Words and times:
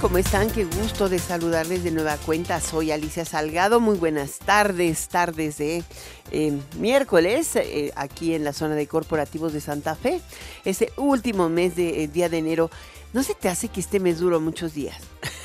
¿Cómo 0.00 0.16
están? 0.16 0.50
Qué 0.50 0.64
gusto 0.64 1.10
de 1.10 1.18
saludarles 1.18 1.84
de 1.84 1.90
nueva 1.90 2.16
cuenta. 2.16 2.58
Soy 2.62 2.90
Alicia 2.90 3.26
Salgado. 3.26 3.80
Muy 3.80 3.98
buenas 3.98 4.38
tardes, 4.38 5.08
tardes 5.08 5.58
de 5.58 5.84
eh, 6.30 6.58
miércoles, 6.78 7.54
eh, 7.56 7.92
aquí 7.96 8.34
en 8.34 8.42
la 8.42 8.54
zona 8.54 8.76
de 8.76 8.86
corporativos 8.86 9.52
de 9.52 9.60
Santa 9.60 9.94
Fe. 9.96 10.22
Este 10.64 10.90
último 10.96 11.50
mes 11.50 11.76
de 11.76 12.02
eh, 12.02 12.08
día 12.08 12.30
de 12.30 12.38
enero. 12.38 12.70
¿No 13.12 13.22
se 13.22 13.34
te 13.34 13.50
hace 13.50 13.68
que 13.68 13.80
este 13.80 14.00
mes 14.00 14.20
duró 14.20 14.40
muchos 14.40 14.72
días? 14.72 14.96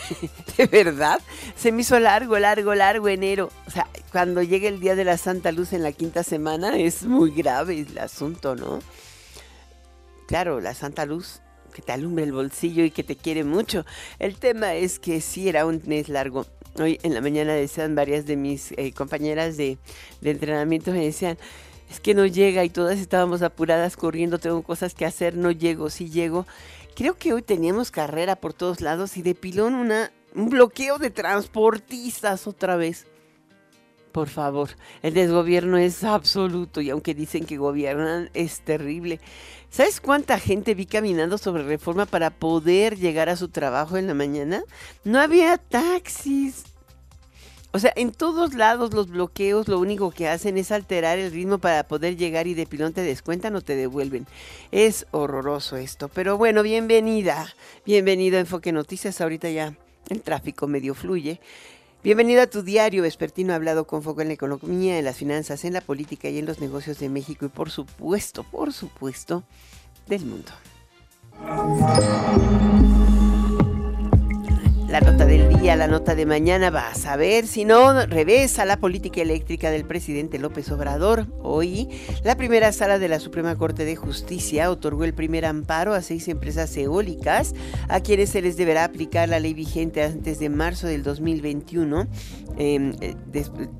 de 0.57 0.67
verdad, 0.67 1.19
se 1.57 1.73
me 1.73 1.81
hizo 1.81 1.99
largo, 1.99 2.39
largo, 2.39 2.73
largo 2.75 3.09
enero. 3.09 3.51
O 3.67 3.71
sea, 3.71 3.89
cuando 4.13 4.41
llegue 4.41 4.69
el 4.69 4.79
día 4.79 4.95
de 4.95 5.03
la 5.03 5.17
Santa 5.17 5.51
Luz 5.51 5.73
en 5.73 5.83
la 5.83 5.91
quinta 5.91 6.23
semana 6.23 6.77
es 6.77 7.03
muy 7.03 7.31
grave 7.31 7.81
el 7.81 7.97
asunto, 7.97 8.55
¿no? 8.55 8.79
Claro, 10.27 10.61
la 10.61 10.73
Santa 10.73 11.05
Luz 11.05 11.41
que 11.75 11.81
te 11.81 11.91
alumbre 11.91 12.23
el 12.23 12.31
bolsillo 12.31 12.85
y 12.85 12.91
que 12.91 13.03
te 13.03 13.17
quiere 13.17 13.43
mucho. 13.43 13.85
El 14.17 14.37
tema 14.37 14.75
es 14.75 14.97
que 14.97 15.19
sí 15.19 15.49
era 15.49 15.65
un 15.65 15.81
mes 15.85 16.07
largo. 16.07 16.45
Hoy 16.79 16.99
en 17.03 17.13
la 17.13 17.19
mañana 17.19 17.53
decían 17.53 17.95
varias 17.95 18.25
de 18.25 18.37
mis 18.37 18.71
eh, 18.77 18.93
compañeras 18.93 19.57
de, 19.57 19.77
de 20.21 20.31
entrenamiento, 20.31 20.91
me 20.91 21.03
decían, 21.03 21.37
es 21.89 21.99
que 21.99 22.13
no 22.13 22.25
llega 22.25 22.63
y 22.63 22.69
todas 22.69 22.99
estábamos 22.99 23.41
apuradas 23.41 23.97
corriendo, 23.97 24.39
tengo 24.39 24.63
cosas 24.63 24.95
que 24.95 25.05
hacer, 25.05 25.35
no 25.35 25.51
llego, 25.51 25.89
sí 25.89 26.09
llego. 26.09 26.47
Creo 26.95 27.17
que 27.17 27.33
hoy 27.33 27.41
teníamos 27.41 27.91
carrera 27.91 28.37
por 28.37 28.53
todos 28.53 28.79
lados 28.79 29.17
y 29.17 29.21
de 29.21 29.35
pilón 29.35 29.75
una, 29.75 30.11
un 30.33 30.49
bloqueo 30.49 30.97
de 30.97 31.09
transportistas 31.09 32.47
otra 32.47 32.77
vez. 32.77 33.05
Por 34.15 34.29
favor, 34.29 34.69
el 35.03 35.13
desgobierno 35.13 35.77
es 35.77 36.05
absoluto 36.05 36.79
y 36.79 36.89
aunque 36.89 37.13
dicen 37.13 37.43
que 37.43 37.57
gobiernan, 37.57 38.29
es 38.33 38.61
terrible. 38.61 39.19
¿Sabes 39.69 39.99
cuánta 39.99 40.39
gente 40.39 40.73
vi 40.73 40.85
caminando 40.85 41.37
sobre 41.37 41.63
reforma 41.63 42.05
para 42.05 42.29
poder 42.29 42.95
llegar 42.97 43.27
a 43.27 43.35
su 43.35 43.49
trabajo 43.49 43.97
en 43.97 44.07
la 44.07 44.13
mañana? 44.13 44.63
No 45.03 45.19
había 45.19 45.57
taxis. 45.57 46.63
O 47.73 47.79
sea, 47.79 47.91
en 47.97 48.13
todos 48.13 48.53
lados 48.53 48.93
los 48.93 49.09
bloqueos 49.09 49.67
lo 49.67 49.79
único 49.79 50.11
que 50.11 50.29
hacen 50.29 50.57
es 50.57 50.71
alterar 50.71 51.19
el 51.19 51.33
ritmo 51.33 51.57
para 51.57 51.85
poder 51.85 52.15
llegar 52.15 52.47
y 52.47 52.53
de 52.53 52.65
pilón 52.65 52.93
te 52.93 53.01
descuentan 53.01 53.53
o 53.57 53.61
te 53.61 53.75
devuelven. 53.75 54.27
Es 54.71 55.07
horroroso 55.11 55.75
esto. 55.75 56.07
Pero 56.07 56.37
bueno, 56.37 56.63
bienvenida. 56.63 57.53
Bienvenido 57.85 58.37
a 58.37 58.39
Enfoque 58.39 58.71
Noticias. 58.71 59.19
Ahorita 59.19 59.49
ya 59.49 59.75
el 60.07 60.21
tráfico 60.21 60.67
medio 60.67 60.95
fluye. 60.95 61.41
Bienvenido 62.05 62.43
a 62.43 62.45
tu 62.45 62.61
diario 62.61 63.01
vespertino 63.01 63.55
hablado 63.55 63.87
con 63.87 64.03
foco 64.03 64.21
en 64.21 64.27
la 64.27 64.35
economía, 64.35 64.99
en 64.99 65.05
las 65.05 65.15
finanzas, 65.15 65.65
en 65.65 65.73
la 65.73 65.81
política 65.81 66.29
y 66.29 66.37
en 66.37 66.45
los 66.45 66.59
negocios 66.59 66.99
de 66.99 67.09
México 67.09 67.47
y 67.47 67.49
por 67.49 67.71
supuesto, 67.71 68.43
por 68.43 68.73
supuesto, 68.73 69.41
del 70.05 70.23
mundo. 70.23 70.51
La 74.95 75.01
nota 75.01 75.25
del 75.25 75.49
día, 75.49 75.75
la 75.75 75.87
nota 75.87 76.15
de 76.15 76.25
mañana, 76.25 76.69
vas 76.69 77.05
a 77.05 77.17
ver, 77.17 77.47
si 77.47 77.65
no, 77.65 78.05
revesa 78.05 78.63
la 78.63 78.79
política 78.79 79.21
eléctrica 79.21 79.69
del 79.69 79.83
presidente 79.83 80.39
López 80.39 80.71
Obrador. 80.71 81.27
Hoy, 81.41 81.89
la 82.23 82.37
primera 82.37 82.71
sala 82.71 82.97
de 82.97 83.09
la 83.09 83.19
Suprema 83.19 83.57
Corte 83.57 83.83
de 83.83 83.97
Justicia 83.97 84.71
otorgó 84.71 85.03
el 85.03 85.13
primer 85.13 85.45
amparo 85.45 85.93
a 85.93 86.01
seis 86.01 86.29
empresas 86.29 86.77
eólicas 86.77 87.53
a 87.89 87.99
quienes 87.99 88.29
se 88.29 88.41
les 88.41 88.55
deberá 88.55 88.85
aplicar 88.85 89.27
la 89.27 89.41
ley 89.41 89.53
vigente 89.53 90.01
antes 90.01 90.39
de 90.39 90.47
marzo 90.47 90.87
del 90.87 91.03
2021 91.03 92.07
em, 92.57 92.93
eh, 93.01 93.15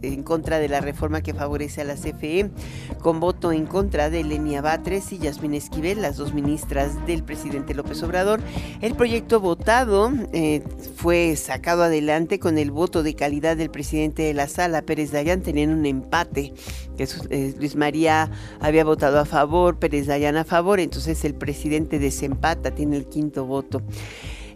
en 0.02 0.22
contra 0.24 0.60
de 0.60 0.68
la 0.68 0.82
reforma 0.82 1.22
que 1.22 1.34
favorece 1.34 1.80
a 1.80 1.86
la 1.86 1.96
CFE, 1.96 2.52
con 3.00 3.22
voto 3.22 3.54
en 3.54 3.68
contra 3.68 4.10
de 4.10 4.22
Lenia 4.26 4.62
Batres 4.62 5.14
y 5.14 5.20
Yasmín 5.20 5.54
Esquivel, 5.54 6.02
las 6.02 6.18
dos 6.18 6.34
ministras 6.34 7.06
del 7.08 7.24
presidente 7.24 7.74
López 7.74 8.04
Obrador. 8.04 8.42
El 8.82 8.96
proyecto 8.96 9.40
votado 9.40 10.12
eh, 10.34 10.62
fue 10.98 11.05
sacado 11.36 11.84
adelante 11.84 12.40
con 12.40 12.58
el 12.58 12.72
voto 12.72 13.04
de 13.04 13.14
calidad 13.14 13.56
del 13.56 13.70
presidente 13.70 14.24
de 14.24 14.34
la 14.34 14.48
sala, 14.48 14.82
Pérez 14.82 15.12
Dayan, 15.12 15.42
tenían 15.42 15.70
un 15.70 15.86
empate. 15.86 16.52
Eh, 16.98 17.54
Luis 17.60 17.76
María 17.76 18.32
había 18.60 18.84
votado 18.84 19.20
a 19.20 19.26
favor, 19.26 19.78
Pérez 19.78 20.08
Dayan 20.08 20.36
a 20.36 20.44
favor, 20.44 20.80
entonces 20.80 21.24
el 21.24 21.36
presidente 21.36 22.00
desempata, 22.00 22.72
tiene 22.72 22.98
el 22.98 23.06
quinto 23.06 23.46
voto. 23.46 23.84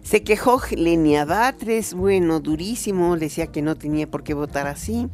Se 0.02 0.24
quejó 0.24 0.60
Lenia 0.72 1.24
Batres, 1.24 1.94
bueno, 1.94 2.40
durísimo, 2.40 3.16
decía 3.16 3.46
que 3.46 3.62
no 3.62 3.76
tenía 3.76 4.10
por 4.10 4.24
qué 4.24 4.34
votar 4.34 4.66
así. 4.66 5.08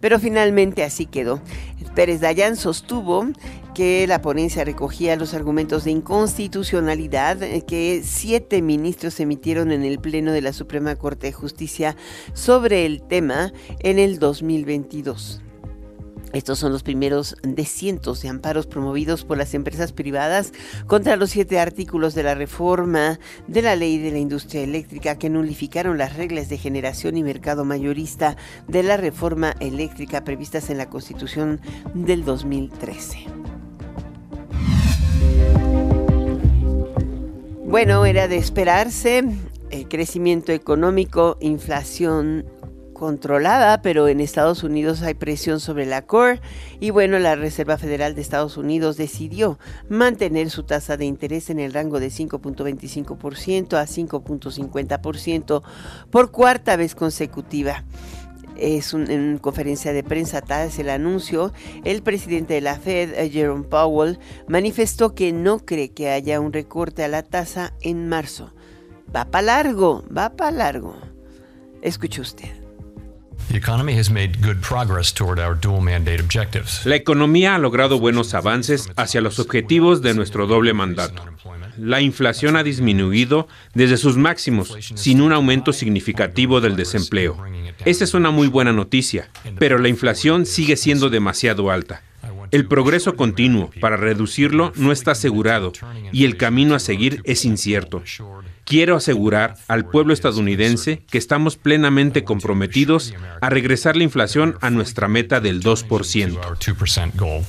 Pero 0.00 0.18
finalmente 0.18 0.82
así 0.82 1.04
quedó. 1.04 1.42
Pérez 1.94 2.20
Dayan 2.20 2.56
sostuvo 2.56 3.26
que 3.74 4.06
la 4.06 4.20
ponencia 4.20 4.64
recogía 4.64 5.16
los 5.16 5.34
argumentos 5.34 5.84
de 5.84 5.90
inconstitucionalidad 5.90 7.38
que 7.66 8.02
siete 8.04 8.62
ministros 8.62 9.20
emitieron 9.20 9.72
en 9.72 9.84
el 9.84 9.98
Pleno 9.98 10.32
de 10.32 10.42
la 10.42 10.52
Suprema 10.52 10.96
Corte 10.96 11.28
de 11.28 11.32
Justicia 11.32 11.96
sobre 12.32 12.86
el 12.86 13.02
tema 13.02 13.52
en 13.80 13.98
el 13.98 14.18
2022. 14.18 15.42
Estos 16.32 16.60
son 16.60 16.72
los 16.72 16.84
primeros 16.84 17.36
de 17.42 17.64
cientos 17.64 18.22
de 18.22 18.28
amparos 18.28 18.66
promovidos 18.66 19.24
por 19.24 19.36
las 19.36 19.52
empresas 19.54 19.92
privadas 19.92 20.52
contra 20.86 21.16
los 21.16 21.30
siete 21.30 21.58
artículos 21.58 22.14
de 22.14 22.22
la 22.22 22.36
reforma 22.36 23.18
de 23.48 23.62
la 23.62 23.74
ley 23.74 23.98
de 23.98 24.12
la 24.12 24.18
industria 24.18 24.62
eléctrica 24.62 25.18
que 25.18 25.28
nulificaron 25.28 25.98
las 25.98 26.16
reglas 26.16 26.48
de 26.48 26.58
generación 26.58 27.16
y 27.16 27.24
mercado 27.24 27.64
mayorista 27.64 28.36
de 28.68 28.84
la 28.84 28.96
reforma 28.96 29.56
eléctrica 29.58 30.22
previstas 30.22 30.70
en 30.70 30.78
la 30.78 30.88
Constitución 30.88 31.60
del 31.94 32.24
2013. 32.24 33.49
Bueno, 37.70 38.04
era 38.04 38.26
de 38.26 38.36
esperarse 38.36 39.22
el 39.70 39.86
crecimiento 39.86 40.50
económico, 40.50 41.36
inflación 41.40 42.44
controlada, 42.94 43.80
pero 43.80 44.08
en 44.08 44.18
Estados 44.18 44.64
Unidos 44.64 45.02
hay 45.02 45.14
presión 45.14 45.60
sobre 45.60 45.86
la 45.86 46.02
core 46.02 46.40
y 46.80 46.90
bueno, 46.90 47.20
la 47.20 47.36
Reserva 47.36 47.78
Federal 47.78 48.16
de 48.16 48.22
Estados 48.22 48.56
Unidos 48.56 48.96
decidió 48.96 49.60
mantener 49.88 50.50
su 50.50 50.64
tasa 50.64 50.96
de 50.96 51.04
interés 51.04 51.48
en 51.48 51.60
el 51.60 51.72
rango 51.72 52.00
de 52.00 52.08
5.25% 52.08 53.74
a 53.76 53.86
5.50% 53.86 55.62
por 56.10 56.32
cuarta 56.32 56.74
vez 56.74 56.96
consecutiva 56.96 57.84
es 58.60 58.94
en 58.94 59.38
conferencia 59.38 59.92
de 59.92 60.02
prensa 60.02 60.40
tras 60.40 60.78
el 60.78 60.90
anuncio, 60.90 61.52
el 61.84 62.02
presidente 62.02 62.54
de 62.54 62.60
la 62.60 62.76
Fed, 62.76 63.14
eh, 63.14 63.30
Jerome 63.30 63.64
Powell, 63.64 64.18
manifestó 64.48 65.14
que 65.14 65.32
no 65.32 65.58
cree 65.60 65.90
que 65.90 66.10
haya 66.10 66.40
un 66.40 66.52
recorte 66.52 67.04
a 67.04 67.08
la 67.08 67.22
tasa 67.22 67.74
en 67.80 68.08
marzo. 68.08 68.52
Va 69.14 69.24
para 69.24 69.42
largo, 69.42 70.04
va 70.16 70.30
para 70.30 70.50
largo. 70.50 70.96
Escuche 71.82 72.20
usted. 72.20 72.59
La 76.84 76.94
economía 76.94 77.56
ha 77.56 77.58
logrado 77.58 77.98
buenos 77.98 78.32
avances 78.34 78.88
hacia 78.94 79.20
los 79.20 79.40
objetivos 79.40 80.02
de 80.02 80.14
nuestro 80.14 80.46
doble 80.46 80.72
mandato. 80.72 81.24
La 81.76 82.00
inflación 82.00 82.56
ha 82.56 82.62
disminuido 82.62 83.48
desde 83.74 83.96
sus 83.96 84.16
máximos, 84.16 84.76
sin 84.94 85.20
un 85.20 85.32
aumento 85.32 85.72
significativo 85.72 86.60
del 86.60 86.76
desempleo. 86.76 87.42
Esa 87.84 88.04
es 88.04 88.14
una 88.14 88.30
muy 88.30 88.46
buena 88.46 88.72
noticia, 88.72 89.30
pero 89.58 89.78
la 89.78 89.88
inflación 89.88 90.46
sigue 90.46 90.76
siendo 90.76 91.10
demasiado 91.10 91.72
alta. 91.72 92.02
El 92.52 92.66
progreso 92.66 93.16
continuo 93.16 93.70
para 93.80 93.96
reducirlo 93.96 94.72
no 94.76 94.92
está 94.92 95.12
asegurado 95.12 95.72
y 96.12 96.24
el 96.24 96.36
camino 96.36 96.76
a 96.76 96.78
seguir 96.78 97.20
es 97.24 97.44
incierto. 97.44 98.02
Quiero 98.70 98.94
asegurar 98.94 99.56
al 99.66 99.84
pueblo 99.86 100.12
estadounidense 100.12 101.02
que 101.10 101.18
estamos 101.18 101.56
plenamente 101.56 102.22
comprometidos 102.22 103.12
a 103.40 103.50
regresar 103.50 103.96
la 103.96 104.04
inflación 104.04 104.58
a 104.60 104.70
nuestra 104.70 105.08
meta 105.08 105.40
del 105.40 105.60
2%. 105.60 107.44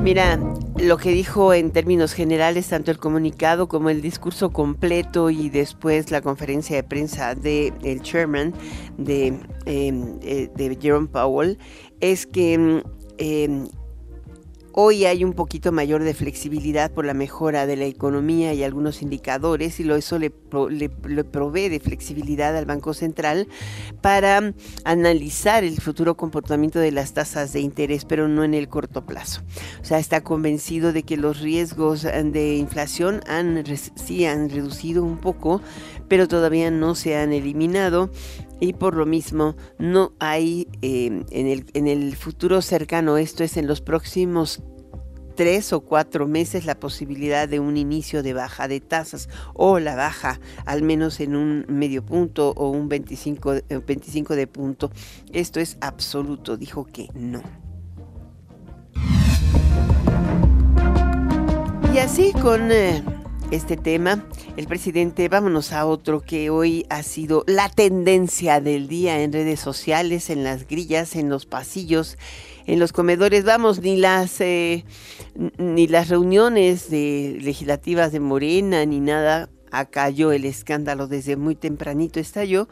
Mira, 0.00 0.38
lo 0.78 0.96
que 0.96 1.10
dijo 1.10 1.54
en 1.54 1.72
términos 1.72 2.12
generales, 2.12 2.68
tanto 2.68 2.92
el 2.92 2.98
comunicado 2.98 3.66
como 3.66 3.90
el 3.90 4.00
discurso 4.00 4.50
completo 4.50 5.28
y 5.30 5.50
después 5.50 6.12
la 6.12 6.22
conferencia 6.22 6.76
de 6.76 6.84
prensa 6.84 7.34
del 7.34 7.72
el 7.82 8.00
chairman 8.02 8.54
de, 8.96 9.40
em, 9.66 10.20
eh, 10.22 10.50
de 10.54 10.78
Jerome 10.80 11.08
Powell, 11.08 11.58
es 11.98 12.26
que 12.26 12.84
em, 13.18 13.68
Hoy 14.80 15.06
hay 15.06 15.24
un 15.24 15.32
poquito 15.32 15.72
mayor 15.72 16.04
de 16.04 16.14
flexibilidad 16.14 16.92
por 16.92 17.04
la 17.04 17.12
mejora 17.12 17.66
de 17.66 17.74
la 17.74 17.86
economía 17.86 18.54
y 18.54 18.62
algunos 18.62 19.02
indicadores 19.02 19.80
y 19.80 19.90
eso 19.90 20.20
le, 20.20 20.32
le, 20.70 21.24
provee 21.24 21.68
de 21.68 21.80
flexibilidad 21.80 22.56
al 22.56 22.64
Banco 22.64 22.94
Central 22.94 23.48
para 24.02 24.54
analizar 24.84 25.64
el 25.64 25.80
futuro 25.80 26.16
comportamiento 26.16 26.78
de 26.78 26.92
las 26.92 27.12
tasas 27.12 27.52
de 27.52 27.58
interés, 27.58 28.04
pero 28.04 28.28
no 28.28 28.44
en 28.44 28.54
el 28.54 28.68
corto 28.68 29.04
plazo. 29.04 29.42
O 29.82 29.84
sea, 29.84 29.98
está 29.98 30.20
convencido 30.20 30.92
de 30.92 31.02
que 31.02 31.16
los 31.16 31.40
riesgos 31.40 32.02
de 32.04 32.54
inflación 32.54 33.22
han, 33.26 33.64
sí 33.96 34.26
han 34.26 34.48
reducido 34.48 35.02
un 35.02 35.18
poco, 35.18 35.60
pero 36.06 36.28
todavía 36.28 36.70
no 36.70 36.94
se 36.94 37.16
han 37.16 37.32
eliminado 37.32 38.10
y 38.60 38.72
por 38.72 38.94
lo 38.94 39.06
mismo 39.06 39.56
no 39.78 40.12
hay 40.18 40.68
eh, 40.82 41.24
en, 41.30 41.86
el, 41.86 42.16
futuro 42.16 42.62
cercano, 42.62 43.16
esto 43.16 43.44
es 43.44 43.56
en 43.56 43.66
los 43.66 43.80
próximos 43.80 44.62
tres 45.36 45.72
o 45.72 45.80
cuatro 45.80 46.26
meses 46.26 46.64
la 46.64 46.80
posibilidad 46.80 47.48
de 47.48 47.60
un 47.60 47.76
inicio 47.76 48.24
de 48.24 48.32
baja 48.32 48.66
de 48.66 48.80
tasas 48.80 49.28
o 49.54 49.78
la 49.78 49.94
baja 49.94 50.40
al 50.66 50.82
menos 50.82 51.20
en 51.20 51.36
un 51.36 51.64
medio 51.68 52.04
punto 52.04 52.52
o 52.56 52.70
un 52.70 52.88
25, 52.88 53.54
25 53.86 54.34
de 54.34 54.46
punto. 54.48 54.90
Esto 55.32 55.60
es 55.60 55.78
absoluto, 55.80 56.56
dijo 56.56 56.84
que 56.84 57.08
no. 57.14 57.42
Y 61.94 61.98
así 61.98 62.32
con... 62.32 62.72
Eh, 62.72 63.02
este 63.50 63.76
tema. 63.76 64.24
El 64.56 64.66
presidente, 64.66 65.28
vámonos 65.28 65.72
a 65.72 65.86
otro 65.86 66.20
que 66.20 66.50
hoy 66.50 66.84
ha 66.90 67.02
sido 67.02 67.44
la 67.46 67.68
tendencia 67.68 68.60
del 68.60 68.88
día 68.88 69.22
en 69.22 69.32
redes 69.32 69.60
sociales, 69.60 70.30
en 70.30 70.44
las 70.44 70.66
grillas, 70.66 71.16
en 71.16 71.28
los 71.30 71.46
pasillos, 71.46 72.18
en 72.66 72.78
los 72.78 72.92
comedores. 72.92 73.44
Vamos, 73.44 73.80
ni 73.80 73.96
las 73.96 74.40
eh, 74.40 74.84
ni 75.56 75.86
las 75.86 76.08
reuniones 76.08 76.90
de 76.90 77.38
legislativas 77.40 78.12
de 78.12 78.20
Morena 78.20 78.84
ni 78.84 79.00
nada 79.00 79.48
acalló 79.70 80.32
el 80.32 80.44
escándalo 80.44 81.06
desde 81.08 81.36
muy 81.36 81.54
tempranito 81.54 82.20
estalló 82.20 82.68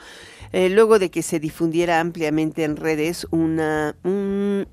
eh, 0.53 0.69
luego 0.69 0.99
de 0.99 1.11
que 1.11 1.23
se 1.23 1.41
difundiera 1.41 2.01
ampliamente 2.01 2.65
en 2.65 2.77
redes 2.77 3.27
una, 3.31 3.97
un, 4.05 4.67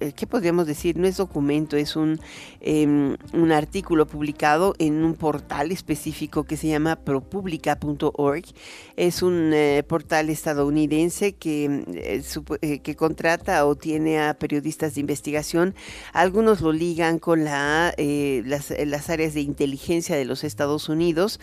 eh, 0.00 0.12
¿qué 0.14 0.26
podríamos 0.26 0.66
decir? 0.66 0.96
No 0.96 1.06
es 1.06 1.16
documento, 1.16 1.76
es 1.76 1.96
un, 1.96 2.20
em, 2.60 3.16
un 3.32 3.52
artículo 3.52 4.06
publicado 4.06 4.74
en 4.78 5.04
un 5.04 5.14
portal 5.14 5.70
específico 5.72 6.44
que 6.44 6.56
se 6.56 6.68
llama 6.68 6.96
propublica.org. 6.96 8.44
Es 8.96 9.22
un 9.22 9.52
eh, 9.54 9.82
portal 9.86 10.28
estadounidense 10.28 11.32
que, 11.32 12.20
que 12.82 12.96
contrata 12.96 13.64
o 13.66 13.76
tiene 13.76 14.20
a 14.20 14.34
periodistas 14.34 14.94
de 14.94 15.00
investigación. 15.00 15.74
Algunos 16.12 16.60
lo 16.60 16.72
ligan 16.72 17.18
con 17.18 17.44
la, 17.44 17.94
las, 17.96 18.72
las 18.86 19.10
áreas 19.10 19.34
de 19.34 19.40
inteligencia 19.40 20.16
de 20.16 20.24
los 20.24 20.44
Estados 20.44 20.88
Unidos 20.88 21.40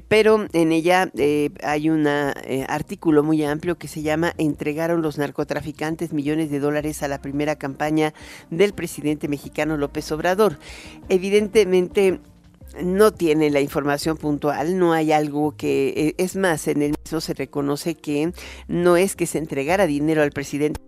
pero 0.00 0.46
en 0.52 0.72
ella 0.72 1.10
eh, 1.16 1.50
hay 1.62 1.90
un 1.90 2.06
eh, 2.06 2.64
artículo 2.68 3.22
muy 3.22 3.44
amplio 3.44 3.76
que 3.76 3.88
se 3.88 4.02
llama 4.02 4.32
Entregaron 4.38 5.02
los 5.02 5.18
narcotraficantes 5.18 6.12
millones 6.12 6.50
de 6.50 6.60
dólares 6.60 7.02
a 7.02 7.08
la 7.08 7.20
primera 7.20 7.56
campaña 7.56 8.14
del 8.50 8.72
presidente 8.72 9.28
mexicano 9.28 9.76
López 9.76 10.10
Obrador. 10.12 10.58
Evidentemente 11.08 12.20
no 12.82 13.12
tiene 13.12 13.50
la 13.50 13.60
información 13.60 14.16
puntual, 14.16 14.78
no 14.78 14.92
hay 14.92 15.12
algo 15.12 15.54
que, 15.56 15.88
eh, 15.88 16.14
es 16.16 16.36
más, 16.36 16.68
en 16.68 16.82
el 16.82 16.94
mismo 17.02 17.20
se 17.20 17.34
reconoce 17.34 17.94
que 17.94 18.32
no 18.68 18.96
es 18.96 19.16
que 19.16 19.26
se 19.26 19.38
entregara 19.38 19.86
dinero 19.86 20.22
al 20.22 20.30
presidente 20.30 20.80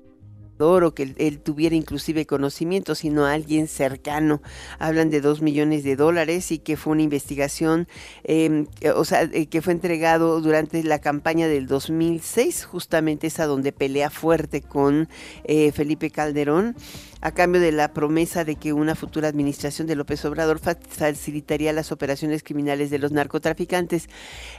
o 0.59 0.95
que 0.95 1.15
él, 1.17 1.39
tuviera 1.41 1.75
inclusive 1.75 2.27
conocimiento, 2.27 2.95
sino 2.95 3.27
alguien 3.27 3.69
cercano. 3.69 4.41
Hablan 4.79 5.11
de 5.11 5.21
dos 5.21 5.43
millones 5.43 5.85
de 5.85 5.97
dólares 5.97 6.51
y 6.53 6.59
que 6.59 6.77
fue 6.77 6.93
una 6.93 7.03
investigación, 7.03 7.89
em, 8.25 8.67
o 8.95 9.05
sea, 9.05 9.23
eh, 9.23 9.47
que 9.47 9.63
fue 9.63 9.73
entregado 9.73 10.41
durante 10.41 10.83
la 10.83 11.01
campaña 11.01 11.49
del 11.49 11.67
2006, 11.67 12.65
justamente 12.65 13.27
esa 13.27 13.47
donde 13.47 13.73
pelea 13.73 14.11
fuerte 14.11 14.63
con 14.63 15.09
eh, 15.45 15.73
Felipe 15.73 16.11
Calderón 16.11 16.77
a 17.25 17.33
cambio 17.33 17.59
de 17.59 17.73
la 17.73 17.95
promesa 17.95 18.45
de 18.45 18.57
que 18.57 18.75
una 18.75 18.95
futura 18.95 19.29
administración 19.29 19.87
de 19.87 19.97
López 19.97 20.23
Obrador 20.27 20.59
facilitaría 20.59 21.73
las 21.73 21.91
operaciones 21.91 22.43
criminales 22.43 22.91
de 22.91 22.99
los 22.99 23.13
narcotraficantes. 23.13 24.11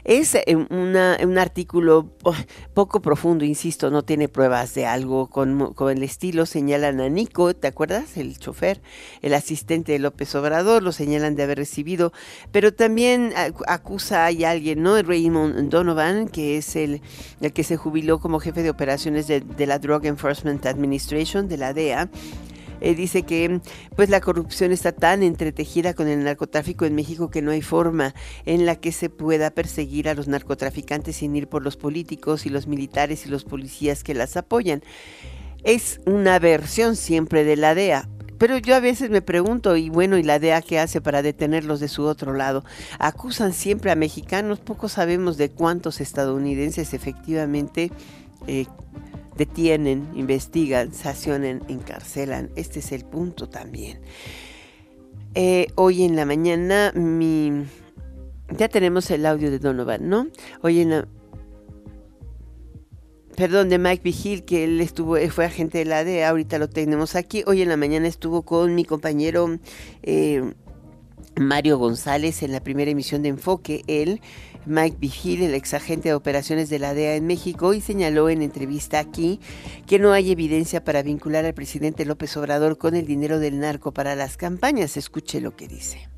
Es 0.03 0.33
eh, 0.33 0.55
un 0.55 1.37
artículo 1.37 2.09
oh, 2.23 2.33
poco 2.73 3.03
profundo, 3.03 3.45
insisto, 3.45 3.91
no 3.91 4.03
tiene 4.03 4.29
pruebas 4.29 4.73
de 4.73 4.87
algo 4.87 5.27
con, 5.27 5.75
el 5.91 6.01
estilo. 6.01 6.47
Señalan 6.47 7.01
a 7.01 7.07
Nico, 7.07 7.53
¿te 7.53 7.67
acuerdas? 7.67 8.17
El 8.17 8.39
chofer, 8.39 8.81
el 9.21 9.35
asistente 9.35 9.91
de 9.91 9.99
López 9.99 10.33
Obrador, 10.33 10.81
lo 10.81 10.91
señalan 10.91 11.35
de 11.35 11.43
haber 11.43 11.59
recibido, 11.59 12.13
pero 12.51 12.73
también 12.73 13.31
acusa 13.67 14.23
a 14.25 14.29
alguien, 14.29 14.81
¿no? 14.81 14.99
Raymond 14.99 15.69
Donovan, 15.69 16.29
que 16.29 16.57
es 16.57 16.75
el, 16.75 17.03
el 17.41 17.53
que 17.53 17.63
se 17.63 17.77
jubiló 17.77 18.17
como 18.19 18.39
jefe 18.39 18.63
de 18.63 18.71
operaciones 18.71 19.27
de, 19.27 19.41
de 19.41 19.67
la 19.67 19.77
Drug 19.77 20.03
Enforcement 20.07 20.65
Administration, 20.65 21.47
de 21.47 21.57
la 21.57 21.71
DEA 21.71 22.09
eh, 22.81 22.95
dice 22.95 23.23
que 23.23 23.61
pues 23.95 24.09
la 24.09 24.21
corrupción 24.21 24.71
está 24.71 24.91
tan 24.91 25.23
entretejida 25.23 25.93
con 25.93 26.07
el 26.07 26.23
narcotráfico 26.23 26.85
en 26.85 26.95
México 26.95 27.29
que 27.29 27.41
no 27.41 27.51
hay 27.51 27.61
forma 27.61 28.13
en 28.45 28.65
la 28.65 28.75
que 28.75 28.91
se 28.91 29.09
pueda 29.09 29.51
perseguir 29.51 30.09
a 30.09 30.13
los 30.13 30.27
narcotraficantes 30.27 31.17
sin 31.17 31.35
ir 31.35 31.47
por 31.47 31.63
los 31.63 31.77
políticos 31.77 32.45
y 32.45 32.49
los 32.49 32.67
militares 32.67 33.25
y 33.25 33.29
los 33.29 33.43
policías 33.43 34.03
que 34.03 34.13
las 34.13 34.37
apoyan. 34.37 34.83
Es 35.63 35.99
una 36.05 36.37
versión 36.39 36.95
siempre 36.95 37.43
de 37.43 37.55
la 37.55 37.73
DEA, 37.73 38.07
pero 38.37 38.57
yo 38.57 38.75
a 38.75 38.79
veces 38.79 39.09
me 39.09 39.21
pregunto, 39.21 39.77
y 39.77 39.89
bueno, 39.89 40.17
¿y 40.17 40.23
la 40.23 40.39
DEA 40.39 40.61
qué 40.61 40.79
hace 40.79 41.01
para 41.01 41.21
detenerlos 41.21 41.79
de 41.79 41.87
su 41.87 42.03
otro 42.03 42.33
lado? 42.33 42.65
Acusan 42.99 43.53
siempre 43.53 43.91
a 43.91 43.95
mexicanos, 43.95 44.59
poco 44.59 44.89
sabemos 44.89 45.37
de 45.37 45.49
cuántos 45.49 46.01
estadounidenses 46.01 46.93
efectivamente 46.93 47.91
eh, 48.47 48.65
detienen, 49.37 50.07
investigan, 50.15 50.93
sancionan, 50.93 51.63
encarcelan. 51.67 52.49
Este 52.55 52.79
es 52.79 52.91
el 52.91 53.05
punto 53.05 53.47
también. 53.49 53.99
Eh, 55.33 55.67
hoy 55.75 56.03
en 56.03 56.15
la 56.15 56.25
mañana 56.25 56.91
mi... 56.95 57.65
Ya 58.57 58.69
tenemos 58.69 59.09
el 59.11 59.25
audio 59.25 59.51
de 59.51 59.59
Donovan, 59.59 60.07
¿no? 60.07 60.27
Hoy 60.61 60.81
en 60.81 60.89
la... 60.91 61.07
Perdón, 63.35 63.67
de 63.67 63.77
Mike 63.77 64.01
Vigil, 64.01 64.45
que 64.45 64.63
él 64.63 64.79
estuvo, 64.79 65.17
fue 65.29 65.43
agente 65.43 65.79
de 65.79 65.85
la 65.85 66.05
DEA, 66.05 66.29
ahorita 66.29 66.57
lo 66.57 66.69
tenemos 66.69 67.15
aquí. 67.15 67.43
Hoy 67.45 67.61
en 67.61 67.67
la 67.67 67.75
mañana 67.75 68.07
estuvo 68.07 68.43
con 68.43 68.75
mi 68.75 68.85
compañero 68.85 69.59
eh, 70.03 70.53
Mario 71.35 71.77
González 71.77 72.43
en 72.43 72.53
la 72.53 72.61
primera 72.61 72.91
emisión 72.91 73.23
de 73.23 73.29
Enfoque. 73.29 73.83
Él 73.87 74.21
Mike 74.65 74.97
Vigil, 74.99 75.43
el 75.43 75.53
ex 75.53 75.73
agente 75.73 76.09
de 76.09 76.15
operaciones 76.15 76.69
de 76.69 76.79
la 76.79 76.93
DEA 76.93 77.15
en 77.15 77.27
México, 77.27 77.73
y 77.73 77.81
señaló 77.81 78.29
en 78.29 78.41
entrevista 78.41 78.99
aquí 78.99 79.39
que 79.87 79.99
no 79.99 80.11
hay 80.11 80.31
evidencia 80.31 80.83
para 80.83 81.03
vincular 81.03 81.45
al 81.45 81.53
presidente 81.53 82.05
López 82.05 82.35
Obrador 82.37 82.77
con 82.77 82.95
el 82.95 83.05
dinero 83.05 83.39
del 83.39 83.59
narco 83.59 83.93
para 83.93 84.15
las 84.15 84.37
campañas. 84.37 84.97
Escuche 84.97 85.41
lo 85.41 85.55
que 85.55 85.67
dice. 85.67 86.09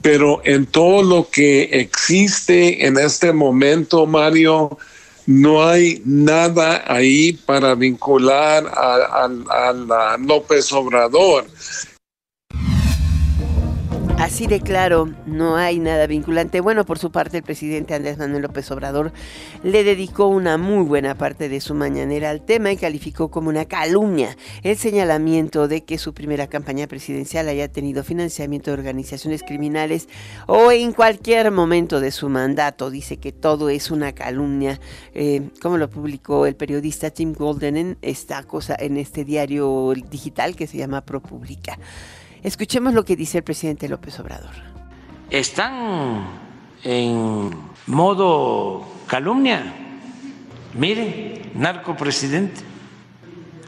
Pero 0.00 0.40
en 0.44 0.66
todo 0.66 1.02
lo 1.02 1.28
que 1.30 1.64
existe 1.64 2.86
en 2.86 2.98
este 2.98 3.32
momento, 3.32 4.06
Mario, 4.06 4.78
no 5.26 5.64
hay 5.64 6.02
nada 6.04 6.82
ahí 6.86 7.32
para 7.32 7.74
vincular 7.74 8.66
a, 8.66 10.16
López 10.18 10.72
Obrador. 10.72 11.46
Así 14.22 14.46
de 14.46 14.60
claro, 14.60 15.12
no 15.26 15.56
hay 15.56 15.80
nada 15.80 16.06
vinculante. 16.06 16.60
Bueno, 16.60 16.86
por 16.86 17.00
su 17.00 17.10
parte, 17.10 17.38
el 17.38 17.42
presidente 17.42 17.92
Andrés 17.92 18.18
Manuel 18.18 18.42
López 18.42 18.70
Obrador 18.70 19.12
le 19.64 19.82
dedicó 19.82 20.28
una 20.28 20.58
muy 20.58 20.84
buena 20.84 21.16
parte 21.16 21.48
de 21.48 21.60
su 21.60 21.74
mañanera 21.74 22.30
al 22.30 22.40
tema 22.40 22.70
y 22.70 22.76
calificó 22.76 23.32
como 23.32 23.48
una 23.48 23.64
calumnia 23.64 24.36
el 24.62 24.76
señalamiento 24.76 25.66
de 25.66 25.82
que 25.82 25.98
su 25.98 26.14
primera 26.14 26.46
campaña 26.46 26.86
presidencial 26.86 27.48
haya 27.48 27.66
tenido 27.66 28.04
financiamiento 28.04 28.70
de 28.70 28.78
organizaciones 28.78 29.42
criminales 29.42 30.08
o 30.46 30.70
en 30.70 30.92
cualquier 30.92 31.50
momento 31.50 31.98
de 31.98 32.12
su 32.12 32.28
mandato. 32.28 32.90
Dice 32.90 33.16
que 33.16 33.32
todo 33.32 33.70
es 33.70 33.90
una 33.90 34.12
calumnia, 34.12 34.78
eh, 35.14 35.50
como 35.60 35.78
lo 35.78 35.90
publicó 35.90 36.46
el 36.46 36.54
periodista 36.54 37.10
Tim 37.10 37.32
Golden 37.32 37.76
en 37.76 37.98
esta 38.02 38.44
cosa, 38.44 38.76
en 38.78 38.98
este 38.98 39.24
diario 39.24 39.92
digital 40.08 40.54
que 40.54 40.68
se 40.68 40.78
llama 40.78 41.00
ProPublica. 41.00 41.76
Escuchemos 42.42 42.92
lo 42.92 43.04
que 43.04 43.14
dice 43.14 43.38
el 43.38 43.44
presidente 43.44 43.88
López 43.88 44.18
Obrador. 44.18 44.50
Están 45.30 46.26
en 46.82 47.50
modo 47.86 48.84
calumnia. 49.06 49.62
Miren, 50.74 51.52
narcopresidente. 51.54 52.60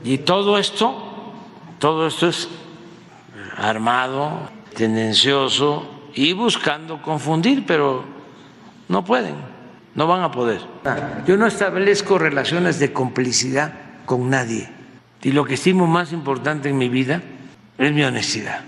Y 0.03 0.19
todo 0.19 0.59
esto, 0.59 1.33
todo 1.79 2.09
esto 2.09 2.29
es 2.29 2.49
armado, 3.57 4.51
tendencioso 4.77 6.11
y 6.13 6.33
buscando 6.33 7.01
confundir, 7.01 7.65
pero 7.65 8.05
no 8.89 9.05
pueden, 9.05 9.37
no 9.95 10.09
van 10.09 10.23
a 10.23 10.33
poder. 10.33 10.61
Yo 11.27 11.37
no 11.37 11.47
establezco 11.47 12.19
relaciones 12.19 12.81
de 12.81 12.93
complicidad 12.93 13.73
con 14.05 14.31
nadie. 14.31 14.69
Y 15.23 15.31
lo 15.31 15.45
que 15.45 15.55
estimo 15.55 15.87
más 15.87 16.13
importante 16.13 16.69
en 16.69 16.77
mi 16.77 16.89
vida 16.89 17.23
es 17.79 17.93
mi 17.93 18.03
honestidad. 18.03 18.61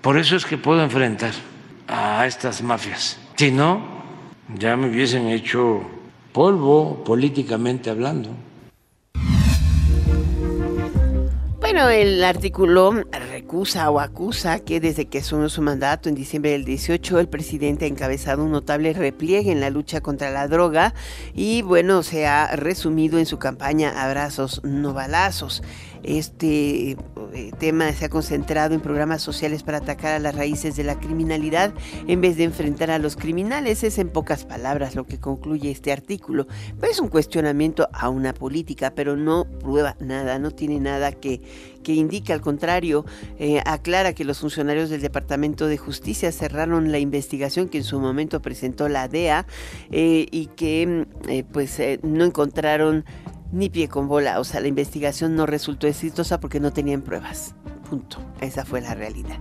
Por 0.00 0.18
eso 0.18 0.36
es 0.36 0.44
que 0.44 0.58
puedo 0.58 0.82
enfrentar 0.82 1.32
a 1.86 2.26
estas 2.26 2.62
mafias. 2.62 3.18
Si 3.36 3.50
no, 3.50 3.82
ya 4.58 4.76
me 4.76 4.88
hubiesen 4.88 5.28
hecho 5.28 5.82
polvo 6.32 7.04
políticamente 7.04 7.90
hablando. 7.90 8.30
Bueno, 11.60 11.88
el 11.88 12.22
artículo 12.22 12.92
recusa 13.30 13.90
o 13.90 13.98
acusa 13.98 14.60
que 14.60 14.78
desde 14.78 15.06
que 15.06 15.18
asumió 15.18 15.48
su 15.48 15.62
mandato 15.62 16.10
en 16.10 16.14
diciembre 16.14 16.50
del 16.50 16.66
18, 16.66 17.18
el 17.18 17.28
presidente 17.28 17.86
ha 17.86 17.88
encabezado 17.88 18.44
un 18.44 18.50
notable 18.50 18.92
repliegue 18.92 19.52
en 19.52 19.60
la 19.60 19.70
lucha 19.70 20.02
contra 20.02 20.30
la 20.30 20.48
droga 20.48 20.92
y 21.32 21.62
bueno, 21.62 22.02
se 22.02 22.26
ha 22.26 22.56
resumido 22.56 23.18
en 23.18 23.24
su 23.24 23.38
campaña 23.38 24.04
Abrazos 24.04 24.60
no 24.64 24.92
balazos. 24.92 25.62
Este 26.02 26.96
eh, 27.34 27.52
tema 27.58 27.92
se 27.92 28.06
ha 28.06 28.08
concentrado 28.08 28.74
en 28.74 28.80
programas 28.80 29.22
sociales 29.22 29.62
para 29.62 29.78
atacar 29.78 30.14
a 30.14 30.18
las 30.18 30.34
raíces 30.34 30.76
de 30.76 30.84
la 30.84 30.98
criminalidad 30.98 31.72
en 32.06 32.20
vez 32.20 32.36
de 32.36 32.44
enfrentar 32.44 32.90
a 32.90 32.98
los 32.98 33.16
criminales. 33.16 33.84
Es 33.84 33.98
en 33.98 34.08
pocas 34.08 34.44
palabras 34.44 34.96
lo 34.96 35.04
que 35.04 35.20
concluye 35.20 35.70
este 35.70 35.92
artículo. 35.92 36.46
es 36.82 37.00
un 37.00 37.08
cuestionamiento 37.08 37.88
a 37.92 38.08
una 38.08 38.34
política, 38.34 38.92
pero 38.94 39.16
no 39.16 39.44
prueba 39.44 39.96
nada, 40.00 40.38
no 40.38 40.50
tiene 40.50 40.80
nada 40.80 41.12
que, 41.12 41.40
que 41.84 41.92
indique. 41.92 42.32
Al 42.32 42.40
contrario, 42.40 43.04
eh, 43.38 43.62
aclara 43.64 44.12
que 44.12 44.24
los 44.24 44.40
funcionarios 44.40 44.90
del 44.90 45.02
Departamento 45.02 45.66
de 45.66 45.78
Justicia 45.78 46.32
cerraron 46.32 46.90
la 46.90 46.98
investigación 46.98 47.68
que 47.68 47.78
en 47.78 47.84
su 47.84 48.00
momento 48.00 48.42
presentó 48.42 48.88
la 48.88 49.06
DEA 49.06 49.46
eh, 49.90 50.26
y 50.30 50.46
que 50.46 51.06
pues 51.52 51.80
no 52.02 52.24
encontraron 52.24 53.04
ni 53.52 53.68
pie 53.70 53.88
con 53.88 54.08
bola. 54.08 54.40
O 54.40 54.44
sea, 54.44 54.60
la 54.60 54.68
investigación 54.68 55.36
no 55.36 55.46
resultó 55.46 55.86
exitosa 55.86 56.40
porque 56.40 56.58
no 56.58 56.72
tenían 56.72 57.02
pruebas. 57.02 57.54
Punto. 57.88 58.18
Esa 58.40 58.64
fue 58.64 58.80
la 58.80 58.94
realidad. 58.94 59.38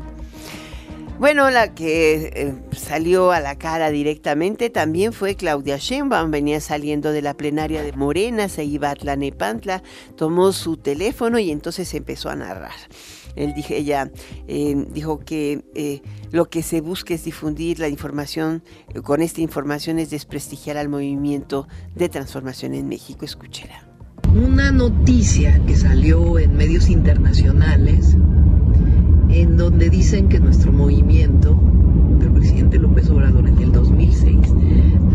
Bueno, 1.21 1.51
la 1.51 1.75
que 1.75 2.31
eh, 2.33 2.55
salió 2.71 3.31
a 3.31 3.39
la 3.39 3.55
cara 3.55 3.91
directamente 3.91 4.71
también 4.71 5.13
fue 5.13 5.35
Claudia 5.35 5.77
Sheinbaum. 5.77 6.31
Venía 6.31 6.59
saliendo 6.59 7.11
de 7.11 7.21
la 7.21 7.35
plenaria 7.35 7.83
de 7.83 7.93
Morena, 7.93 8.49
se 8.49 8.63
iba 8.63 8.89
a 8.89 8.95
Tlanepantla, 8.95 9.83
tomó 10.15 10.51
su 10.51 10.77
teléfono 10.77 11.37
y 11.37 11.51
entonces 11.51 11.93
empezó 11.93 12.29
a 12.29 12.35
narrar. 12.35 12.73
Él 13.35 13.53
dije, 13.53 13.77
ella 13.77 14.11
eh, 14.47 14.87
dijo 14.89 15.19
que 15.19 15.63
eh, 15.75 16.01
lo 16.31 16.49
que 16.49 16.63
se 16.63 16.81
busca 16.81 17.13
es 17.13 17.23
difundir 17.23 17.79
la 17.79 17.87
información, 17.87 18.63
con 19.03 19.21
esta 19.21 19.41
información 19.41 19.99
es 19.99 20.09
desprestigiar 20.09 20.75
al 20.75 20.89
movimiento 20.89 21.67
de 21.93 22.09
transformación 22.09 22.73
en 22.73 22.87
México. 22.87 23.25
Escúchela 23.25 23.90
una 24.35 24.71
noticia 24.71 25.59
que 25.65 25.75
salió 25.75 26.39
en 26.39 26.55
medios 26.55 26.89
internacionales 26.89 28.15
en 29.29 29.57
donde 29.57 29.89
dicen 29.89 30.29
que 30.29 30.39
nuestro 30.39 30.71
movimiento 30.71 31.59
del 32.19 32.31
presidente 32.31 32.79
López 32.79 33.09
Obrador 33.09 33.47
en 33.47 33.57
el 33.57 33.71
2006 33.71 34.37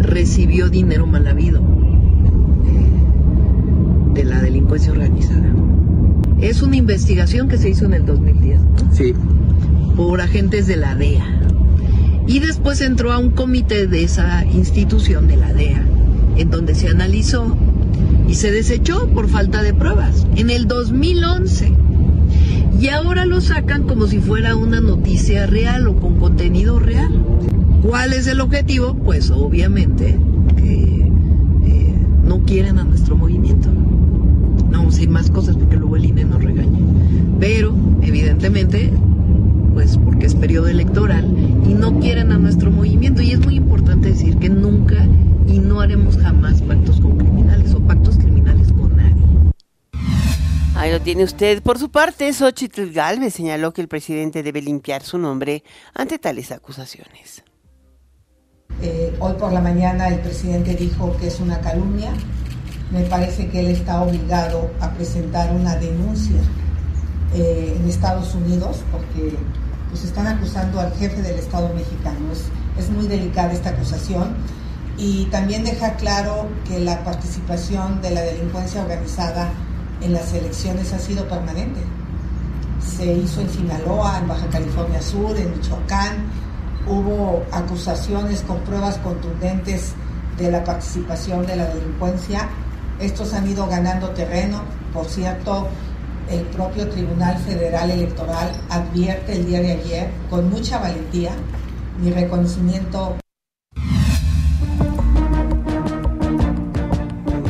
recibió 0.01 0.69
dinero 0.69 1.07
mal 1.07 1.27
habido 1.27 1.61
eh, 1.61 1.65
de 4.15 4.25
la 4.25 4.41
delincuencia 4.41 4.93
organizada. 4.93 5.53
Es 6.41 6.63
una 6.63 6.77
investigación 6.77 7.49
que 7.49 7.57
se 7.57 7.71
hizo 7.71 7.87
en 7.87 7.95
el 7.95 8.05
2010. 8.05 8.61
Sí. 8.93 9.15
Por 9.97 10.21
agentes 10.21 10.67
de 10.67 10.77
la 10.77 10.95
DEA. 10.95 11.25
Y 12.27 12.41
después 12.41 12.83
entró 12.83 13.13
a 13.13 13.19
un 13.19 13.31
comité 13.31 13.87
de 13.87 14.03
esa 14.03 14.45
institución 14.45 15.27
de 15.27 15.37
la 15.37 15.55
DEA, 15.55 15.83
en 16.37 16.51
donde 16.51 16.75
se 16.75 16.89
analizó 16.89 17.57
y 18.29 18.35
se 18.35 18.51
desechó 18.51 19.09
por 19.09 19.29
falta 19.29 19.63
de 19.63 19.73
pruebas 19.75 20.27
en 20.37 20.51
el 20.51 20.67
2011. 20.67 21.73
Y 22.81 22.89
ahora 22.89 23.25
lo 23.25 23.41
sacan 23.41 23.85
como 23.85 24.07
si 24.07 24.19
fuera 24.19 24.57
una 24.57 24.81
noticia 24.81 25.47
real 25.47 25.89
o 25.89 25.97
con 25.97 26.17
contenido 26.17 26.79
real. 26.79 27.11
¿Cuál 27.83 28.13
es 28.13 28.27
el 28.27 28.41
objetivo? 28.41 28.95
Pues 28.95 29.31
obviamente 29.31 30.19
que 30.57 31.11
eh, 31.67 31.95
no 32.25 32.43
quieren 32.43 32.79
a 32.79 32.85
nuestro 32.85 33.17
movimiento. 33.17 33.71
No 33.71 34.79
vamos 34.79 34.95
a 34.95 34.97
decir 34.97 35.09
más 35.09 35.31
cosas 35.31 35.57
porque 35.57 35.77
luego 35.77 35.97
el 35.97 36.05
INE 36.05 36.25
nos 36.25 36.43
regaña. 36.43 36.79
Pero 37.41 37.75
evidentemente, 38.03 38.91
pues 39.73 39.99
porque 39.99 40.27
es 40.27 40.35
periodo 40.35 40.69
electoral 40.69 41.27
y 41.67 41.75
no 41.75 41.99
quieren 42.01 42.33
a 42.33 42.39
nuestro 42.39 42.71
movimiento. 42.71 43.23
Y 43.23 43.31
es 43.31 43.45
muy 43.45 43.55
importante 43.55 44.09
decir 44.09 44.37
que 44.37 44.51
nunca 44.51 45.07
y 45.47 45.59
no 45.59 45.81
haremos 45.81 46.17
jamás 46.17 46.61
pactos 46.63 47.01
con 47.01 47.19
criminales 47.19 47.75
o 47.75 47.81
pactos 47.81 48.17
criminales 48.17 48.73
con 48.73 48.97
nadie. 48.97 49.53
Ahí 50.75 50.93
lo 50.93 51.01
tiene 51.01 51.25
usted. 51.25 51.63
Por 51.63 51.79
su 51.79 51.91
parte, 51.91 52.33
Xochitl 52.33 52.93
Galvez 52.93 53.35
señaló 53.35 53.73
que 53.73 53.81
el 53.81 53.89
presidente 53.89 54.43
debe 54.43 54.61
limpiar 54.61 55.03
su 55.03 55.19
nombre 55.19 55.65
ante 55.95 56.19
tales 56.19 56.53
acusaciones. 56.53 57.43
Eh, 58.83 59.17
hoy 59.21 59.33
por 59.35 59.53
la 59.53 59.61
mañana 59.61 60.09
el 60.09 60.21
presidente 60.21 60.75
dijo 60.75 61.17
que 61.19 61.29
es 61.29 61.41
una 61.41 61.61
calumnia. 61.61 62.13
Me 62.91 63.03
parece 63.05 63.49
que 63.49 63.61
él 63.61 63.69
está 63.69 64.03
obligado 64.03 64.71
a 64.81 64.91
presentar 64.93 65.55
una 65.55 65.77
denuncia 65.77 66.37
eh, 67.35 67.77
en 67.77 67.89
Estados 67.89 68.35
Unidos 68.35 68.83
porque 68.93 69.35
pues 69.89 70.05
están 70.05 70.27
acusando 70.27 70.81
al 70.81 70.93
jefe 70.95 71.23
del 71.23 71.37
Estado 71.39 71.73
mexicano. 71.75 72.19
es 72.79 72.91
muy 72.91 73.07
delicada 73.07 73.53
esta 73.53 73.71
acusación 73.71 74.37
y 74.99 75.27
también 75.27 75.65
deja 75.65 75.95
claro 75.95 76.49
que 76.67 76.79
la 76.79 77.05
participación 77.05 78.01
de 78.01 78.11
la 78.11 78.23
delincuencia 78.23 78.83
organizada 78.83 79.51
en 80.01 80.13
las 80.13 80.33
elecciones 80.33 80.93
ha 80.93 80.99
sido 80.99 81.29
permanente. 81.29 81.81
Se 82.81 83.13
hizo 83.13 83.41
en 83.41 83.51
Sinaloa, 83.51 84.19
en 84.19 84.29
Baja 84.29 84.47
California 84.47 85.03
Sur, 85.03 85.37
en 85.37 85.51
Michoacán, 85.53 86.31
hubo 86.87 87.45
acusaciones 87.53 88.43
con 88.43 88.59
pruebas 88.61 88.97
contundentes 88.99 89.93
de 90.39 90.51
la 90.51 90.65
participación 90.65 91.47
de 91.47 91.57
la 91.57 91.67
delincuencia. 91.67 92.49
Estos 93.01 93.35
han 93.35 93.49
ido 93.49 93.67
ganando 93.67 94.11
terreno. 94.11 94.63
Por 94.93 95.07
cierto, 95.07 95.69
el 96.31 96.43
propio 96.47 96.89
Tribunal 96.89 97.37
Federal 97.39 97.91
Electoral 97.91 98.53
advierte 98.71 99.33
el 99.35 99.47
día 99.47 99.61
de 99.61 99.73
ayer 99.73 100.11
con 100.31 100.49
mucha 100.49 100.79
valentía 100.79 101.33
mi 102.01 102.11
reconocimiento 102.11 103.17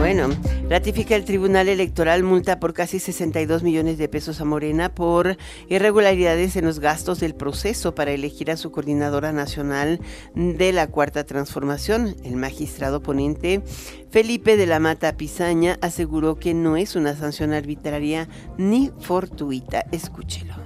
Bueno, 0.06 0.28
ratifica 0.70 1.16
el 1.16 1.25
Tribunal 1.25 1.68
Electoral 1.68 2.22
multa 2.22 2.60
por 2.60 2.75
casi 2.75 3.00
62 3.00 3.64
millones 3.64 3.98
de 3.98 4.08
pesos 4.08 4.40
a 4.40 4.44
Morena 4.44 4.94
por 4.94 5.36
irregularidades 5.68 6.54
en 6.54 6.64
los 6.64 6.78
gastos 6.78 7.18
del 7.18 7.34
proceso 7.34 7.96
para 7.96 8.12
elegir 8.12 8.52
a 8.52 8.56
su 8.56 8.70
coordinadora 8.70 9.32
nacional 9.32 9.98
de 10.36 10.72
la 10.72 10.86
Cuarta 10.86 11.25
Transformación. 11.25 12.14
El 12.22 12.36
magistrado 12.36 13.02
ponente 13.02 13.62
Felipe 14.08 14.56
de 14.56 14.66
la 14.66 14.78
Mata 14.78 15.16
Pizaña 15.16 15.76
aseguró 15.80 16.36
que 16.36 16.54
no 16.54 16.76
es 16.76 16.94
una 16.94 17.16
sanción 17.16 17.52
arbitraria 17.52 18.28
ni 18.58 18.92
fortuita. 19.00 19.86
Escúchelo 19.90 20.65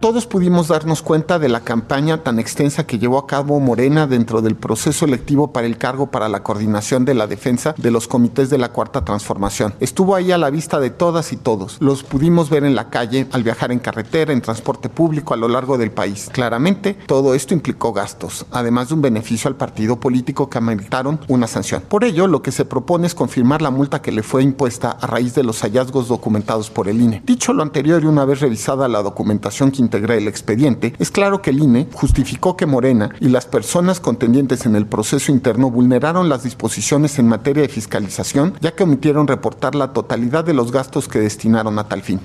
todos 0.00 0.26
pudimos 0.26 0.68
darnos 0.68 1.02
cuenta 1.02 1.38
de 1.38 1.50
la 1.50 1.60
campaña 1.60 2.22
tan 2.22 2.38
extensa 2.38 2.86
que 2.86 2.98
llevó 2.98 3.18
a 3.18 3.26
cabo 3.26 3.60
Morena 3.60 4.06
dentro 4.06 4.40
del 4.40 4.56
proceso 4.56 5.04
electivo 5.04 5.52
para 5.52 5.66
el 5.66 5.76
cargo 5.76 6.06
para 6.06 6.30
la 6.30 6.42
coordinación 6.42 7.04
de 7.04 7.12
la 7.12 7.26
defensa 7.26 7.74
de 7.76 7.90
los 7.90 8.08
comités 8.08 8.48
de 8.48 8.56
la 8.56 8.70
Cuarta 8.70 9.04
Transformación. 9.04 9.74
Estuvo 9.78 10.14
ahí 10.14 10.32
a 10.32 10.38
la 10.38 10.48
vista 10.48 10.80
de 10.80 10.88
todas 10.88 11.34
y 11.34 11.36
todos. 11.36 11.76
Los 11.80 12.02
pudimos 12.02 12.48
ver 12.48 12.64
en 12.64 12.74
la 12.74 12.88
calle, 12.88 13.26
al 13.32 13.42
viajar 13.42 13.72
en 13.72 13.78
carretera, 13.78 14.32
en 14.32 14.40
transporte 14.40 14.88
público 14.88 15.34
a 15.34 15.36
lo 15.36 15.48
largo 15.48 15.76
del 15.76 15.90
país. 15.90 16.30
Claramente, 16.32 16.94
todo 16.94 17.34
esto 17.34 17.52
implicó 17.52 17.92
gastos, 17.92 18.46
además 18.52 18.88
de 18.88 18.94
un 18.94 19.02
beneficio 19.02 19.48
al 19.48 19.56
partido 19.56 20.00
político 20.00 20.48
que 20.48 20.56
ameritaron 20.56 21.20
una 21.28 21.46
sanción. 21.46 21.82
Por 21.86 22.04
ello, 22.04 22.26
lo 22.26 22.40
que 22.40 22.52
se 22.52 22.64
propone 22.64 23.06
es 23.06 23.14
confirmar 23.14 23.60
la 23.60 23.70
multa 23.70 24.00
que 24.00 24.12
le 24.12 24.22
fue 24.22 24.42
impuesta 24.42 24.92
a 24.92 25.06
raíz 25.06 25.34
de 25.34 25.42
los 25.42 25.60
hallazgos 25.60 26.08
documentados 26.08 26.70
por 26.70 26.88
el 26.88 27.02
INE. 27.02 27.22
Dicho 27.26 27.52
lo 27.52 27.62
anterior 27.62 28.02
y 28.02 28.06
una 28.06 28.24
vez 28.24 28.40
revisada 28.40 28.88
la 28.88 29.02
documentación 29.02 29.70
que 29.70 29.89
integra 29.90 30.14
el 30.14 30.28
expediente, 30.28 30.94
es 31.00 31.10
claro 31.10 31.42
que 31.42 31.50
el 31.50 31.58
INE 31.58 31.88
justificó 31.92 32.56
que 32.56 32.64
Morena 32.64 33.10
y 33.18 33.28
las 33.28 33.46
personas 33.46 33.98
contendientes 33.98 34.64
en 34.64 34.76
el 34.76 34.86
proceso 34.86 35.32
interno 35.32 35.68
vulneraron 35.68 36.28
las 36.28 36.44
disposiciones 36.44 37.18
en 37.18 37.26
materia 37.26 37.62
de 37.62 37.68
fiscalización, 37.68 38.54
ya 38.60 38.76
que 38.76 38.84
omitieron 38.84 39.26
reportar 39.26 39.74
la 39.74 39.92
totalidad 39.92 40.44
de 40.44 40.54
los 40.54 40.70
gastos 40.70 41.08
que 41.08 41.18
destinaron 41.18 41.76
a 41.80 41.88
tal 41.88 42.02
fin. 42.02 42.20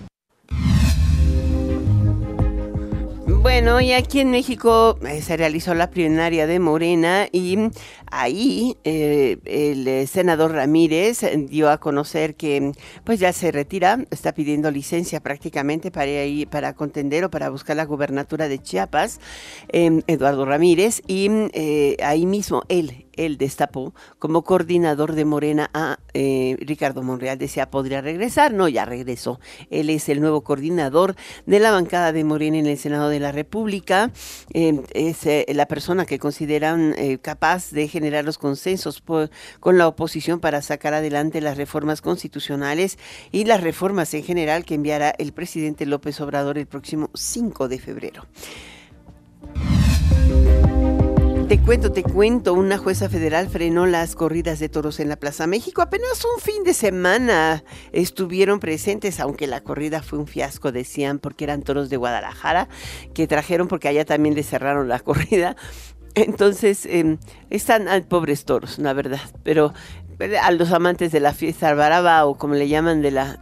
Bueno, 3.25 3.81
y 3.81 3.93
aquí 3.93 4.19
en 4.19 4.31
México 4.31 4.99
eh, 5.07 5.21
se 5.21 5.37
realizó 5.37 5.73
la 5.73 5.89
plenaria 5.89 6.45
de 6.45 6.59
Morena 6.59 7.27
y 7.31 7.57
ahí 8.11 8.77
eh, 8.83 9.37
el 9.45 9.87
eh, 9.87 10.07
senador 10.07 10.51
Ramírez 10.51 11.21
dio 11.49 11.69
a 11.69 11.79
conocer 11.79 12.35
que 12.35 12.71
pues 13.03 13.19
ya 13.19 13.33
se 13.33 13.51
retira, 13.51 14.05
está 14.11 14.33
pidiendo 14.33 14.71
licencia 14.71 15.19
prácticamente 15.19 15.91
para 15.91 16.25
ir 16.25 16.47
para 16.47 16.73
contender 16.73 17.23
o 17.25 17.29
para 17.29 17.49
buscar 17.49 17.75
la 17.75 17.85
gubernatura 17.85 18.47
de 18.47 18.59
Chiapas, 18.59 19.19
em, 19.69 20.01
Eduardo 20.07 20.45
Ramírez, 20.45 21.01
y 21.07 21.29
ahí 22.01 22.25
mismo 22.25 22.63
él 22.69 23.05
él 23.17 23.37
destapó 23.37 23.93
como 24.19 24.43
coordinador 24.43 25.13
de 25.13 25.25
Morena 25.25 25.69
a 25.73 25.99
eh, 26.13 26.57
Ricardo 26.59 27.03
Monreal. 27.03 27.37
Decía, 27.37 27.69
podría 27.69 28.01
regresar. 28.01 28.53
No, 28.53 28.67
ya 28.67 28.85
regresó. 28.85 29.39
Él 29.69 29.89
es 29.89 30.09
el 30.09 30.21
nuevo 30.21 30.41
coordinador 30.41 31.15
de 31.45 31.59
la 31.59 31.71
bancada 31.71 32.11
de 32.11 32.23
Morena 32.23 32.57
en 32.57 32.67
el 32.67 32.77
Senado 32.77 33.09
de 33.09 33.19
la 33.19 33.31
República. 33.31 34.11
Eh, 34.53 34.81
es 34.93 35.25
eh, 35.25 35.45
la 35.49 35.67
persona 35.67 36.05
que 36.05 36.19
consideran 36.19 36.95
capaz 37.21 37.71
de 37.71 37.87
generar 37.95 38.25
los 38.25 38.37
consensos 38.37 39.01
con 39.61 39.77
la 39.77 39.87
oposición 39.87 40.41
para 40.41 40.61
sacar 40.61 40.93
adelante 40.93 41.39
las 41.39 41.55
reformas 41.55 42.01
constitucionales 42.01 42.99
y 43.31 43.45
las 43.45 43.61
reformas 43.61 44.13
en 44.13 44.23
general 44.23 44.65
que 44.65 44.75
enviará 44.75 45.15
el 45.17 45.31
presidente 45.31 45.85
López 45.85 46.19
Obrador 46.19 46.57
el 46.57 46.65
próximo 46.65 47.09
5 47.13 47.69
de 47.69 47.79
febrero. 47.79 48.27
Te 51.47 51.59
cuento, 51.59 51.91
te 51.91 52.01
cuento, 52.01 52.53
una 52.55 52.79
jueza 52.79 53.07
federal 53.07 53.47
frenó 53.47 53.85
las 53.85 54.15
corridas 54.15 54.57
de 54.57 54.67
toros 54.67 54.99
en 54.99 55.09
la 55.09 55.15
Plaza 55.15 55.45
México. 55.45 55.83
Apenas 55.83 56.25
un 56.25 56.41
fin 56.41 56.63
de 56.63 56.73
semana 56.73 57.63
estuvieron 57.91 58.59
presentes, 58.59 59.19
aunque 59.19 59.45
la 59.45 59.61
corrida 59.61 60.01
fue 60.01 60.17
un 60.17 60.25
fiasco, 60.25 60.71
decían, 60.71 61.19
porque 61.19 61.43
eran 61.43 61.61
toros 61.61 61.91
de 61.91 61.97
Guadalajara, 61.97 62.67
que 63.13 63.27
trajeron 63.27 63.67
porque 63.67 63.87
allá 63.87 64.05
también 64.05 64.33
le 64.33 64.41
cerraron 64.41 64.89
la 64.89 64.99
corrida. 65.01 65.55
Entonces, 66.15 66.85
em, 66.85 67.17
están 67.49 67.87
pobres 68.07 68.45
toros, 68.45 68.79
la 68.79 68.93
verdad, 68.93 69.21
pero 69.43 69.73
a 70.41 70.51
los 70.51 70.71
amantes 70.71 71.11
de 71.11 71.19
la 71.19 71.33
fiesta 71.33 71.73
baraba 71.73 72.25
o 72.25 72.35
como 72.35 72.53
le 72.53 72.67
llaman 72.67 73.01
de 73.01 73.11
la, 73.11 73.37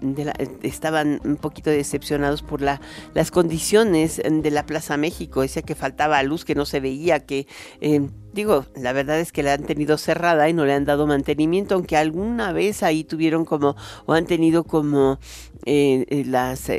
estaban 0.64 1.22
un 1.24 1.36
poquito 1.36 1.70
decepcionados 1.70 2.42
por 2.42 2.62
la, 2.62 2.82
las 3.14 3.32
condiciones 3.32 4.22
de 4.24 4.52
la 4.52 4.66
Plaza 4.66 4.98
México. 4.98 5.42
Decía 5.42 5.62
que 5.62 5.76
faltaba 5.76 6.22
luz 6.24 6.46
que 6.46 6.56
no 6.56 6.66
se 6.66 6.80
veía 6.80 7.20
que 7.20 7.48
eh, 7.82 8.10
digo 8.34 8.66
la 8.76 8.94
verdad 8.94 9.20
es 9.20 9.32
que 9.32 9.44
la 9.44 9.54
han 9.54 9.64
tenido 9.64 9.98
cerrada 9.98 10.50
y 10.50 10.54
no 10.54 10.66
le 10.66 10.74
han 10.74 10.86
dado 10.86 11.06
mantenimiento 11.06 11.76
aunque 11.76 11.98
alguna 11.98 12.52
vez 12.52 12.82
ahí 12.82 13.04
tuvieron 13.04 13.46
como 13.46 13.76
o 14.06 14.14
han 14.14 14.26
tenido 14.26 14.64
como 14.64 15.20
eh, 15.66 16.06
eh, 16.10 16.26
las 16.26 16.70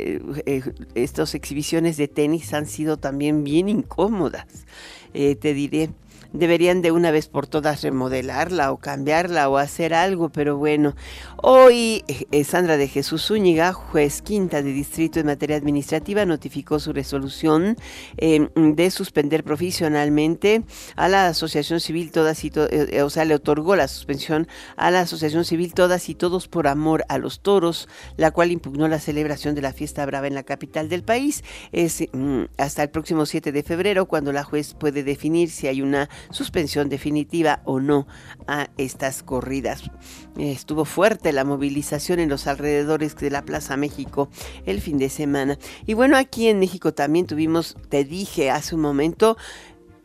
estas 0.94 1.34
exhibiciones 1.36 1.96
de 1.96 2.08
tenis 2.08 2.52
han 2.54 2.66
sido 2.66 2.96
también 2.96 3.44
bien 3.44 3.68
incómodas 3.68 4.66
te 5.14 5.54
diré 5.54 5.90
deberían 6.34 6.82
de 6.82 6.90
una 6.90 7.12
vez 7.12 7.28
por 7.28 7.46
todas 7.46 7.82
remodelarla 7.82 8.72
o 8.72 8.76
cambiarla 8.76 9.48
o 9.48 9.56
hacer 9.56 9.94
algo, 9.94 10.28
pero 10.28 10.58
bueno, 10.58 10.94
hoy 11.36 12.04
eh, 12.08 12.44
Sandra 12.44 12.76
de 12.76 12.88
Jesús 12.88 13.26
Zúñiga, 13.26 13.72
juez 13.72 14.20
quinta 14.20 14.60
de 14.60 14.72
distrito 14.72 15.20
en 15.20 15.26
materia 15.26 15.56
administrativa, 15.56 16.26
notificó 16.26 16.80
su 16.80 16.92
resolución 16.92 17.76
em, 18.16 18.48
de 18.54 18.90
suspender 18.90 19.44
profesionalmente 19.44 20.64
a 20.96 21.08
la 21.08 21.28
Asociación 21.28 21.80
Civil 21.80 22.10
Todas 22.10 22.44
y 22.44 22.50
eh, 22.54 23.02
o 23.02 23.10
sea, 23.10 23.24
le 23.24 23.36
otorgó 23.36 23.76
la 23.76 23.86
suspensión 23.86 24.48
a 24.76 24.90
la 24.90 25.00
Asociación 25.00 25.44
Civil 25.44 25.72
Todas 25.72 26.08
y 26.08 26.14
Todos 26.16 26.48
por 26.48 26.66
Amor 26.66 27.04
a 27.08 27.18
los 27.18 27.40
Toros, 27.40 27.88
la 28.16 28.32
cual 28.32 28.50
impugnó 28.50 28.88
la 28.88 28.98
celebración 28.98 29.54
de 29.54 29.62
la 29.62 29.72
fiesta 29.72 30.04
brava 30.04 30.26
en 30.26 30.34
la 30.34 30.42
capital 30.42 30.88
del 30.88 31.04
país. 31.04 31.44
Es 31.70 32.02
mm, 32.12 32.44
hasta 32.58 32.82
el 32.82 32.90
próximo 32.90 33.24
7 33.24 33.52
de 33.52 33.62
febrero 33.62 34.06
cuando 34.06 34.32
la 34.32 34.42
juez 34.42 34.74
puede 34.74 35.04
definir 35.04 35.50
si 35.50 35.68
hay 35.68 35.80
una 35.80 36.08
suspensión 36.30 36.88
definitiva 36.88 37.62
o 37.64 37.80
no 37.80 38.06
a 38.46 38.68
estas 38.76 39.22
corridas. 39.22 39.90
Estuvo 40.38 40.84
fuerte 40.84 41.32
la 41.32 41.44
movilización 41.44 42.18
en 42.20 42.28
los 42.28 42.46
alrededores 42.46 43.16
de 43.16 43.30
la 43.30 43.44
Plaza 43.44 43.76
México 43.76 44.28
el 44.66 44.80
fin 44.80 44.98
de 44.98 45.08
semana. 45.08 45.58
Y 45.86 45.94
bueno, 45.94 46.16
aquí 46.16 46.48
en 46.48 46.58
México 46.58 46.92
también 46.94 47.26
tuvimos, 47.26 47.76
te 47.88 48.04
dije 48.04 48.50
hace 48.50 48.74
un 48.74 48.80
momento, 48.80 49.36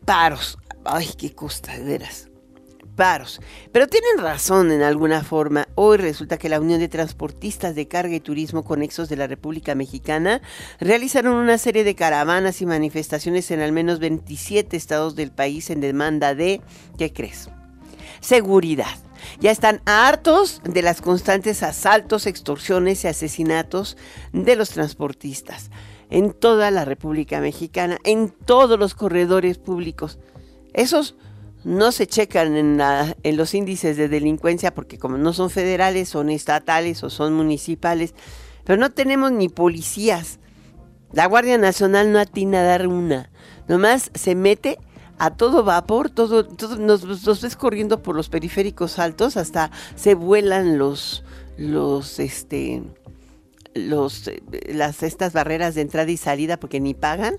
paros. 0.04 0.58
Ay, 0.84 1.10
qué 1.18 1.34
costa, 1.34 1.76
paros. 2.96 3.40
Pero 3.72 3.86
tienen 3.86 4.18
razón 4.18 4.72
en 4.72 4.82
alguna 4.82 5.22
forma. 5.22 5.68
Hoy 5.74 5.98
resulta 5.98 6.38
que 6.38 6.48
la 6.48 6.60
Unión 6.60 6.80
de 6.80 6.88
Transportistas 6.88 7.74
de 7.74 7.88
Carga 7.88 8.14
y 8.14 8.20
Turismo 8.20 8.64
Conexos 8.64 9.08
de 9.08 9.16
la 9.16 9.26
República 9.26 9.74
Mexicana 9.74 10.42
realizaron 10.78 11.34
una 11.34 11.58
serie 11.58 11.84
de 11.84 11.94
caravanas 11.94 12.60
y 12.60 12.66
manifestaciones 12.66 13.50
en 13.50 13.60
al 13.60 13.72
menos 13.72 13.98
27 13.98 14.76
estados 14.76 15.16
del 15.16 15.30
país 15.30 15.70
en 15.70 15.80
demanda 15.80 16.34
de, 16.34 16.60
¿qué 16.98 17.12
crees? 17.12 17.48
Seguridad. 18.20 18.98
Ya 19.40 19.50
están 19.50 19.82
hartos 19.84 20.60
de 20.64 20.82
las 20.82 21.00
constantes 21.00 21.62
asaltos, 21.62 22.26
extorsiones 22.26 23.04
y 23.04 23.08
asesinatos 23.08 23.96
de 24.32 24.56
los 24.56 24.70
transportistas 24.70 25.70
en 26.10 26.32
toda 26.32 26.70
la 26.70 26.84
República 26.84 27.40
Mexicana, 27.40 27.98
en 28.04 28.30
todos 28.30 28.78
los 28.78 28.94
corredores 28.94 29.58
públicos. 29.58 30.18
Esos 30.72 31.16
no 31.64 31.92
se 31.92 32.06
checan 32.06 32.56
en, 32.56 32.80
en, 32.80 33.36
los 33.36 33.54
índices 33.54 33.96
de 33.96 34.08
delincuencia 34.08 34.74
porque 34.74 34.98
como 34.98 35.18
no 35.18 35.32
son 35.32 35.50
federales, 35.50 36.08
son 36.08 36.30
estatales 36.30 37.02
o 37.04 37.10
son 37.10 37.34
municipales, 37.34 38.14
pero 38.64 38.78
no 38.78 38.90
tenemos 38.90 39.32
ni 39.32 39.48
policías. 39.48 40.38
La 41.12 41.26
Guardia 41.26 41.58
Nacional 41.58 42.12
no 42.12 42.18
atina 42.18 42.60
a 42.60 42.64
dar 42.64 42.86
una, 42.86 43.30
nomás 43.68 44.10
se 44.14 44.34
mete 44.34 44.78
a 45.18 45.30
todo 45.30 45.64
vapor, 45.64 46.08
todo, 46.08 46.46
todo 46.46 46.76
nos, 46.76 47.42
ves 47.42 47.54
corriendo 47.54 48.02
por 48.02 48.16
los 48.16 48.30
periféricos 48.30 48.98
altos, 48.98 49.36
hasta 49.36 49.70
se 49.94 50.14
vuelan 50.14 50.78
los, 50.78 51.24
los, 51.58 52.18
este, 52.20 52.82
los 53.74 54.28
eh, 54.28 54.42
las 54.72 55.02
estas 55.02 55.32
barreras 55.32 55.74
de 55.74 55.82
entrada 55.82 56.10
y 56.10 56.16
salida 56.16 56.58
porque 56.58 56.80
ni 56.80 56.94
pagan 56.94 57.36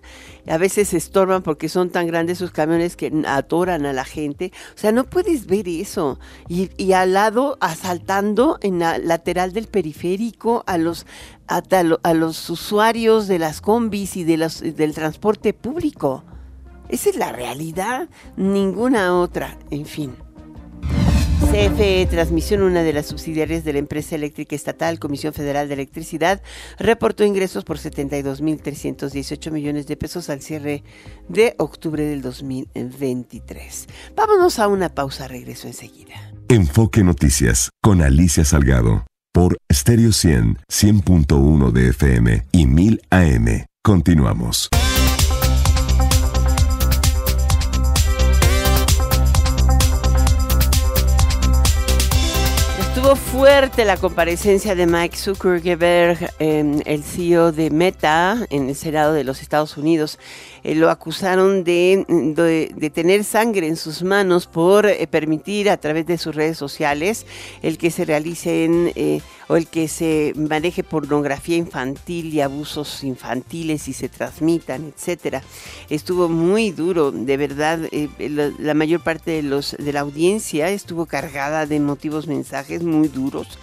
a 0.47 0.57
veces 0.57 0.89
se 0.89 0.97
estorban 0.97 1.43
porque 1.43 1.69
son 1.69 1.89
tan 1.89 2.07
grandes 2.07 2.37
sus 2.37 2.51
camiones 2.51 2.95
que 2.95 3.11
atoran 3.25 3.85
a 3.85 3.93
la 3.93 4.05
gente. 4.05 4.51
O 4.75 4.77
sea 4.77 4.91
no 4.91 5.05
puedes 5.05 5.45
ver 5.47 5.67
eso. 5.67 6.19
Y, 6.47 6.69
y 6.77 6.93
al 6.93 7.13
lado 7.13 7.57
asaltando 7.59 8.57
en 8.61 8.79
la 8.79 8.97
lateral 8.97 9.53
del 9.53 9.67
periférico 9.67 10.63
a 10.67 10.77
los 10.77 11.05
a, 11.47 11.61
a 12.03 12.13
los 12.13 12.49
usuarios 12.49 13.27
de 13.27 13.39
las 13.39 13.61
combis 13.61 14.15
y 14.15 14.23
de 14.23 14.37
los, 14.37 14.61
del 14.61 14.93
transporte 14.93 15.53
público. 15.53 16.23
Esa 16.89 17.09
es 17.09 17.15
la 17.15 17.31
realidad 17.31 18.09
ninguna 18.35 19.17
otra. 19.19 19.57
En 19.69 19.85
fin 19.85 20.15
CFE 21.51 22.07
Transmisión, 22.09 22.61
una 22.61 22.81
de 22.81 22.93
las 22.93 23.07
subsidiarias 23.07 23.65
de 23.65 23.73
la 23.73 23.79
empresa 23.79 24.15
eléctrica 24.15 24.55
estatal, 24.55 24.99
Comisión 24.99 25.33
Federal 25.33 25.67
de 25.67 25.73
Electricidad, 25.73 26.41
reportó 26.79 27.25
ingresos 27.25 27.65
por 27.65 27.77
72.318 27.77 29.51
millones 29.51 29.85
de 29.85 29.97
pesos 29.97 30.29
al 30.29 30.41
cierre 30.41 30.85
de 31.27 31.55
octubre 31.57 32.05
del 32.05 32.21
2023. 32.21 33.87
Vámonos 34.15 34.59
a 34.59 34.69
una 34.69 34.95
pausa, 34.95 35.27
regreso 35.27 35.67
enseguida. 35.67 36.31
Enfoque 36.47 37.03
Noticias 37.03 37.69
con 37.81 38.01
Alicia 38.01 38.45
Salgado 38.45 39.05
por 39.33 39.57
Stereo 39.73 40.13
100, 40.13 40.57
100.1 40.71 41.71
de 41.73 41.89
FM 41.89 42.47
y 42.53 42.65
1000 42.65 43.01
AM. 43.09 43.65
Continuamos. 43.83 44.69
Estuvo 53.01 53.15
fuerte 53.15 53.83
la 53.83 53.97
comparecencia 53.97 54.75
de 54.75 54.85
Mike 54.85 55.17
Zuckerberg, 55.17 56.35
el 56.37 57.03
CEO 57.03 57.51
de 57.51 57.71
Meta, 57.71 58.45
en 58.51 58.69
el 58.69 58.75
Senado 58.75 59.13
de 59.13 59.23
los 59.23 59.41
Estados 59.41 59.75
Unidos. 59.75 60.19
Eh, 60.63 60.75
lo 60.75 60.89
acusaron 60.89 61.63
de, 61.63 62.05
de, 62.75 62.89
tener 62.89 63.23
sangre 63.23 63.67
en 63.67 63.75
sus 63.75 64.03
manos 64.03 64.45
por 64.45 64.85
eh, 64.85 65.07
permitir 65.07 65.69
a 65.69 65.77
través 65.77 66.05
de 66.05 66.17
sus 66.17 66.35
redes 66.35 66.57
sociales 66.57 67.25
el 67.63 67.77
que 67.77 67.89
se 67.89 68.05
realicen 68.05 68.91
eh, 68.95 69.21
o 69.47 69.57
el 69.57 69.67
que 69.67 69.87
se 69.87 70.33
maneje 70.35 70.83
pornografía 70.83 71.57
infantil 71.57 72.33
y 72.33 72.41
abusos 72.41 73.03
infantiles 73.03 73.87
y 73.87 73.93
se 73.93 74.07
transmitan, 74.07 74.93
etcétera. 74.95 75.41
Estuvo 75.89 76.29
muy 76.29 76.71
duro, 76.71 77.11
de 77.11 77.37
verdad, 77.37 77.79
la, 78.19 78.51
la, 78.59 78.73
mayor 78.73 79.01
parte 79.01 79.31
de 79.31 79.43
los 79.43 79.75
de 79.77 79.93
la 79.93 80.01
audiencia 80.01 80.69
estuvo 80.69 81.05
cargada 81.05 81.65
de 81.65 81.79
motivos 81.79 82.27
mensajes 82.27 82.83
muy 82.83 83.07
duros 83.07 83.57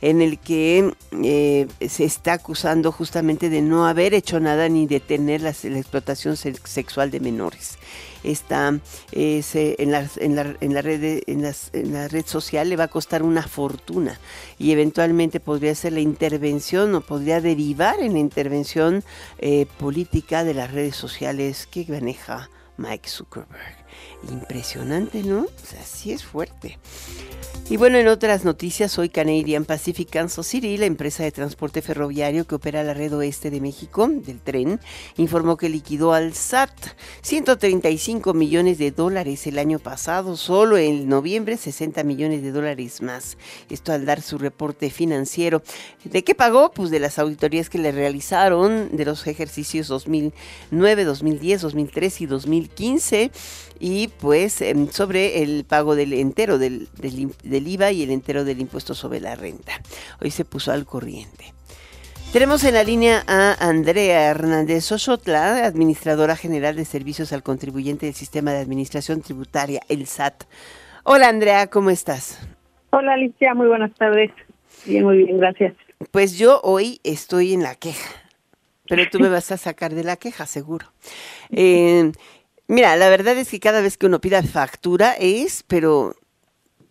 en 0.00 0.22
el 0.22 0.38
que 0.38 0.92
eh, 1.22 1.66
se 1.88 2.04
está 2.04 2.34
acusando 2.34 2.92
justamente 2.92 3.50
de 3.50 3.62
no 3.62 3.86
haber 3.86 4.14
hecho 4.14 4.40
nada 4.40 4.68
ni 4.68 4.86
detener 4.86 5.42
la, 5.42 5.54
la 5.62 5.78
explotación 5.78 6.36
sexual 6.36 7.10
de 7.10 7.20
menores. 7.20 7.78
Está 8.22 8.78
eh, 9.12 9.42
en, 9.78 9.90
la, 9.92 10.06
en, 10.16 10.36
la, 10.36 10.54
en, 10.60 10.74
la 10.74 10.82
red 10.82 11.22
en, 11.26 11.92
la 11.92 12.08
red 12.08 12.26
social 12.26 12.68
le 12.68 12.76
va 12.76 12.84
a 12.84 12.88
costar 12.88 13.22
una 13.22 13.42
fortuna 13.42 14.18
y 14.58 14.72
eventualmente 14.72 15.40
podría 15.40 15.74
ser 15.74 15.94
la 15.94 16.00
intervención 16.00 16.94
o 16.94 17.00
podría 17.00 17.40
derivar 17.40 18.00
en 18.00 18.12
la 18.12 18.18
intervención 18.18 19.04
eh, 19.38 19.66
política 19.78 20.44
de 20.44 20.54
las 20.54 20.70
redes 20.70 20.96
sociales 20.96 21.66
que 21.66 21.86
maneja 21.88 22.50
Mike 22.80 23.08
Zuckerberg. 23.08 23.76
Impresionante, 24.30 25.22
¿no? 25.22 25.40
O 25.42 25.66
sea, 25.66 25.82
sí 25.84 26.12
es 26.12 26.24
fuerte. 26.24 26.78
Y 27.68 27.76
bueno, 27.76 27.98
en 27.98 28.08
otras 28.08 28.44
noticias, 28.44 28.98
hoy 28.98 29.10
Canadian 29.10 29.64
Pacific 29.64 30.10
Kansas 30.10 30.46
City, 30.46 30.76
la 30.76 30.86
empresa 30.86 31.22
de 31.22 31.30
transporte 31.30 31.82
ferroviario 31.82 32.44
que 32.44 32.56
opera 32.56 32.82
la 32.82 32.94
red 32.94 33.14
oeste 33.14 33.48
de 33.48 33.60
México 33.60 34.08
del 34.08 34.40
tren, 34.40 34.80
informó 35.18 35.56
que 35.56 35.68
liquidó 35.68 36.12
al 36.12 36.34
SAT 36.34 36.72
135 37.22 38.34
millones 38.34 38.78
de 38.78 38.90
dólares 38.90 39.46
el 39.46 39.58
año 39.58 39.78
pasado, 39.78 40.36
solo 40.36 40.78
en 40.78 41.08
noviembre 41.08 41.56
60 41.56 42.02
millones 42.02 42.42
de 42.42 42.50
dólares 42.50 43.02
más. 43.02 43.38
Esto 43.68 43.92
al 43.92 44.04
dar 44.04 44.20
su 44.20 44.38
reporte 44.38 44.90
financiero. 44.90 45.62
¿De 46.04 46.24
qué 46.24 46.34
pagó? 46.34 46.72
Pues 46.72 46.90
de 46.90 46.98
las 46.98 47.20
auditorías 47.20 47.70
que 47.70 47.78
le 47.78 47.92
realizaron 47.92 48.96
de 48.96 49.04
los 49.04 49.24
ejercicios 49.28 49.86
2009, 49.86 51.04
2010, 51.04 51.62
2013 51.62 52.24
y 52.24 52.26
2015 52.26 52.69
y 53.78 54.08
pues 54.08 54.62
sobre 54.90 55.42
el 55.42 55.64
pago 55.64 55.94
del 55.94 56.12
entero 56.12 56.58
del, 56.58 56.88
del, 56.96 57.68
IVA 57.68 57.92
y 57.92 58.02
el 58.02 58.10
entero 58.10 58.44
del 58.44 58.60
impuesto 58.60 58.94
sobre 58.94 59.20
la 59.20 59.34
renta. 59.34 59.72
Hoy 60.20 60.30
se 60.30 60.44
puso 60.44 60.72
al 60.72 60.86
corriente. 60.86 61.52
Tenemos 62.32 62.62
en 62.64 62.74
la 62.74 62.84
línea 62.84 63.24
a 63.26 63.54
Andrea 63.68 64.30
Hernández 64.30 64.92
Osotla, 64.92 65.66
administradora 65.66 66.36
general 66.36 66.76
de 66.76 66.84
servicios 66.84 67.32
al 67.32 67.42
contribuyente 67.42 68.06
del 68.06 68.14
sistema 68.14 68.52
de 68.52 68.60
administración 68.60 69.20
tributaria, 69.20 69.80
el 69.88 70.06
SAT. 70.06 70.44
Hola 71.02 71.28
Andrea, 71.28 71.66
¿cómo 71.66 71.90
estás? 71.90 72.38
Hola 72.90 73.14
Alicia, 73.14 73.52
muy 73.54 73.66
buenas 73.66 73.92
tardes. 73.94 74.30
Bien, 74.86 75.04
muy 75.04 75.24
bien, 75.24 75.38
gracias. 75.38 75.74
Pues 76.12 76.38
yo 76.38 76.60
hoy 76.62 77.00
estoy 77.02 77.52
en 77.52 77.62
la 77.62 77.74
queja, 77.74 78.10
pero 78.88 79.04
tú 79.10 79.18
me 79.18 79.28
vas 79.28 79.50
a 79.50 79.56
sacar 79.56 79.92
de 79.94 80.04
la 80.04 80.16
queja, 80.16 80.46
seguro. 80.46 80.86
Eh, 81.52 82.12
Mira, 82.70 82.94
la 82.94 83.10
verdad 83.10 83.36
es 83.36 83.50
que 83.50 83.58
cada 83.58 83.82
vez 83.82 83.98
que 83.98 84.06
uno 84.06 84.20
pida 84.20 84.44
factura 84.44 85.14
es, 85.18 85.64
pero 85.64 86.12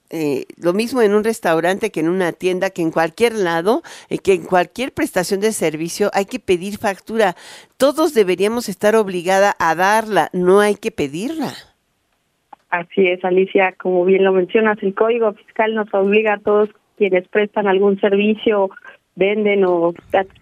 eh, 0.10 0.44
lo 0.62 0.74
mismo 0.74 1.02
en 1.02 1.14
un 1.14 1.24
restaurante 1.24 1.90
que 1.90 2.02
en 2.02 2.10
una 2.10 2.34
tienda, 2.34 2.70
que 2.70 2.82
en 2.82 2.92
cualquier 2.92 3.32
lado, 3.32 3.82
eh, 4.10 4.18
que 4.18 4.34
en 4.34 4.44
cualquier 4.44 4.92
prestación 4.92 5.40
de 5.40 5.54
servicio 5.54 6.12
hay 6.14 6.26
que 6.26 6.42
pedir 6.42 6.80
factura. 6.80 7.36
Todos 7.78 8.14
deberíamos 8.14 8.68
estar 8.68 8.98
obligada 8.98 9.56
a 9.58 9.74
darla, 9.74 10.28
no 10.34 10.60
hay 10.60 10.76
que 10.76 10.92
pedirla. 10.92 11.54
Así 12.70 13.08
es, 13.08 13.24
Alicia, 13.24 13.74
como 13.82 14.04
bien 14.04 14.26
lo 14.26 14.34
mencionas, 14.34 14.84
el 14.84 14.94
Código 14.94 15.32
Fiscal 15.32 15.76
nos 15.76 15.88
obliga 15.94 16.34
a 16.34 16.40
todos 16.40 16.68
quienes 16.98 17.26
prestan 17.30 17.70
algún 17.70 17.98
servicio 18.02 18.70
venden 19.20 19.66
o 19.66 19.94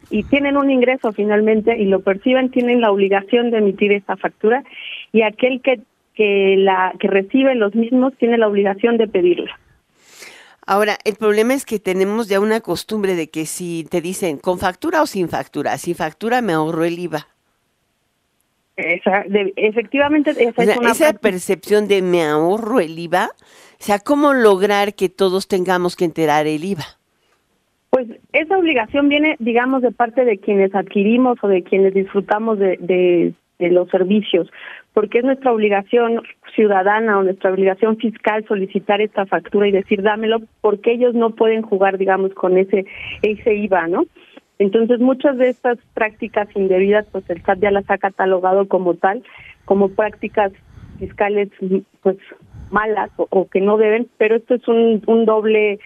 y 0.10 0.24
tienen 0.24 0.56
un 0.56 0.70
ingreso 0.72 1.12
finalmente 1.12 1.78
y 1.78 1.86
lo 1.86 2.02
perciben 2.02 2.52
tienen 2.52 2.80
la 2.80 2.92
obligación 2.92 3.52
de 3.52 3.58
emitir 3.58 3.92
esta 3.92 4.16
factura 4.16 4.64
y 5.12 5.24
aquel 5.24 5.62
que 5.62 5.82
que 6.14 6.56
la 6.58 6.94
que 7.00 7.08
recibe 7.08 7.54
los 7.54 7.76
mismos 7.76 8.14
tiene 8.18 8.38
la 8.38 8.48
obligación 8.48 8.98
de 8.98 9.08
pedirla. 9.08 9.60
Ahora, 10.66 10.98
el 11.06 11.16
problema 11.16 11.54
es 11.54 11.64
que 11.64 11.80
tenemos 11.80 12.28
ya 12.28 12.40
una 12.40 12.60
costumbre 12.60 13.16
de 13.16 13.30
que 13.30 13.46
si 13.46 13.86
te 13.90 14.02
dicen 14.02 14.38
con 14.38 14.58
factura 14.58 15.02
o 15.02 15.06
sin 15.06 15.30
factura, 15.30 15.78
sin 15.78 15.96
factura 15.96 16.42
me 16.42 16.54
ahorro 16.54 16.84
el 16.84 16.98
IVA. 17.00 17.28
Esa, 18.76 19.26
efectivamente, 19.56 20.32
esa, 20.32 20.64
es 20.64 20.78
una 20.78 20.92
esa 20.92 21.14
percepción 21.14 21.88
de 21.88 22.02
me 22.02 22.24
ahorro 22.24 22.80
el 22.80 22.98
IVA, 22.98 23.30
o 23.80 23.84
sea, 23.84 24.00
¿cómo 24.00 24.34
lograr 24.34 24.94
que 24.96 25.08
todos 25.08 25.48
tengamos 25.48 25.96
que 25.96 26.06
enterar 26.06 26.48
el 26.48 26.64
IVA? 26.64 26.97
Pues 27.90 28.08
esa 28.34 28.58
obligación 28.58 29.10
viene, 29.10 29.36
digamos, 29.40 29.82
de 29.82 29.92
parte 29.92 30.26
de 30.26 30.38
quienes 30.38 30.76
adquirimos 30.76 31.38
o 31.42 31.48
de 31.48 31.64
quienes 31.64 31.94
disfrutamos 31.94 32.60
de, 32.60 32.78
de, 32.80 33.34
los 33.72 33.90
servicios, 33.90 34.52
porque 34.94 35.20
es 35.20 35.26
nuestra 35.26 35.52
obligación 35.52 36.22
ciudadana 36.56 37.18
o 37.18 37.24
nuestra 37.24 37.52
obligación 37.52 37.98
fiscal 37.98 38.46
solicitar 38.48 39.02
esta 39.02 39.26
factura 39.26 39.68
y 39.68 39.72
decir 39.72 40.04
dámelo, 40.04 40.42
porque 40.62 40.92
ellos 40.92 41.16
no 41.16 41.32
pueden 41.32 41.64
jugar, 41.64 41.98
digamos, 41.98 42.34
con 42.34 42.58
ese, 42.58 42.86
ese 43.24 43.56
IVA, 43.56 43.88
¿no? 43.88 44.06
Entonces, 44.60 45.00
muchas 45.00 45.38
de 45.38 45.50
estas 45.50 45.78
prácticas 45.94 46.48
indebidas, 46.56 47.08
pues 47.12 47.28
el 47.30 47.42
SAT 47.44 47.60
ya 47.60 47.72
las 47.72 47.90
ha 47.90 47.98
catalogado 47.98 48.68
como 48.68 48.96
tal, 48.96 49.24
como 49.66 49.90
prácticas 49.90 50.52
fiscales, 51.00 51.50
pues 52.02 52.18
malas 52.72 53.10
o, 53.18 53.28
o 53.30 53.48
que 53.48 53.62
no 53.62 53.78
deben, 53.78 54.08
pero 54.18 54.36
esto 54.36 54.56
es 54.56 54.68
un, 54.68 55.02
un 55.08 55.26
doble 55.26 55.80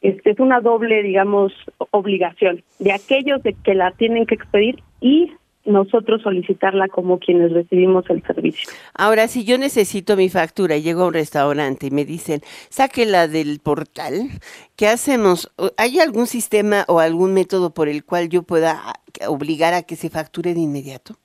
este, 0.00 0.30
es 0.30 0.40
una 0.40 0.60
doble, 0.60 1.02
digamos, 1.02 1.52
obligación 1.90 2.62
de 2.78 2.92
aquellos 2.92 3.42
de 3.42 3.54
que 3.54 3.74
la 3.74 3.90
tienen 3.92 4.26
que 4.26 4.34
expedir 4.34 4.82
y 5.00 5.32
nosotros 5.64 6.22
solicitarla 6.22 6.88
como 6.88 7.18
quienes 7.18 7.52
recibimos 7.52 8.08
el 8.08 8.22
servicio. 8.22 8.70
Ahora, 8.94 9.28
si 9.28 9.44
yo 9.44 9.58
necesito 9.58 10.16
mi 10.16 10.28
factura 10.28 10.78
llego 10.78 11.02
a 11.02 11.08
un 11.08 11.14
restaurante 11.14 11.88
y 11.88 11.90
me 11.90 12.04
dicen, 12.04 12.40
sáquela 12.70 13.28
del 13.28 13.60
portal, 13.60 14.30
¿qué 14.76 14.88
hacemos? 14.88 15.52
¿Hay 15.76 15.98
algún 15.98 16.26
sistema 16.26 16.84
o 16.88 17.00
algún 17.00 17.34
método 17.34 17.74
por 17.74 17.88
el 17.88 18.04
cual 18.04 18.28
yo 18.28 18.42
pueda 18.42 18.94
obligar 19.28 19.74
a 19.74 19.82
que 19.82 19.96
se 19.96 20.08
facture 20.08 20.54
de 20.54 20.60
inmediato? 20.60 21.16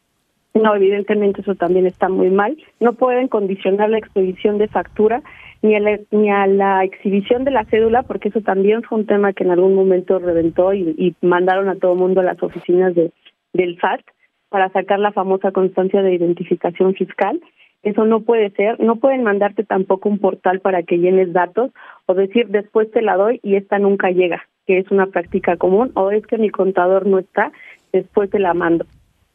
No, 0.54 0.74
evidentemente 0.74 1.42
eso 1.42 1.56
también 1.56 1.86
está 1.86 2.08
muy 2.08 2.30
mal. 2.30 2.58
No 2.80 2.94
pueden 2.94 3.28
condicionar 3.28 3.90
la 3.90 3.98
expedición 3.98 4.58
de 4.58 4.70
factura 4.70 5.22
ni 5.66 5.76
a, 5.76 5.80
la, 5.80 6.00
ni 6.12 6.30
a 6.30 6.48
la 6.48 6.84
exhibición 6.84 7.44
de 7.44 7.52
la 7.52 7.66
cédula, 7.66 8.04
porque 8.04 8.30
eso 8.30 8.42
también 8.42 8.84
fue 8.84 9.00
un 9.00 9.06
tema 9.06 9.34
que 9.34 9.44
en 9.44 9.52
algún 9.52 9.74
momento 9.74 10.20
reventó 10.20 10.74
y, 10.74 11.16
mandaron 11.22 11.70
a 11.70 11.76
todo 11.76 11.94
el 11.94 12.00
mundo 12.00 12.22
a 12.22 12.24
las 12.24 12.42
oficinas 12.42 12.94
de, 12.96 13.12
del 13.54 13.78
SAT 13.80 14.02
para 14.50 14.70
sacar 14.70 15.00
la 15.00 15.12
famosa 15.12 15.52
constancia 15.52 16.02
de 16.02 16.14
identificación 16.14 16.94
fiscal. 16.94 17.42
Eso 17.84 18.06
no 18.06 18.22
puede 18.22 18.50
ser, 18.52 18.80
no 18.80 18.96
pueden 18.98 19.24
mandarte 19.24 19.64
tampoco 19.64 20.10
un 20.10 20.20
portal 20.20 20.60
para 20.60 20.84
que 20.84 20.98
llenes 20.98 21.34
datos 21.34 21.72
o 22.06 22.14
decir 22.14 22.48
después 22.48 22.90
te 22.92 23.02
la 23.02 23.16
doy 23.16 23.40
y 23.44 23.56
esta 23.56 23.78
nunca 23.80 24.10
llega, 24.10 24.44
que 24.66 24.80
es 24.80 24.90
una 24.92 25.08
práctica 25.08 25.58
común, 25.58 25.92
o 25.96 26.12
es 26.12 26.26
que 26.26 26.38
mi 26.38 26.50
contador 26.50 27.06
no 27.06 27.20
está, 27.20 27.52
después 27.92 28.30
te 28.30 28.40
la 28.40 28.54
mando 28.54 28.86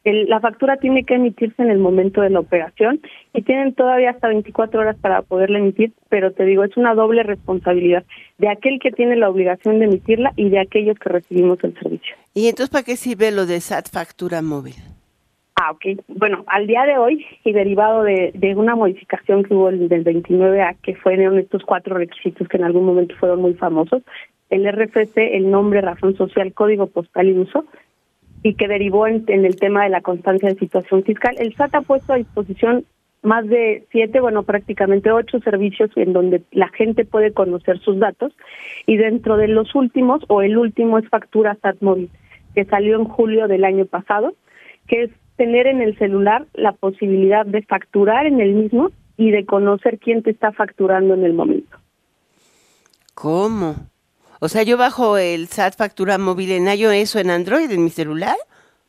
la 0.04 0.40
factura 0.40 0.78
tiene 0.78 1.04
que 1.04 1.14
emitirse 1.14 1.62
en 1.62 1.70
el 1.70 1.78
momento 1.78 2.22
de 2.22 2.30
la 2.30 2.40
operación 2.40 3.00
y 3.34 3.42
tienen 3.42 3.74
todavía 3.74 4.10
hasta 4.10 4.28
24 4.28 4.80
horas 4.80 4.96
para 4.96 5.22
poderla 5.22 5.58
emitir, 5.58 5.92
pero 6.08 6.32
te 6.32 6.44
digo, 6.44 6.64
es 6.64 6.76
una 6.76 6.94
doble 6.94 7.22
responsabilidad 7.22 8.04
de 8.38 8.48
aquel 8.48 8.78
que 8.80 8.92
tiene 8.92 9.16
la 9.16 9.28
obligación 9.28 9.78
de 9.78 9.86
emitirla 9.86 10.32
y 10.36 10.48
de 10.48 10.58
aquellos 10.58 10.98
que 10.98 11.10
recibimos 11.10 11.62
el 11.64 11.78
servicio. 11.78 12.16
¿Y 12.32 12.48
entonces 12.48 12.70
para 12.70 12.84
qué 12.84 12.96
sirve 12.96 13.30
lo 13.30 13.44
de 13.44 13.60
SAT 13.60 13.90
factura 13.90 14.40
móvil? 14.40 14.76
Ah, 15.56 15.72
ok. 15.72 16.00
Bueno, 16.08 16.44
al 16.46 16.66
día 16.66 16.84
de 16.84 16.96
hoy 16.96 17.26
y 17.44 17.52
derivado 17.52 18.02
de, 18.02 18.30
de 18.34 18.54
una 18.54 18.74
modificación 18.76 19.44
que 19.44 19.52
hubo 19.52 19.70
del 19.70 20.04
29A, 20.04 20.76
que 20.82 20.94
fueron 20.94 21.38
estos 21.38 21.62
cuatro 21.64 21.98
requisitos 21.98 22.48
que 22.48 22.56
en 22.56 22.64
algún 22.64 22.86
momento 22.86 23.14
fueron 23.16 23.42
muy 23.42 23.52
famosos, 23.52 24.02
el 24.48 24.66
RFC, 24.66 25.16
el 25.16 25.50
nombre, 25.50 25.82
razón 25.82 26.16
social, 26.16 26.54
código 26.54 26.86
postal 26.86 27.28
y 27.28 27.38
uso, 27.38 27.66
y 28.42 28.54
que 28.54 28.68
derivó 28.68 29.06
en, 29.06 29.24
el 29.28 29.56
tema 29.56 29.84
de 29.84 29.90
la 29.90 30.00
constancia 30.00 30.48
de 30.48 30.58
situación 30.58 31.02
fiscal. 31.04 31.34
El 31.38 31.54
SAT 31.54 31.74
ha 31.74 31.80
puesto 31.82 32.12
a 32.12 32.16
disposición 32.16 32.84
más 33.22 33.46
de 33.46 33.86
siete, 33.90 34.20
bueno, 34.20 34.44
prácticamente 34.44 35.12
ocho 35.12 35.40
servicios 35.40 35.90
en 35.96 36.14
donde 36.14 36.42
la 36.52 36.68
gente 36.68 37.04
puede 37.04 37.32
conocer 37.32 37.78
sus 37.80 37.98
datos 37.98 38.32
y 38.86 38.96
dentro 38.96 39.36
de 39.36 39.48
los 39.48 39.74
últimos, 39.74 40.22
o 40.28 40.40
el 40.40 40.56
último 40.56 40.98
es 40.98 41.08
Factura 41.08 41.56
SAT 41.60 41.82
Móvil, 41.82 42.10
que 42.54 42.64
salió 42.64 42.96
en 42.96 43.04
julio 43.04 43.46
del 43.46 43.64
año 43.64 43.84
pasado, 43.84 44.34
que 44.86 45.02
es 45.04 45.10
tener 45.36 45.66
en 45.66 45.82
el 45.82 45.98
celular 45.98 46.46
la 46.54 46.72
posibilidad 46.72 47.44
de 47.44 47.62
facturar 47.62 48.26
en 48.26 48.40
el 48.40 48.54
mismo 48.54 48.90
y 49.18 49.30
de 49.30 49.44
conocer 49.44 49.98
quién 49.98 50.22
te 50.22 50.30
está 50.30 50.52
facturando 50.52 51.12
en 51.12 51.24
el 51.24 51.34
momento. 51.34 51.76
¿Cómo? 53.14 53.74
O 54.40 54.48
sea, 54.48 54.62
yo 54.62 54.78
bajo 54.78 55.18
el 55.18 55.48
SAT 55.48 55.76
factura 55.76 56.16
móvil 56.16 56.52
en 56.52 56.66
iOS 56.66 57.16
o 57.16 57.18
en 57.18 57.28
Android 57.30 57.70
en 57.70 57.84
mi 57.84 57.90
celular. 57.90 58.36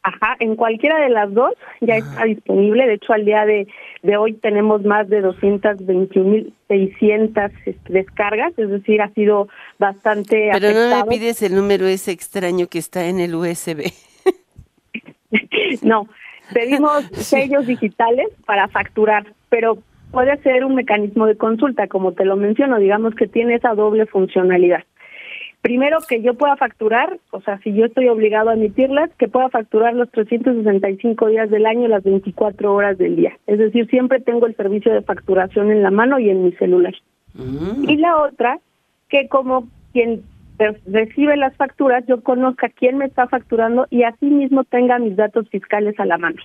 Ajá, 0.03 0.35
en 0.39 0.55
cualquiera 0.55 0.97
de 0.99 1.09
las 1.09 1.33
dos 1.33 1.53
ya 1.81 1.97
está 1.97 2.23
disponible. 2.23 2.87
De 2.87 2.93
hecho, 2.93 3.11
al 3.13 3.25
día 3.25 3.45
de, 3.45 3.67
de 4.01 4.17
hoy 4.17 4.33
tenemos 4.33 4.83
más 4.83 5.07
de 5.09 5.21
221.600 5.21 7.51
este, 7.65 7.93
descargas, 7.93 8.57
es 8.57 8.69
decir, 8.69 8.99
ha 9.01 9.09
sido 9.09 9.49
bastante 9.77 10.49
Pero 10.53 10.71
no 10.71 10.89
me 10.89 11.03
pides 11.05 11.43
el 11.43 11.53
número 11.53 11.85
ese 11.85 12.11
extraño 12.11 12.67
que 12.67 12.79
está 12.79 13.05
en 13.05 13.19
el 13.19 13.35
USB. 13.35 13.91
no, 15.83 16.07
pedimos 16.53 17.03
sellos 17.11 17.67
digitales 17.67 18.29
para 18.45 18.69
facturar, 18.69 19.33
pero 19.49 19.79
puede 20.11 20.41
ser 20.41 20.63
un 20.65 20.73
mecanismo 20.75 21.27
de 21.27 21.35
consulta, 21.35 21.87
como 21.87 22.13
te 22.13 22.23
lo 22.25 22.37
menciono, 22.37 22.79
digamos 22.79 23.13
que 23.15 23.27
tiene 23.27 23.55
esa 23.55 23.75
doble 23.75 24.05
funcionalidad. 24.05 24.85
Primero, 25.61 25.99
que 26.07 26.23
yo 26.23 26.33
pueda 26.33 26.55
facturar, 26.55 27.19
o 27.29 27.39
sea, 27.41 27.59
si 27.59 27.71
yo 27.73 27.85
estoy 27.85 28.07
obligado 28.07 28.49
a 28.49 28.55
emitirlas, 28.55 29.11
que 29.19 29.27
pueda 29.27 29.49
facturar 29.49 29.93
los 29.93 30.09
365 30.09 31.27
días 31.27 31.51
del 31.51 31.67
año, 31.67 31.87
las 31.87 32.03
24 32.03 32.73
horas 32.73 32.97
del 32.97 33.15
día. 33.15 33.37
Es 33.45 33.59
decir, 33.59 33.87
siempre 33.87 34.19
tengo 34.19 34.47
el 34.47 34.55
servicio 34.55 34.91
de 34.91 35.03
facturación 35.03 35.69
en 35.69 35.83
la 35.83 35.91
mano 35.91 36.17
y 36.17 36.31
en 36.31 36.43
mi 36.43 36.51
celular. 36.53 36.95
Mm. 37.35 37.87
Y 37.87 37.97
la 37.97 38.17
otra, 38.17 38.59
que 39.07 39.27
como 39.27 39.67
quien 39.93 40.23
recibe 40.87 41.37
las 41.37 41.55
facturas, 41.55 42.03
yo 42.07 42.21
conozca 42.21 42.69
quién 42.69 42.97
me 42.97 43.05
está 43.05 43.27
facturando 43.27 43.87
y 43.89 44.03
así 44.03 44.25
mismo 44.25 44.63
tenga 44.63 44.97
mis 44.99 45.15
datos 45.15 45.47
fiscales 45.49 45.99
a 45.99 46.05
la 46.05 46.17
mano. 46.17 46.41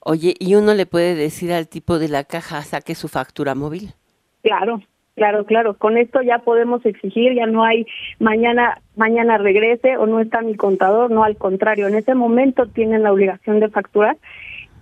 Oye, 0.00 0.34
¿y 0.38 0.54
uno 0.54 0.74
le 0.74 0.86
puede 0.86 1.14
decir 1.14 1.52
al 1.52 1.68
tipo 1.68 1.98
de 1.98 2.08
la 2.08 2.24
caja 2.24 2.62
saque 2.62 2.94
su 2.94 3.08
factura 3.08 3.54
móvil? 3.54 3.94
Claro, 4.42 4.82
claro, 5.14 5.44
claro. 5.44 5.74
Con 5.74 5.96
esto 5.96 6.22
ya 6.22 6.38
podemos 6.38 6.84
exigir, 6.86 7.34
ya 7.34 7.46
no 7.46 7.64
hay 7.64 7.86
mañana 8.18 8.80
mañana 8.96 9.38
regrese 9.38 9.96
o 9.96 10.06
no 10.06 10.20
está 10.20 10.42
mi 10.42 10.54
contador, 10.54 11.10
no 11.10 11.24
al 11.24 11.36
contrario, 11.36 11.88
en 11.88 11.94
ese 11.94 12.14
momento 12.14 12.66
tienen 12.66 13.02
la 13.02 13.12
obligación 13.12 13.60
de 13.60 13.68
facturar 13.68 14.16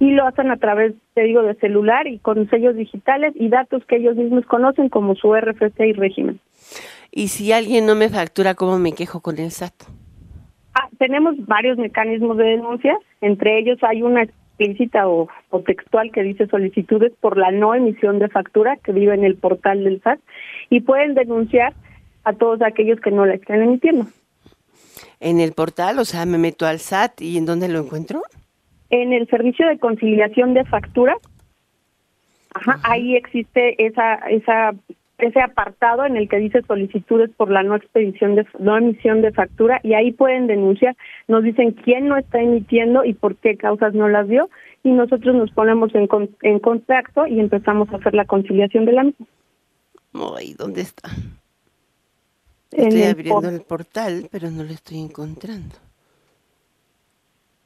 y 0.01 0.13
lo 0.13 0.27
hacen 0.27 0.51
a 0.51 0.57
través, 0.57 0.95
te 1.15 1.23
digo, 1.23 1.43
de 1.43 1.55
celular 1.57 2.07
y 2.07 2.19
con 2.19 2.49
sellos 2.49 2.75
digitales 2.75 3.35
y 3.37 3.49
datos 3.49 3.85
que 3.85 3.97
ellos 3.97 4.17
mismos 4.17 4.47
conocen 4.47 4.89
como 4.89 5.15
su 5.15 5.35
RFC 5.35 5.79
y 5.81 5.93
régimen. 5.93 6.41
Y 7.13 7.29
si 7.29 7.53
alguien 7.53 7.87
no 7.87 7.95
me 7.95 8.09
factura, 8.09 8.55
¿cómo 8.55 8.79
me 8.79 8.93
quejo 8.93 9.21
con 9.21 9.39
el 9.39 9.51
SAT? 9.51 9.75
Ah, 10.75 10.89
tenemos 10.99 11.35
varios 11.47 11.77
mecanismos 11.77 12.37
de 12.39 12.45
denuncia, 12.45 12.97
entre 13.21 13.59
ellos 13.59 13.79
hay 13.83 14.03
una 14.03 14.27
explícita 14.61 15.09
o, 15.09 15.29
textual 15.65 16.11
que 16.13 16.23
dice 16.23 16.47
solicitudes 16.47 17.13
por 17.21 17.37
la 17.37 17.51
no 17.51 17.75
emisión 17.75 18.19
de 18.19 18.29
factura 18.29 18.77
que 18.77 18.93
vive 18.93 19.15
en 19.15 19.25
el 19.25 19.37
portal 19.37 19.85
del 19.85 20.03
SAT 20.03 20.21
y 20.69 20.81
pueden 20.81 21.15
denunciar 21.15 21.73
a 22.25 22.35
todos 22.35 22.61
aquellos 22.63 23.01
que 23.01 23.11
no 23.11 23.25
la 23.25 23.35
estén 23.35 23.63
emitiendo. 23.63 24.07
En 25.19 25.41
el 25.41 25.53
portal, 25.53 25.99
o 25.99 26.05
sea, 26.05 26.27
me 26.27 26.39
meto 26.39 26.67
al 26.67 26.79
SAT 26.79 27.23
y 27.23 27.39
¿en 27.39 27.47
dónde 27.47 27.69
lo 27.69 27.81
encuentro? 27.81 28.23
En 28.91 29.13
el 29.13 29.27
servicio 29.29 29.67
de 29.67 29.79
conciliación 29.79 30.53
de 30.53 30.65
factura, 30.65 31.17
ajá, 32.55 32.81
ahí 32.83 33.17
existe 33.17 33.83
esa 33.85 34.15
esa 34.29 34.73
ese 35.25 35.41
apartado 35.41 36.05
en 36.05 36.17
el 36.17 36.29
que 36.29 36.39
dice 36.39 36.63
solicitudes 36.67 37.31
por 37.37 37.51
la 37.51 37.63
no 37.63 37.77
expedición 37.77 38.35
de 38.35 38.47
no 38.59 38.77
emisión 38.77 39.23
de 39.23 39.33
factura 39.33 39.81
y 39.83 39.95
ahí 39.95 40.13
pueden 40.13 40.47
denunciar, 40.47 40.97
nos 41.29 41.43
dicen 41.43 41.73
quién 41.73 42.09
no 42.09 42.17
está 42.17 42.41
emitiendo 42.41 43.05
y 43.05 43.15
por 43.15 43.37
qué 43.37 43.57
causas 43.57 43.95
no 43.95 44.09
las 44.09 44.29
dio 44.29 44.49
y 44.83 44.91
nosotros 44.91 45.35
nos 45.35 45.51
ponemos 45.51 45.95
en, 45.95 46.09
en 46.43 46.59
contacto 46.59 47.27
y 47.27 47.41
empezamos 47.41 47.93
a 47.93 47.97
hacer 47.97 48.15
la 48.15 48.25
conciliación 48.25 48.85
de 48.85 48.93
la 48.93 49.05
misma. 49.05 49.27
Ay, 50.37 50.55
¿dónde 50.55 50.83
está? 50.83 51.11
Estoy 52.71 53.03
abriendo 53.03 53.49
el 53.49 53.63
portal, 53.63 54.29
pero 54.31 54.51
no 54.51 54.63
lo 54.63 54.71
estoy 54.71 55.01
encontrando 55.01 55.90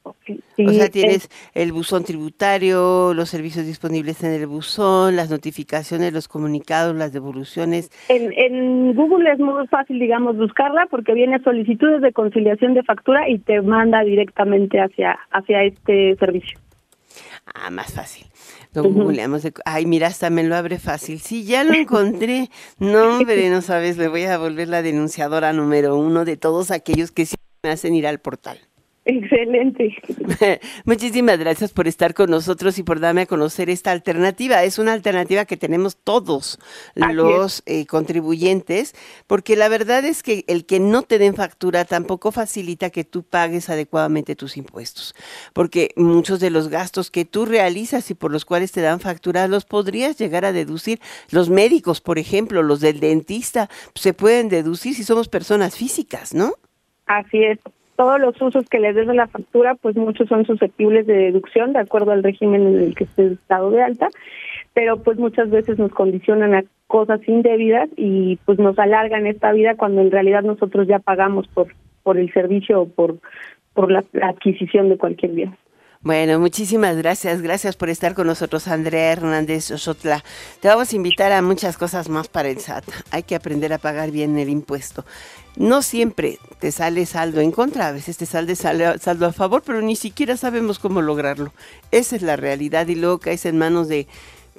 o 0.05 0.71
sea, 0.71 0.89
tienes 0.89 1.29
el 1.53 1.71
buzón 1.71 2.03
tributario, 2.03 3.13
los 3.13 3.29
servicios 3.29 3.65
disponibles 3.65 4.23
en 4.23 4.31
el 4.31 4.47
buzón, 4.47 5.15
las 5.15 5.29
notificaciones, 5.29 6.13
los 6.13 6.27
comunicados, 6.27 6.95
las 6.95 7.11
devoluciones. 7.11 7.91
En, 8.09 8.31
en 8.33 8.93
Google 8.93 9.31
es 9.31 9.39
muy 9.39 9.67
fácil, 9.67 9.99
digamos, 9.99 10.37
buscarla 10.37 10.87
porque 10.89 11.13
viene 11.13 11.39
solicitudes 11.43 12.01
de 12.01 12.13
conciliación 12.13 12.73
de 12.73 12.83
factura 12.83 13.29
y 13.29 13.39
te 13.39 13.61
manda 13.61 14.03
directamente 14.03 14.79
hacia, 14.79 15.17
hacia 15.31 15.63
este 15.63 16.15
servicio. 16.17 16.59
Ah, 17.53 17.69
más 17.69 17.93
fácil. 17.93 18.25
Ay, 19.65 19.85
mira, 19.85 20.07
hasta 20.07 20.29
me 20.29 20.43
lo 20.43 20.55
abre 20.55 20.79
fácil. 20.79 21.19
Sí, 21.19 21.45
ya 21.45 21.63
lo 21.63 21.73
encontré. 21.73 22.49
No, 22.79 23.17
hombre, 23.17 23.49
no 23.49 23.61
sabes, 23.61 23.97
me 23.97 24.07
voy 24.07 24.23
a 24.23 24.37
volver 24.37 24.67
la 24.67 24.81
denunciadora 24.81 25.53
número 25.53 25.95
uno 25.95 26.25
de 26.25 26.37
todos 26.37 26.71
aquellos 26.71 27.11
que 27.11 27.25
sí 27.25 27.35
me 27.63 27.69
hacen 27.69 27.95
ir 27.95 28.07
al 28.07 28.19
portal. 28.19 28.59
Excelente. 29.07 29.95
Muchísimas 30.85 31.37
gracias 31.37 31.71
por 31.71 31.87
estar 31.87 32.15
con 32.15 32.31
nosotros 32.31 32.79
y 32.79 32.83
por 32.83 32.99
darme 32.99 33.21
a 33.21 33.25
conocer 33.27 33.69
esta 33.69 33.91
alternativa. 33.91 34.63
Es 34.63 34.79
una 34.79 34.93
alternativa 34.93 35.45
que 35.45 35.57
tenemos 35.57 35.95
todos 35.95 36.59
los 36.95 37.61
eh, 37.67 37.85
contribuyentes, 37.85 38.95
porque 39.27 39.55
la 39.55 39.69
verdad 39.69 40.03
es 40.05 40.23
que 40.23 40.43
el 40.47 40.65
que 40.65 40.79
no 40.79 41.03
te 41.03 41.19
den 41.19 41.35
factura 41.35 41.85
tampoco 41.85 42.31
facilita 42.31 42.89
que 42.89 43.03
tú 43.03 43.21
pagues 43.21 43.69
adecuadamente 43.69 44.35
tus 44.35 44.57
impuestos, 44.57 45.13
porque 45.53 45.91
muchos 45.95 46.39
de 46.39 46.49
los 46.49 46.69
gastos 46.69 47.11
que 47.11 47.25
tú 47.25 47.45
realizas 47.45 48.09
y 48.09 48.15
por 48.15 48.31
los 48.31 48.43
cuales 48.43 48.71
te 48.71 48.81
dan 48.81 48.99
factura 48.99 49.47
los 49.47 49.65
podrías 49.65 50.17
llegar 50.17 50.45
a 50.45 50.51
deducir. 50.51 50.99
Los 51.29 51.51
médicos, 51.51 52.01
por 52.01 52.17
ejemplo, 52.17 52.63
los 52.63 52.79
del 52.79 52.99
dentista, 52.99 53.69
se 53.93 54.15
pueden 54.15 54.49
deducir 54.49 54.95
si 54.95 55.03
somos 55.03 55.29
personas 55.29 55.77
físicas, 55.77 56.33
¿no? 56.33 56.53
Así 57.05 57.43
es 57.43 57.59
todos 57.95 58.19
los 58.19 58.39
usos 58.41 58.67
que 58.69 58.79
les 58.79 58.95
des 58.95 59.07
de 59.07 59.13
la 59.13 59.27
factura, 59.27 59.75
pues 59.75 59.95
muchos 59.95 60.27
son 60.27 60.45
susceptibles 60.45 61.07
de 61.07 61.13
deducción 61.13 61.73
de 61.73 61.79
acuerdo 61.79 62.11
al 62.11 62.23
régimen 62.23 62.67
en 62.67 62.79
el 62.79 62.95
que 62.95 63.05
esté 63.05 63.27
estado 63.33 63.71
de 63.71 63.81
alta, 63.81 64.09
pero 64.73 65.01
pues 65.01 65.17
muchas 65.17 65.49
veces 65.49 65.79
nos 65.79 65.91
condicionan 65.91 66.53
a 66.55 66.63
cosas 66.87 67.21
indebidas 67.27 67.89
y 67.95 68.37
pues 68.45 68.59
nos 68.59 68.77
alargan 68.77 69.27
esta 69.27 69.51
vida 69.51 69.75
cuando 69.75 70.01
en 70.01 70.11
realidad 70.11 70.43
nosotros 70.43 70.87
ya 70.87 70.99
pagamos 70.99 71.47
por 71.47 71.67
por 72.03 72.19
el 72.19 72.31
servicio 72.33 72.81
o 72.81 72.87
por 72.87 73.17
por 73.73 73.91
la, 73.91 74.03
adquisición 74.21 74.89
de 74.89 74.97
cualquier 74.97 75.31
bien. 75.31 75.57
Bueno, 76.01 76.39
muchísimas 76.39 76.95
gracias. 76.97 77.41
Gracias 77.41 77.75
por 77.75 77.89
estar 77.89 78.13
con 78.13 78.27
nosotros, 78.27 78.67
Andrea 78.67 79.11
Hernández 79.11 79.71
Osotla. 79.71 80.23
Te 80.61 80.67
vamos 80.67 80.93
a 80.93 80.95
invitar 80.95 81.31
a 81.31 81.41
muchas 81.41 81.77
cosas 81.77 82.09
más 82.09 82.27
para 82.27 82.49
el 82.49 82.59
SAT. 82.59 82.85
Hay 83.09 83.23
que 83.23 83.33
aprender 83.33 83.73
a 83.73 83.79
pagar 83.79 84.11
bien 84.11 84.37
el 84.37 84.49
impuesto 84.49 85.03
no 85.57 85.81
siempre 85.81 86.39
te 86.59 86.71
sale 86.71 87.05
saldo 87.05 87.41
en 87.41 87.51
contra, 87.51 87.87
a 87.87 87.91
veces 87.91 88.17
te 88.17 88.25
sale 88.25 88.55
saldo 88.55 89.25
a 89.25 89.33
favor, 89.33 89.63
pero 89.65 89.81
ni 89.81 89.95
siquiera 89.95 90.37
sabemos 90.37 90.79
cómo 90.79 91.01
lograrlo. 91.01 91.53
Esa 91.91 92.15
es 92.15 92.21
la 92.21 92.35
realidad 92.35 92.87
y 92.87 92.95
luego 92.95 93.19
caes 93.19 93.45
en 93.45 93.57
manos 93.57 93.87
de 93.87 94.07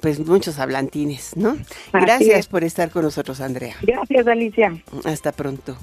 pues 0.01 0.19
muchos 0.19 0.59
hablantines, 0.59 1.35
¿no? 1.35 1.57
Gracias 1.91 2.47
por 2.47 2.63
estar 2.63 2.91
con 2.91 3.03
nosotros, 3.03 3.41
Andrea. 3.41 3.75
Gracias, 3.81 4.27
Alicia. 4.27 4.77
Hasta 5.05 5.31
pronto. 5.31 5.75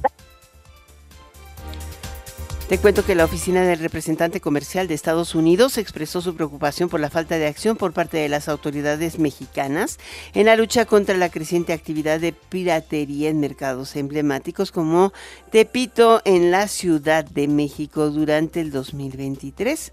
Te 2.68 2.79
cuento 2.79 3.05
que 3.05 3.14
la 3.14 3.27
oficina 3.27 3.62
del 3.62 3.79
representante 3.79 4.40
comercial 4.40 4.88
de 4.88 4.94
Estados 4.94 5.35
Unidos 5.35 5.77
expresó 5.77 6.22
su 6.22 6.35
preocupación 6.35 6.88
por 6.88 6.98
la 6.98 7.11
falta 7.11 7.37
de 7.37 7.46
acción 7.46 7.77
por 7.77 7.92
parte 7.92 8.16
de 8.16 8.31
las 8.31 8.48
autoridades 8.48 9.18
mexicanas 9.18 9.98
en 10.33 10.46
la 10.46 10.57
lucha 10.57 10.87
contra 10.87 11.14
la 11.18 11.29
creciente 11.29 11.74
actividad 11.74 12.20
de 12.20 12.33
piratería 12.33 13.29
en 13.29 13.38
mercados 13.38 13.96
emblemáticos 13.96 14.72
como 14.72 15.12
Tepito 15.53 16.22
en 16.24 16.50
la 16.50 16.66
Ciudad 16.66 17.27
de 17.27 17.48
México 17.48 18.09
durante 18.09 18.62
el 18.62 18.70
2023. 18.70 19.92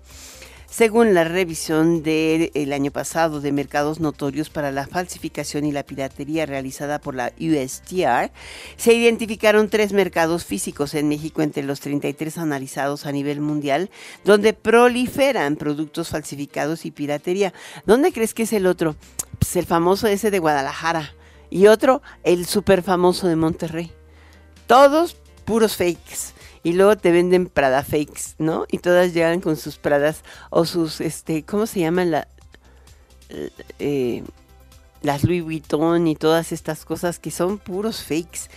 Según 0.72 1.14
la 1.14 1.26
revisión 1.26 2.02
del 2.02 2.72
año 2.72 2.92
pasado 2.92 3.42
de 3.42 3.52
mercados 3.52 4.00
notorios 4.00 4.50
para 4.50 4.72
la 4.72 4.88
falsificación 4.88 5.66
y 5.66 5.74
la 5.74 5.84
piratería 5.84 6.46
realizada 6.46 7.02
por 7.02 7.14
la 7.14 7.34
USTR, 7.42 8.32
se 8.78 8.94
identificaron 8.94 9.68
tres 9.68 9.92
mercados 9.92 10.46
físicos 10.46 10.94
en 10.94 11.10
México 11.10 11.42
entre 11.42 11.64
los 11.64 11.82
33 11.82 12.38
analizados 12.38 13.06
a 13.06 13.12
nivel 13.12 13.42
mundial, 13.42 13.90
donde 14.24 14.54
proliferan 14.54 15.58
productos 15.58 16.08
falsificados 16.08 16.86
y 16.86 16.92
piratería. 16.92 17.54
¿Dónde 17.86 18.14
crees 18.14 18.34
que 18.34 18.44
es 18.44 18.54
el 18.54 18.66
otro? 18.66 18.96
Pues 19.40 19.58
el 19.58 19.66
famoso 19.66 20.08
ese 20.08 20.32
de 20.32 20.40
Guadalajara 20.40 21.14
y 21.50 21.68
otro, 21.68 22.02
el 22.24 22.46
super 22.46 22.82
famoso 22.82 23.28
de 23.28 23.36
Monterrey. 23.36 23.92
Todos 24.68 25.18
puros 25.44 25.76
fakes 25.76 26.31
y 26.64 26.74
luego 26.74 26.98
te 26.98 27.12
venden 27.12 27.48
Prada 27.48 27.84
fakes, 27.84 28.36
¿no? 28.38 28.66
Y 28.72 28.80
todas 28.80 29.14
llegan 29.14 29.42
con 29.42 29.58
sus 29.58 29.78
Pradas 29.78 30.24
o 30.50 30.66
sus, 30.66 31.02
este, 31.02 31.44
¿cómo 31.44 31.66
se 31.66 31.80
llaman 31.80 32.12
la, 32.12 32.28
eh, 33.80 34.24
las 35.02 35.24
Louis 35.24 35.44
Vuitton 35.44 36.08
y 36.08 36.16
todas 36.16 36.52
estas 36.52 36.86
cosas 36.86 37.20
que 37.20 37.32
son 37.32 37.58
puros 37.58 38.04
fakes? 38.04 38.50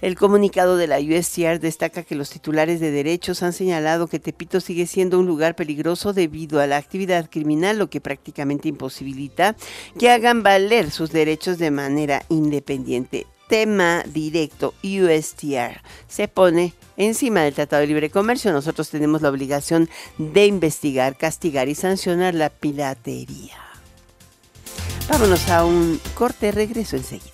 El 0.00 0.16
comunicado 0.16 0.76
de 0.76 0.86
la 0.86 1.00
USCR 1.00 1.58
destaca 1.58 2.04
que 2.04 2.14
los 2.14 2.30
titulares 2.30 2.78
de 2.78 2.92
derechos 2.92 3.42
han 3.42 3.52
señalado 3.52 4.06
que 4.06 4.20
Tepito 4.20 4.60
sigue 4.60 4.86
siendo 4.86 5.18
un 5.18 5.26
lugar 5.26 5.56
peligroso 5.56 6.12
debido 6.12 6.60
a 6.60 6.68
la 6.68 6.76
actividad 6.76 7.28
criminal, 7.28 7.78
lo 7.78 7.90
que 7.90 8.00
prácticamente 8.00 8.68
imposibilita 8.68 9.56
que 9.98 10.10
hagan 10.10 10.44
valer 10.44 10.92
sus 10.92 11.10
derechos 11.10 11.58
de 11.58 11.72
manera 11.72 12.22
independiente 12.28 13.26
tema 13.48 14.04
directo 14.06 14.74
USTR 14.84 15.80
se 16.06 16.28
pone 16.28 16.74
encima 16.98 17.40
del 17.40 17.54
Tratado 17.54 17.80
de 17.80 17.86
Libre 17.86 18.10
Comercio. 18.10 18.52
Nosotros 18.52 18.90
tenemos 18.90 19.22
la 19.22 19.30
obligación 19.30 19.88
de 20.18 20.44
investigar, 20.44 21.16
castigar 21.16 21.68
y 21.68 21.74
sancionar 21.74 22.34
la 22.34 22.50
piratería. 22.50 23.56
Vámonos 25.08 25.48
a 25.48 25.64
un 25.64 25.98
corte, 26.14 26.52
regreso 26.52 26.96
enseguida. 26.96 27.32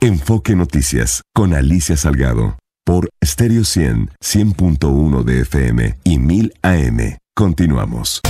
Enfoque 0.00 0.56
Noticias 0.56 1.22
con 1.34 1.52
Alicia 1.52 1.96
Salgado 1.96 2.56
por 2.84 3.08
Stereo 3.24 3.64
100, 3.64 4.10
100.1 4.22 5.24
de 5.24 5.40
FM 5.40 5.98
y 6.04 6.18
1000 6.18 6.54
AM. 6.62 7.18
Continuamos. 7.34 8.20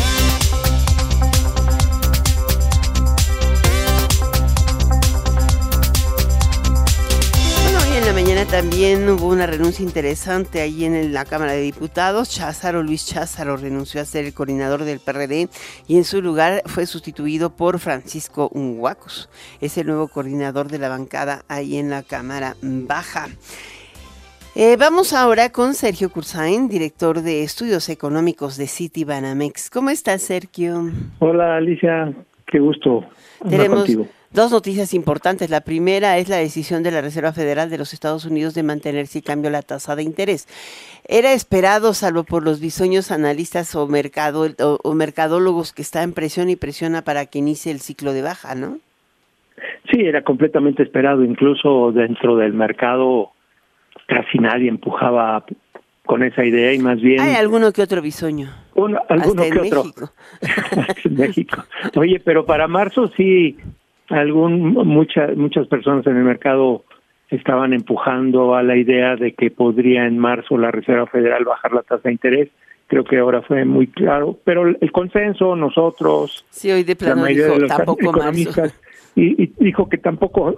También 8.46 9.08
hubo 9.08 9.28
una 9.28 9.46
renuncia 9.46 9.84
interesante 9.84 10.60
ahí 10.60 10.84
en 10.84 11.12
la 11.12 11.24
Cámara 11.24 11.52
de 11.52 11.60
Diputados. 11.60 12.30
Cházaro, 12.30 12.82
Luis 12.82 13.06
Cházaro 13.06 13.56
renunció 13.56 14.00
a 14.00 14.04
ser 14.04 14.24
el 14.24 14.34
coordinador 14.34 14.84
del 14.84 15.00
PRD 15.00 15.48
y 15.86 15.96
en 15.96 16.04
su 16.04 16.20
lugar 16.20 16.62
fue 16.66 16.86
sustituido 16.86 17.50
por 17.50 17.78
Francisco 17.78 18.50
Unguacos. 18.52 19.28
Es 19.60 19.78
el 19.78 19.86
nuevo 19.86 20.08
coordinador 20.08 20.68
de 20.68 20.78
la 20.78 20.88
bancada 20.88 21.42
ahí 21.48 21.76
en 21.76 21.90
la 21.90 22.02
Cámara 22.02 22.56
Baja. 22.60 23.26
Eh, 24.56 24.76
vamos 24.78 25.12
ahora 25.12 25.50
con 25.50 25.74
Sergio 25.74 26.10
Cursain, 26.10 26.68
director 26.68 27.22
de 27.22 27.42
Estudios 27.42 27.88
Económicos 27.88 28.56
de 28.56 28.66
Citibanamex. 28.66 29.70
¿Cómo 29.70 29.90
estás, 29.90 30.22
Sergio? 30.22 30.90
Hola, 31.18 31.56
Alicia. 31.56 32.12
Qué 32.46 32.58
gusto. 32.58 33.04
Tenemos 33.48 33.88
dos 34.34 34.50
noticias 34.52 34.92
importantes. 34.92 35.48
La 35.48 35.62
primera 35.62 36.18
es 36.18 36.28
la 36.28 36.36
decisión 36.36 36.82
de 36.82 36.90
la 36.90 37.00
Reserva 37.00 37.32
Federal 37.32 37.70
de 37.70 37.78
los 37.78 37.94
Estados 37.94 38.26
Unidos 38.26 38.54
de 38.54 38.62
mantener 38.62 39.06
sin 39.06 39.22
cambio 39.22 39.50
la 39.50 39.62
tasa 39.62 39.96
de 39.96 40.02
interés. 40.02 40.46
Era 41.08 41.32
esperado, 41.32 41.94
salvo 41.94 42.24
por 42.24 42.44
los 42.44 42.60
bisoños 42.60 43.10
analistas 43.10 43.74
o, 43.74 43.86
mercado, 43.86 44.46
o 44.58 44.94
mercadólogos 44.94 45.72
que 45.72 45.82
están 45.82 46.04
en 46.04 46.12
presión 46.12 46.50
y 46.50 46.56
presiona 46.56 47.02
para 47.02 47.26
que 47.26 47.38
inicie 47.38 47.72
el 47.72 47.78
ciclo 47.78 48.12
de 48.12 48.22
baja, 48.22 48.54
¿no? 48.54 48.78
Sí, 49.90 50.00
era 50.02 50.22
completamente 50.22 50.82
esperado. 50.82 51.24
Incluso 51.24 51.92
dentro 51.92 52.36
del 52.36 52.52
mercado 52.52 53.30
casi 54.06 54.38
nadie 54.38 54.68
empujaba 54.68 55.44
con 56.04 56.22
esa 56.22 56.44
idea 56.44 56.72
y 56.74 56.78
más 56.78 57.00
bien... 57.00 57.20
Hay 57.20 57.34
alguno 57.34 57.72
que 57.72 57.82
otro 57.82 58.02
bisoño. 58.02 58.50
alguno 59.08 59.42
que 59.42 59.60
otro. 59.60 59.84
México. 59.84 60.12
México. 61.10 61.64
Oye, 61.96 62.20
pero 62.22 62.44
para 62.44 62.68
marzo 62.68 63.10
sí, 63.16 63.56
algún, 64.08 64.72
muchas 64.72 65.36
muchas 65.36 65.66
personas 65.68 66.06
en 66.06 66.16
el 66.16 66.24
mercado 66.24 66.84
estaban 67.30 67.72
empujando 67.72 68.54
a 68.54 68.62
la 68.62 68.76
idea 68.76 69.16
de 69.16 69.32
que 69.32 69.50
podría 69.50 70.06
en 70.06 70.18
marzo 70.18 70.58
la 70.58 70.70
Reserva 70.70 71.06
Federal 71.06 71.44
bajar 71.44 71.72
la 71.72 71.82
tasa 71.82 72.02
de 72.04 72.12
interés. 72.12 72.48
Creo 72.86 73.04
que 73.04 73.18
ahora 73.18 73.42
fue 73.42 73.64
muy 73.64 73.86
claro, 73.86 74.38
pero 74.44 74.68
el 74.68 74.92
consenso, 74.92 75.56
nosotros, 75.56 76.44
sí, 76.50 76.70
hoy 76.70 76.84
de 76.84 76.94
plano 76.94 77.24
dijo, 77.24 77.56
tampoco 77.66 78.12
marzo. 78.12 78.62
Y, 79.16 79.44
y 79.44 79.52
dijo 79.58 79.88
que 79.88 79.96
tampoco 79.96 80.56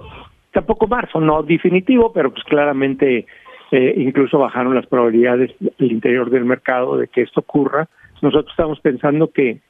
tampoco 0.56 0.86
marzo, 0.86 1.20
no 1.20 1.42
definitivo, 1.42 2.12
pero 2.12 2.32
pues 2.32 2.42
claramente 2.44 3.26
eh, 3.70 3.94
incluso 3.98 4.38
bajaron 4.38 4.74
las 4.74 4.86
probabilidades 4.86 5.52
del 5.60 5.92
interior 5.92 6.30
del 6.30 6.44
mercado 6.44 6.96
de 6.96 7.08
que 7.08 7.22
esto 7.22 7.40
ocurra. 7.40 7.88
Nosotros 8.22 8.50
estamos 8.52 8.80
pensando 8.80 9.30
que 9.30 9.60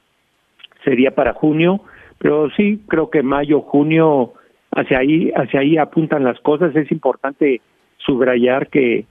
sería 0.84 1.10
para 1.12 1.32
junio, 1.32 1.80
pero 2.18 2.50
sí 2.50 2.82
creo 2.88 3.10
que 3.10 3.22
mayo, 3.22 3.60
junio, 3.60 4.32
hacia 4.72 4.98
ahí, 4.98 5.30
hacia 5.34 5.60
ahí 5.60 5.76
apuntan 5.76 6.24
las 6.24 6.40
cosas. 6.40 6.74
Es 6.76 6.90
importante 6.90 7.60
subrayar 7.98 8.68
que 8.68 9.06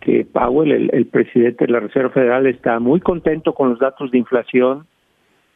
que 0.00 0.24
Powell, 0.24 0.70
el, 0.70 0.90
el 0.92 1.06
presidente 1.06 1.66
de 1.66 1.72
la 1.72 1.80
Reserva 1.80 2.10
Federal, 2.10 2.46
está 2.46 2.78
muy 2.78 3.00
contento 3.00 3.52
con 3.52 3.70
los 3.70 3.78
datos 3.78 4.10
de 4.10 4.18
inflación 4.18 4.86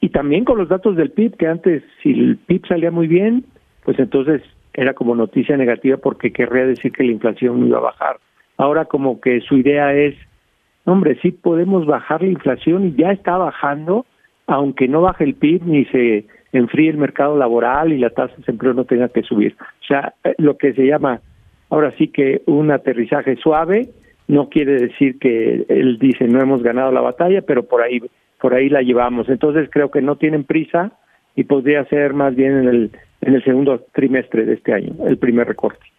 y 0.00 0.08
también 0.08 0.44
con 0.44 0.58
los 0.58 0.68
datos 0.68 0.96
del 0.96 1.12
PIB, 1.12 1.36
que 1.36 1.46
antes 1.46 1.82
si 2.02 2.10
el 2.10 2.36
PIB 2.36 2.66
salía 2.66 2.90
muy 2.90 3.06
bien, 3.06 3.44
pues 3.84 3.98
entonces 3.98 4.42
era 4.74 4.94
como 4.94 5.14
noticia 5.14 5.56
negativa 5.56 5.96
porque 5.96 6.32
querría 6.32 6.66
decir 6.66 6.92
que 6.92 7.04
la 7.04 7.12
inflación 7.12 7.66
iba 7.66 7.78
a 7.78 7.82
bajar. 7.82 8.16
Ahora 8.56 8.86
como 8.86 9.20
que 9.20 9.40
su 9.42 9.56
idea 9.56 9.94
es, 9.94 10.16
hombre, 10.84 11.18
sí 11.22 11.30
podemos 11.30 11.86
bajar 11.86 12.22
la 12.22 12.30
inflación 12.30 12.88
y 12.88 12.94
ya 12.94 13.12
está 13.12 13.36
bajando, 13.36 14.06
aunque 14.46 14.88
no 14.88 15.02
baje 15.02 15.24
el 15.24 15.34
PIB 15.34 15.62
ni 15.64 15.84
se 15.86 16.26
enfríe 16.52 16.90
el 16.90 16.98
mercado 16.98 17.36
laboral 17.36 17.92
y 17.92 17.98
la 17.98 18.10
tasa 18.10 18.32
de 18.32 18.38
desempleo 18.38 18.74
no 18.74 18.84
tenga 18.84 19.08
que 19.08 19.22
subir. 19.22 19.56
O 19.60 19.84
sea, 19.86 20.14
eh, 20.24 20.34
lo 20.38 20.56
que 20.56 20.72
se 20.74 20.86
llama 20.86 21.20
ahora 21.70 21.92
sí 21.96 22.08
que 22.08 22.42
un 22.46 22.70
aterrizaje 22.70 23.36
suave 23.36 23.88
no 24.28 24.48
quiere 24.48 24.74
decir 24.74 25.18
que 25.18 25.64
él 25.68 25.98
dice 25.98 26.28
no 26.28 26.40
hemos 26.40 26.62
ganado 26.62 26.92
la 26.92 27.00
batalla, 27.00 27.42
pero 27.42 27.64
por 27.64 27.82
ahí 27.82 28.00
por 28.40 28.54
ahí 28.54 28.68
la 28.68 28.82
llevamos. 28.82 29.28
Entonces 29.28 29.68
creo 29.70 29.90
que 29.90 30.02
no 30.02 30.16
tienen 30.16 30.44
prisa 30.44 30.92
y 31.34 31.44
podría 31.44 31.84
ser 31.86 32.12
más 32.12 32.34
bien 32.34 32.58
en 32.58 32.68
el 32.68 32.90
en 33.22 33.34
el 33.34 33.44
segundo 33.44 33.86
trimestre 33.92 34.44
de 34.44 34.54
este 34.54 34.72
año, 34.72 34.94
el 35.06 35.16
primer 35.16 35.46
recorte. 35.46 35.91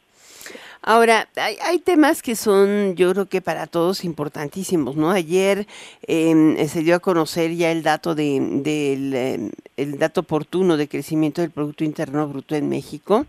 Ahora, 0.86 1.30
hay, 1.38 1.80
temas 1.80 2.22
que 2.22 2.36
son, 2.36 2.96
yo 2.96 3.13
creo 3.13 3.26
que 3.28 3.41
para 3.41 3.67
todos 3.67 4.04
importantísimos, 4.04 4.98
¿no? 4.98 5.12
Ayer 5.12 5.65
em, 6.08 6.58
se 6.67 6.84
dio 6.84 6.96
a 6.96 7.00
conocer 7.00 7.56
ya 7.56 7.72
el 7.72 7.84
dato 7.84 8.15
de, 8.15 8.38
del 8.62 9.13
em, 9.13 9.52
el 9.78 9.98
dato 9.98 10.22
oportuno 10.22 10.78
de 10.78 10.88
crecimiento 10.88 11.41
del 11.41 11.52
Producto 11.52 11.84
Interno 11.84 12.28
Bruto 12.28 12.56
en 12.56 12.69
México 12.69 13.26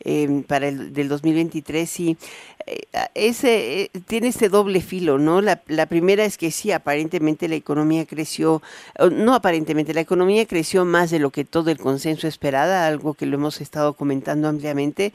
em, 0.00 0.42
para 0.42 0.68
el 0.68 0.92
del 0.92 1.08
2023 1.08 2.00
y 2.00 2.16
eh, 2.66 2.82
ese 3.14 3.82
eh, 3.82 3.90
tiene 4.06 4.28
este 4.28 4.48
doble 4.48 4.80
filo, 4.80 5.18
¿no? 5.18 5.40
La, 5.40 5.62
la 5.68 5.86
primera 5.86 6.24
es 6.24 6.36
que 6.36 6.50
sí, 6.50 6.72
aparentemente 6.72 7.48
la 7.48 7.54
economía 7.54 8.04
creció, 8.04 8.62
no 9.12 9.34
aparentemente, 9.34 9.94
la 9.94 10.00
economía 10.00 10.44
creció 10.46 10.84
más 10.84 11.10
de 11.10 11.20
lo 11.20 11.30
que 11.30 11.44
todo 11.44 11.70
el 11.70 11.78
consenso 11.78 12.26
esperaba, 12.26 12.86
algo 12.86 13.14
que 13.14 13.26
lo 13.26 13.36
hemos 13.36 13.60
estado 13.60 13.94
comentando 13.94 14.48
ampliamente, 14.48 15.12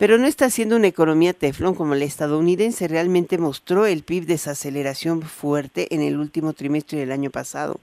pero 0.00 0.16
no 0.16 0.26
está 0.26 0.48
siendo 0.48 0.76
una 0.76 0.86
economía 0.86 1.34
teflón 1.34 1.74
como 1.74 1.94
la 1.94 2.06
estadounidense, 2.06 2.88
realmente 2.88 3.36
mostró 3.36 3.84
el 3.84 4.02
PIB 4.02 4.24
desaceleración 4.24 5.20
fuerte 5.20 5.94
en 5.94 6.00
el 6.00 6.16
último 6.16 6.54
trimestre 6.54 7.00
del 7.00 7.12
año 7.12 7.28
pasado. 7.28 7.78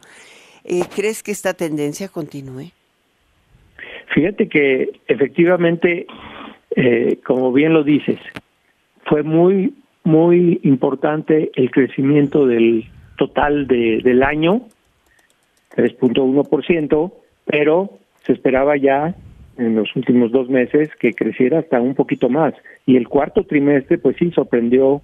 Eh, 0.63 0.81
¿Crees 0.95 1.21
que 1.21 1.29
esta 1.29 1.53
tendencia 1.53 2.07
continúe? 2.07 2.71
Fíjate 4.15 4.49
que 4.49 4.99
efectivamente, 5.07 6.07
eh, 6.75 7.19
como 7.23 7.53
bien 7.53 7.73
lo 7.73 7.83
dices, 7.83 8.17
fue 9.05 9.21
muy, 9.21 9.75
muy 10.03 10.59
importante 10.63 11.51
el 11.53 11.69
crecimiento 11.69 12.47
del 12.47 12.89
total 13.19 13.67
de, 13.67 14.01
del 14.03 14.23
año, 14.23 14.63
3.1%, 15.75 17.13
pero 17.45 17.91
se 18.25 18.33
esperaba 18.33 18.75
ya 18.75 19.13
en 19.57 19.75
los 19.75 19.95
últimos 19.95 20.31
dos 20.31 20.49
meses 20.49 20.89
que 20.99 21.13
creciera 21.13 21.59
hasta 21.59 21.81
un 21.81 21.95
poquito 21.95 22.29
más. 22.29 22.53
Y 22.85 22.95
el 22.97 23.07
cuarto 23.07 23.43
trimestre, 23.43 23.97
pues 23.97 24.15
sí, 24.17 24.31
sorprendió 24.31 25.01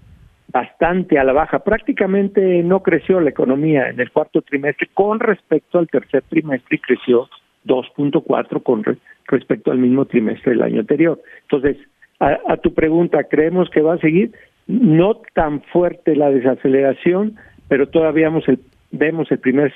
bastante 0.48 1.18
a 1.18 1.24
la 1.24 1.34
baja. 1.34 1.60
Prácticamente 1.63 2.62
no 2.63 2.82
creció 2.82 3.20
la 3.20 3.30
economía 3.30 3.89
en 3.89 4.00
el 4.00 4.12
cuarto 4.12 4.42
trimestre 4.42 4.88
con 4.94 5.20
respecto 5.20 5.80
al 5.80 5.88
tercer 5.88 6.24
trimestre 6.30 6.78
y 6.78 6.80
creció 6.80 7.28
2.4 7.66 8.63
con 8.63 8.84
respecto 9.28 9.72
al 9.72 9.80
mismo 9.80 10.06
trimestre 10.06 10.52
del 10.52 10.62
año 10.62 10.82
anterior. 10.82 11.20
Entonces, 11.44 11.78
a, 12.20 12.38
a, 12.48 12.58
tu 12.58 12.74
pregunta, 12.74 13.24
¿creemos 13.24 13.70
que 13.70 13.82
va 13.82 13.96
a 13.96 14.00
seguir? 14.00 14.32
No 14.68 15.22
tan 15.34 15.62
fuerte 15.62 16.16
la 16.16 16.30
desaceleración, 16.30 17.36
pero 17.68 17.88
todavía 17.88 18.28
vemos 18.28 18.48
el, 18.48 18.60
vemos 18.92 19.32
el 19.32 19.39
primer 19.39 19.74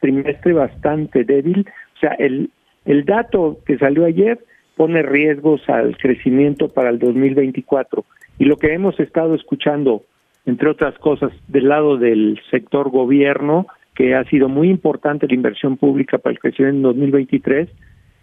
trimestre 0.00 0.52
bastante 0.52 1.24
débil. 1.24 1.66
O 1.96 1.98
sea, 1.98 2.12
el, 2.18 2.50
el 2.84 3.04
dato 3.04 3.58
que 3.66 3.78
salió 3.78 4.04
ayer 4.04 4.38
pone 4.76 5.02
riesgos 5.02 5.60
al 5.68 5.96
crecimiento 5.96 6.68
para 6.68 6.90
el 6.90 6.98
2024 6.98 8.04
y 8.38 8.44
lo 8.44 8.56
que 8.56 8.72
hemos 8.72 8.98
estado 8.98 9.34
escuchando, 9.34 10.02
entre 10.46 10.70
otras 10.70 10.98
cosas, 10.98 11.30
del 11.48 11.68
lado 11.68 11.98
del 11.98 12.40
sector 12.50 12.90
gobierno, 12.90 13.66
que 13.94 14.14
ha 14.14 14.24
sido 14.24 14.48
muy 14.48 14.70
importante 14.70 15.28
la 15.28 15.34
inversión 15.34 15.76
pública 15.76 16.18
para 16.18 16.32
el 16.32 16.40
crecimiento 16.40 16.76
en 16.76 16.82
2023, 16.82 17.68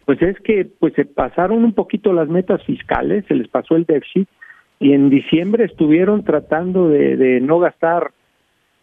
pues 0.06 0.22
es 0.22 0.40
que 0.40 0.66
pues 0.66 0.94
se 0.96 1.06
pasaron 1.06 1.64
un 1.64 1.74
poquito 1.74 2.12
las 2.12 2.28
metas 2.28 2.64
fiscales, 2.64 3.26
se 3.28 3.36
les 3.36 3.48
pasó 3.48 3.76
el 3.76 3.86
déficit 3.86 4.28
y 4.80 4.94
en 4.94 5.10
diciembre 5.10 5.66
estuvieron 5.66 6.24
tratando 6.24 6.90
de, 6.90 7.16
de 7.16 7.40
no 7.42 7.60
gastar, 7.60 8.12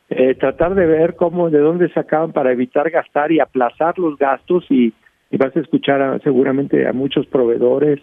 eh, 0.08 0.36
tratar 0.36 0.76
de 0.76 0.86
ver 0.86 1.16
cómo, 1.16 1.50
de 1.50 1.58
dónde 1.58 1.88
sacaban 1.88 2.32
para 2.32 2.52
evitar 2.52 2.90
gastar 2.90 3.32
y 3.32 3.40
aplazar 3.40 3.98
los 3.98 4.16
gastos 4.16 4.64
y 4.70 4.92
y 5.30 5.36
vas 5.36 5.56
a 5.56 5.60
escuchar 5.60 6.20
seguramente 6.22 6.86
a 6.86 6.92
muchos 6.92 7.26
proveedores 7.26 8.00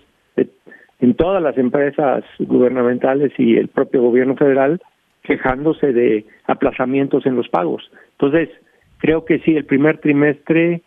en 1.00 1.16
todas 1.16 1.42
las 1.44 1.58
empresas 1.58 2.24
gubernamentales 2.40 3.34
y 3.38 3.58
el 3.58 3.68
propio 3.68 4.02
gobierno 4.02 4.36
federal 4.36 4.82
quejándose 5.24 5.94
de 5.94 6.26
aplazamientos 6.46 7.26
en 7.26 7.36
los 7.36 7.50
pagos. 7.50 7.90
Entonces, 8.12 8.50
creo 9.00 9.26
que 9.26 9.40
sí, 9.40 9.56
el 9.56 9.66
primer 9.66 9.98
trimestre 10.00 10.82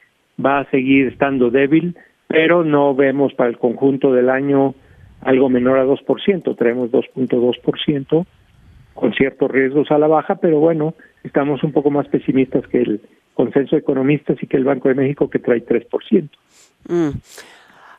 va 0.44 0.60
a 0.60 0.70
seguir 0.70 1.08
estando 1.08 1.50
débil, 1.50 1.96
pero 2.28 2.64
no 2.64 2.94
vemos 2.94 3.34
para 3.34 3.50
el 3.50 3.58
conjunto 3.58 4.12
del 4.12 4.30
año 4.30 4.74
algo 5.22 5.48
menor 5.48 5.78
a 5.78 5.86
2%, 5.86 6.56
traemos 6.56 6.90
2.2% 6.90 8.26
con 8.94 9.12
ciertos 9.12 9.50
riesgos 9.50 9.90
a 9.90 9.98
la 9.98 10.06
baja, 10.06 10.36
pero 10.36 10.60
bueno, 10.60 10.94
estamos 11.24 11.62
un 11.62 11.72
poco 11.72 11.90
más 11.90 12.08
pesimistas 12.08 12.66
que 12.68 12.78
el 12.78 13.00
consenso 13.36 13.76
de 13.76 13.80
economistas 13.80 14.42
y 14.42 14.46
que 14.46 14.56
el 14.56 14.64
Banco 14.64 14.88
de 14.88 14.94
México 14.94 15.30
que 15.30 15.38
trae 15.38 15.64
3%. 15.64 16.28
Mm. 16.88 17.10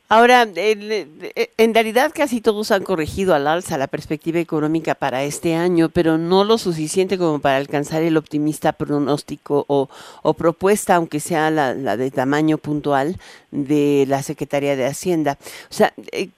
Ahora, 0.10 0.48
en 0.56 1.74
realidad 1.74 2.14
casi 2.16 2.40
todos 2.40 2.72
han 2.72 2.84
corregido 2.84 3.36
al 3.36 3.46
alza 3.46 3.78
la 3.78 3.88
perspectiva 3.88 4.40
económica 4.40 4.96
para 4.96 5.24
este 5.24 5.54
año, 5.54 5.90
pero 5.90 6.18
no 6.18 6.46
lo 6.46 6.58
suficiente 6.58 7.18
como 7.18 7.40
para 7.40 7.58
alcanzar 7.58 8.04
el 8.04 8.16
optimista 8.16 8.72
pronóstico 8.72 9.66
o, 9.68 10.34
propuesta, 10.34 10.96
aunque 10.96 11.20
sea 11.20 11.52
la, 11.52 11.98
de 11.98 12.10
tamaño 12.10 12.58
puntual, 12.58 13.18
de 13.52 14.06
la 14.08 14.24
Secretaría 14.24 14.78
de 14.78 14.86
Hacienda. 14.86 15.38
O 15.70 15.74
sea, 15.74 15.92
eh, 16.14 16.30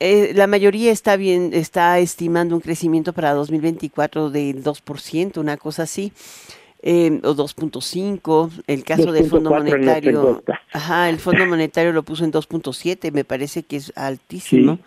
eh, 0.00 0.32
la 0.34 0.48
mayoría 0.48 0.90
está 0.90 1.16
bien, 1.16 1.50
está 1.52 2.00
estimando 2.00 2.56
un 2.56 2.60
crecimiento 2.60 3.12
para 3.12 3.34
2024 3.34 4.30
del 4.30 4.64
2%, 4.64 5.38
una 5.38 5.56
cosa 5.56 5.84
así. 5.84 6.12
Eh, 6.84 7.20
o 7.22 7.36
2.5, 7.36 8.50
el 8.66 8.82
caso 8.82 9.12
del 9.12 9.30
Fondo 9.30 9.50
Monetario, 9.50 10.42
ajá, 10.72 11.08
el 11.08 11.20
Fondo 11.20 11.46
Monetario 11.46 11.92
lo 11.92 12.02
puso 12.02 12.24
en 12.24 12.32
2.7, 12.32 13.12
me 13.12 13.22
parece 13.22 13.62
que 13.62 13.76
es 13.76 13.92
altísimo, 13.94 14.80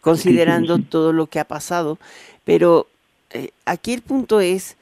considerando 0.00 0.78
todo 0.78 1.12
lo 1.12 1.26
que 1.26 1.40
ha 1.40 1.44
pasado, 1.44 1.98
pero 2.44 2.86
eh, 3.32 3.50
aquí 3.66 3.92
el 3.92 4.00
punto 4.00 4.40
es, 4.40 4.78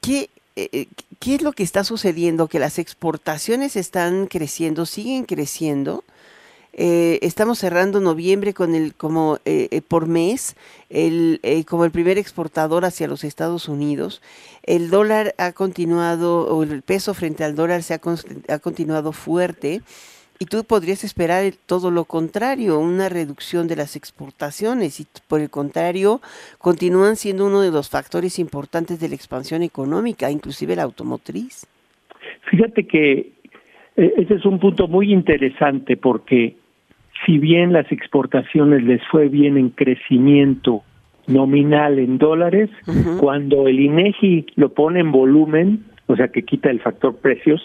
¿qué, 0.00 0.30
eh, 0.54 0.86
¿qué 1.18 1.34
es 1.34 1.42
lo 1.42 1.50
que 1.50 1.64
está 1.64 1.82
sucediendo? 1.82 2.46
Que 2.46 2.60
las 2.60 2.78
exportaciones 2.78 3.74
están 3.74 4.28
creciendo, 4.28 4.86
siguen 4.86 5.24
creciendo. 5.24 6.04
Estamos 6.78 7.58
cerrando 7.58 8.00
noviembre 8.00 8.52
con 8.52 8.74
el 8.74 8.94
como 8.94 9.38
por 9.88 10.06
mes 10.06 10.56
el 10.90 11.40
como 11.66 11.86
el 11.86 11.90
primer 11.90 12.18
exportador 12.18 12.84
hacia 12.84 13.08
los 13.08 13.24
Estados 13.24 13.68
Unidos 13.68 14.20
el 14.62 14.90
dólar 14.90 15.34
ha 15.38 15.52
continuado 15.52 16.46
o 16.54 16.62
el 16.62 16.82
peso 16.82 17.14
frente 17.14 17.44
al 17.44 17.54
dólar 17.54 17.82
se 17.82 17.94
ha, 17.94 18.00
ha 18.48 18.58
continuado 18.58 19.12
fuerte 19.12 19.80
y 20.38 20.46
tú 20.46 20.64
podrías 20.64 21.02
esperar 21.04 21.50
todo 21.66 21.90
lo 21.90 22.04
contrario, 22.04 22.78
una 22.78 23.08
reducción 23.08 23.68
de 23.68 23.76
las 23.76 23.96
exportaciones 23.96 25.00
y 25.00 25.06
por 25.28 25.40
el 25.40 25.50
contrario 25.50 26.20
continúan 26.58 27.16
siendo 27.16 27.46
uno 27.46 27.62
de 27.62 27.70
los 27.70 27.88
factores 27.88 28.38
importantes 28.38 29.00
de 29.00 29.08
la 29.08 29.14
expansión 29.14 29.62
económica, 29.62 30.30
inclusive 30.30 30.76
la 30.76 30.82
automotriz. 30.82 31.66
Fíjate 32.50 32.86
que 32.86 33.32
eh, 33.96 34.12
ese 34.18 34.34
es 34.34 34.44
un 34.44 34.58
punto 34.60 34.88
muy 34.88 35.12
interesante 35.12 35.96
porque 35.96 36.56
si 37.24 37.38
bien 37.38 37.72
las 37.72 37.90
exportaciones 37.90 38.82
les 38.82 39.00
fue 39.08 39.28
bien 39.28 39.56
en 39.56 39.70
crecimiento 39.70 40.82
nominal 41.26 41.98
en 41.98 42.18
dólares, 42.18 42.70
cuando 43.20 43.66
el 43.66 43.80
INEGI 43.80 44.46
lo 44.56 44.72
pone 44.72 45.00
en 45.00 45.12
volumen, 45.12 45.84
o 46.06 46.16
sea 46.16 46.28
que 46.28 46.44
quita 46.44 46.70
el 46.70 46.80
factor 46.80 47.16
precios, 47.16 47.60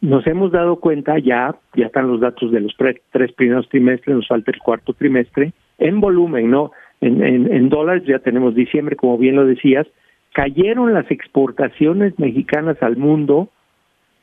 nos 0.00 0.26
hemos 0.26 0.50
dado 0.52 0.76
cuenta 0.76 1.18
ya, 1.18 1.54
ya 1.74 1.86
están 1.86 2.08
los 2.08 2.20
datos 2.20 2.50
de 2.50 2.60
los 2.60 2.74
tres 2.76 3.32
primeros 3.32 3.68
trimestres, 3.68 4.16
nos 4.16 4.28
falta 4.28 4.50
el 4.50 4.58
cuarto 4.58 4.92
trimestre, 4.92 5.52
en 5.78 6.00
volumen, 6.00 6.50
¿no? 6.50 6.72
En, 7.00 7.22
en, 7.22 7.68
dólares 7.70 8.04
ya 8.06 8.18
tenemos 8.18 8.54
diciembre, 8.54 8.96
como 8.96 9.16
bien 9.16 9.36
lo 9.36 9.46
decías, 9.46 9.86
cayeron 10.34 10.92
las 10.92 11.10
exportaciones 11.10 12.18
mexicanas 12.18 12.82
al 12.82 12.98
mundo, 12.98 13.48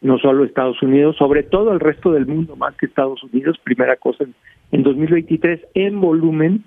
no 0.01 0.19
solo 0.19 0.43
Estados 0.43 0.81
Unidos, 0.83 1.15
sobre 1.17 1.41
todo 1.41 1.71
al 1.71 1.79
resto 1.79 2.11
del 2.11 2.27
mundo, 2.27 2.55
más 2.55 2.75
que 2.75 2.85
Estados 2.85 3.23
Unidos, 3.23 3.57
primera 3.63 3.95
cosa 3.95 4.25
en, 4.25 4.35
en 4.71 4.83
2023, 4.83 5.61
en 5.73 6.01
volumen, 6.01 6.63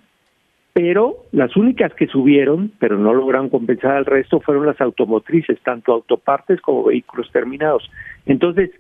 pero 0.72 1.24
las 1.32 1.56
únicas 1.56 1.92
que 1.94 2.06
subieron, 2.06 2.72
pero 2.78 2.96
no 2.96 3.12
lograron 3.12 3.48
compensar 3.48 3.96
al 3.96 4.06
resto, 4.06 4.40
fueron 4.40 4.66
las 4.66 4.80
automotrices, 4.80 5.60
tanto 5.62 5.92
autopartes 5.92 6.60
como 6.60 6.84
vehículos 6.84 7.30
terminados. 7.32 7.90
Entonces, 8.26 8.70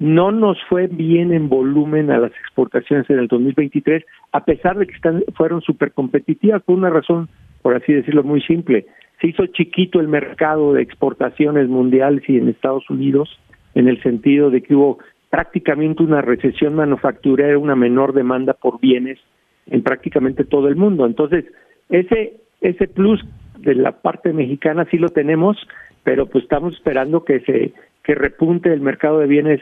no 0.00 0.32
nos 0.32 0.58
fue 0.68 0.86
bien 0.86 1.32
en 1.32 1.48
volumen 1.48 2.10
a 2.10 2.18
las 2.18 2.32
exportaciones 2.32 3.08
en 3.10 3.18
el 3.18 3.28
2023, 3.28 4.02
a 4.32 4.44
pesar 4.44 4.78
de 4.78 4.86
que 4.86 4.94
están, 4.94 5.22
fueron 5.36 5.60
súper 5.60 5.92
competitivas, 5.92 6.62
por 6.62 6.76
una 6.76 6.90
razón, 6.90 7.28
por 7.62 7.76
así 7.76 7.92
decirlo, 7.92 8.24
muy 8.24 8.40
simple. 8.42 8.86
Se 9.20 9.28
hizo 9.28 9.46
chiquito 9.46 10.00
el 10.00 10.08
mercado 10.08 10.72
de 10.72 10.82
exportaciones 10.82 11.68
mundiales 11.68 12.26
y 12.28 12.38
en 12.38 12.48
Estados 12.48 12.88
Unidos, 12.88 13.28
en 13.74 13.88
el 13.88 14.02
sentido 14.02 14.50
de 14.50 14.62
que 14.62 14.74
hubo 14.74 14.98
prácticamente 15.30 16.02
una 16.02 16.20
recesión 16.20 16.74
manufacturera, 16.74 17.56
una 17.56 17.76
menor 17.76 18.12
demanda 18.12 18.52
por 18.52 18.80
bienes 18.80 19.18
en 19.66 19.82
prácticamente 19.82 20.44
todo 20.44 20.68
el 20.68 20.76
mundo. 20.76 21.06
Entonces, 21.06 21.44
ese, 21.88 22.40
ese 22.60 22.88
plus 22.88 23.24
de 23.58 23.74
la 23.76 23.92
parte 23.92 24.32
mexicana 24.32 24.86
sí 24.90 24.98
lo 24.98 25.08
tenemos, 25.08 25.56
pero 26.02 26.26
pues 26.26 26.44
estamos 26.44 26.74
esperando 26.74 27.24
que 27.24 27.40
se 27.40 27.72
que 28.02 28.14
repunte 28.14 28.72
el 28.72 28.80
mercado 28.80 29.18
de 29.18 29.26
bienes 29.26 29.60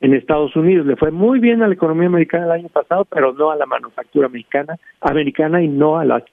en 0.00 0.12
Estados 0.12 0.54
Unidos. 0.56 0.86
Le 0.86 0.96
fue 0.96 1.10
muy 1.10 1.38
bien 1.38 1.62
a 1.62 1.68
la 1.68 1.74
economía 1.74 2.08
americana 2.08 2.46
el 2.46 2.50
año 2.50 2.68
pasado, 2.68 3.04
pero 3.04 3.32
no 3.32 3.50
a 3.50 3.56
la 3.56 3.66
manufactura 3.66 4.28
mexicana, 4.28 4.76
americana 5.00 5.62
y 5.62 5.68
no 5.68 5.98
a 5.98 6.04
las 6.04 6.24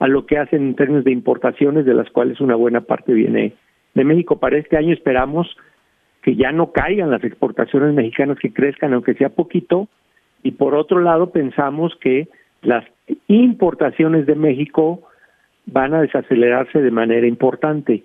a 0.00 0.08
lo 0.08 0.26
que 0.26 0.38
hacen 0.38 0.62
en 0.62 0.74
términos 0.74 1.04
de 1.04 1.12
importaciones, 1.12 1.86
de 1.86 1.94
las 1.94 2.10
cuales 2.10 2.40
una 2.40 2.56
buena 2.56 2.80
parte 2.80 3.12
viene 3.12 3.54
de 3.94 4.04
México. 4.04 4.40
Para 4.40 4.58
este 4.58 4.76
año 4.76 4.92
esperamos 4.92 5.56
que 6.24 6.36
ya 6.36 6.52
no 6.52 6.72
caigan 6.72 7.10
las 7.10 7.22
exportaciones 7.22 7.94
mexicanas, 7.94 8.38
que 8.38 8.50
crezcan 8.50 8.94
aunque 8.94 9.12
sea 9.12 9.28
poquito, 9.28 9.88
y 10.42 10.52
por 10.52 10.74
otro 10.74 11.00
lado 11.00 11.30
pensamos 11.30 11.94
que 12.00 12.28
las 12.62 12.82
importaciones 13.28 14.24
de 14.24 14.34
México 14.34 15.02
van 15.66 15.92
a 15.92 16.00
desacelerarse 16.00 16.80
de 16.80 16.90
manera 16.90 17.26
importante. 17.26 18.04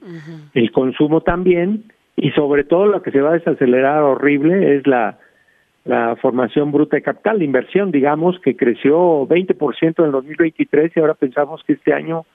El 0.53 0.71
consumo 0.71 1.21
también, 1.21 1.85
y 2.17 2.31
sobre 2.31 2.65
todo 2.65 2.87
lo 2.87 3.01
que 3.01 3.11
se 3.11 3.21
va 3.21 3.29
a 3.29 3.39
desacelerar 3.39 4.03
horrible 4.03 4.75
es 4.75 4.85
la, 4.85 5.17
la 5.85 6.17
formación 6.17 6.73
bruta 6.73 6.97
de 6.97 7.01
capital, 7.01 7.37
la 7.37 7.45
inversión, 7.45 7.89
digamos, 7.89 8.37
que 8.39 8.57
creció 8.57 9.27
20% 9.29 9.99
en 9.99 10.05
el 10.05 10.11
2023 10.11 10.91
y 10.93 10.99
ahora 10.99 11.13
pensamos 11.13 11.63
que 11.63 11.73
este 11.73 11.93
año 11.93 12.25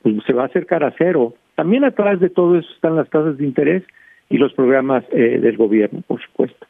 pues, 0.00 0.14
se 0.26 0.32
va 0.32 0.44
a 0.44 0.46
acercar 0.46 0.84
a 0.84 0.94
cero. 0.96 1.34
También 1.56 1.82
atrás 1.82 2.20
de 2.20 2.30
todo 2.30 2.56
eso 2.56 2.68
están 2.72 2.94
las 2.94 3.10
tasas 3.10 3.36
de 3.36 3.44
interés 3.44 3.82
y 4.28 4.38
los 4.38 4.52
programas 4.52 5.04
eh, 5.10 5.38
del 5.40 5.56
gobierno, 5.56 6.02
por 6.06 6.22
supuesto. 6.22 6.66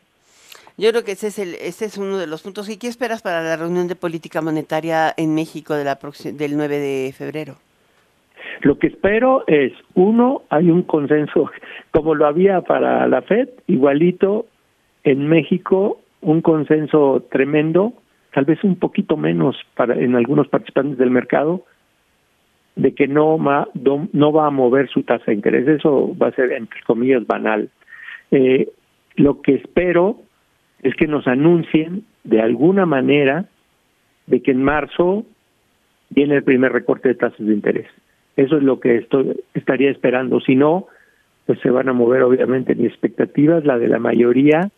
Yo 0.76 0.90
creo 0.90 1.05
que 1.05 1.12
ese 1.12 1.28
es, 1.28 1.38
el, 1.38 1.55
ese 1.55 1.84
es 1.84 1.98
uno 1.98 2.18
de 2.18 2.26
los 2.26 2.42
puntos. 2.42 2.68
¿Y 2.68 2.78
qué 2.78 2.88
esperas 2.88 3.22
para 3.22 3.42
la 3.42 3.57
reunión 3.57 3.86
de 3.86 3.94
política 3.94 4.42
monetaria 4.42 5.14
en 5.16 5.34
México 5.34 5.74
de 5.74 5.84
la 5.84 5.98
del 6.32 6.57
9 6.57 6.78
de 6.78 7.12
febrero? 7.16 7.55
Lo 8.62 8.78
que 8.78 8.88
espero 8.88 9.44
es, 9.46 9.72
uno, 9.94 10.42
hay 10.50 10.70
un 10.70 10.82
consenso, 10.82 11.50
como 11.92 12.14
lo 12.14 12.26
había 12.26 12.61
para 12.62 13.07
la 13.07 13.22
FED, 13.22 13.48
igualito 13.66 14.46
en 15.05 15.28
México, 15.28 16.00
un 16.22 16.40
consenso 16.40 17.24
tremendo, 17.30 17.92
tal 18.32 18.44
vez 18.44 18.64
un 18.64 18.76
poquito 18.76 19.16
menos 19.16 19.57
para 19.76 19.94
en 19.94 20.16
algunos 20.16 20.48
participantes 20.48 20.98
del 20.98 21.11
mercado, 21.11 21.64
de 22.77 22.95
que 22.95 23.07
no, 23.07 23.39
va, 23.39 23.68
no 23.75 24.33
va 24.33 24.47
a 24.47 24.51
mover 24.51 24.89
su 24.89 25.03
tasa 25.03 25.25
de 25.27 25.35
interés. 25.35 25.68
Eso 25.68 26.16
va 26.20 26.29
a 26.29 26.33
ser, 26.33 26.53
entre 26.53 26.81
comillas, 26.83 27.27
banal. 27.27 27.70
Eh, 28.31 28.68
lo 29.16 29.41
que 29.43 29.55
espero 29.55 30.18
es 30.83 30.95
que 30.97 31.07
nos 31.07 31.27
anuncien 31.27 32.05
de 32.25 32.41
alguna 32.41 32.85
manera 32.85 33.47
de 34.27 34.43
que 34.43 34.51
en 34.51 34.62
marzo 34.62 35.25
viene 36.11 36.37
el 36.37 36.43
primer 36.43 36.72
recorte 36.72 37.09
de 37.09 37.14
tasas 37.14 37.47
de 37.47 37.53
interés. 37.53 37.87
Eso 38.37 38.57
es 38.57 38.62
lo 38.64 38.81
que 38.81 38.97
estoy, 38.97 39.41
estaría 39.55 39.91
esperando. 39.91 40.41
Si 40.41 40.57
no, 40.57 40.87
pues 41.47 41.61
se 41.61 41.70
van 41.70 41.89
a 41.89 41.93
mover 41.93 42.22
obviamente 42.22 42.75
mis 42.75 42.91
expectativas, 42.91 43.64
la 43.64 43.79
de 43.79 43.89
la 43.89 43.99
mayoría. 44.01 44.70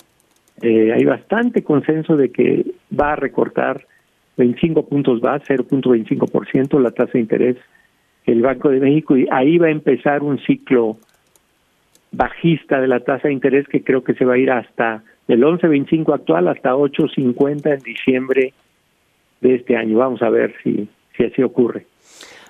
Eh, 0.61 0.92
hay 0.92 1.05
bastante 1.05 1.62
consenso 1.62 2.16
de 2.16 2.30
que 2.30 2.66
va 2.99 3.12
a 3.12 3.16
recortar 3.16 3.86
25 4.36 4.86
puntos 4.86 5.20
base, 5.20 5.57
0.25% 5.57 6.78
la 6.78 6.90
tasa 6.90 7.12
de 7.12 7.20
interés 7.20 7.57
el 8.26 8.42
Banco 8.42 8.70
de 8.70 8.80
México 8.80 9.16
y 9.16 9.26
ahí 9.30 9.58
va 9.58 9.68
a 9.68 9.70
empezar 9.70 10.22
un 10.22 10.38
ciclo 10.40 10.98
bajista 12.12 12.80
de 12.80 12.88
la 12.88 13.00
tasa 13.00 13.28
de 13.28 13.34
interés 13.34 13.68
que 13.68 13.82
creo 13.82 14.02
que 14.02 14.14
se 14.14 14.24
va 14.24 14.34
a 14.34 14.38
ir 14.38 14.50
hasta 14.50 15.02
el 15.28 15.42
11.25 15.42 16.14
actual 16.14 16.48
hasta 16.48 16.74
8.50 16.74 17.74
en 17.74 17.80
diciembre 17.80 18.52
de 19.40 19.54
este 19.54 19.76
año. 19.76 19.98
Vamos 19.98 20.22
a 20.22 20.30
ver 20.30 20.54
si, 20.62 20.88
si 21.16 21.24
así 21.24 21.42
ocurre. 21.42 21.86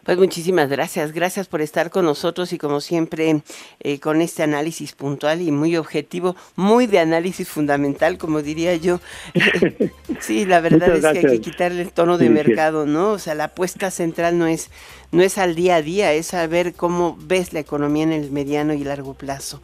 Pues 0.07 0.19
muchísimas 0.19 0.71
gracias, 0.71 1.13
gracias 1.13 1.49
por 1.49 1.61
estar 1.61 1.91
con 1.91 2.05
nosotros 2.05 2.53
y 2.53 2.59
como 2.59 2.81
siempre 2.81 3.43
eh, 3.81 3.99
con 3.99 4.21
este 4.21 4.45
análisis 4.45 4.93
puntual 4.93 5.43
y 5.43 5.51
muy 5.51 5.77
objetivo, 5.77 6.37
muy 6.55 6.87
de 6.87 7.01
análisis 7.01 7.49
fundamental, 7.49 8.17
como 8.17 8.41
diría 8.41 8.77
yo. 8.77 9.01
sí, 10.21 10.45
la 10.45 10.61
verdad 10.61 10.95
es 10.95 11.03
que 11.03 11.27
hay 11.27 11.37
que 11.37 11.41
quitarle 11.41 11.83
el 11.83 11.91
tono 11.91 12.19
de 12.19 12.31
mercado, 12.31 12.87
¿no? 12.87 13.11
O 13.11 13.19
sea, 13.19 13.35
la 13.35 13.45
apuesta 13.45 13.91
central 13.91 14.39
no 14.39 14.47
es 14.47 14.71
no 15.11 15.23
es 15.23 15.39
al 15.39 15.55
día 15.55 15.77
a 15.77 15.83
día, 15.83 16.13
es 16.13 16.27
saber 16.27 16.75
cómo 16.75 17.17
ves 17.21 17.53
la 17.53 17.61
economía 17.61 18.05
en 18.05 18.13
el 18.13 18.31
mediano 18.31 18.75
y 18.75 18.85
largo 18.85 19.15
plazo. 19.15 19.61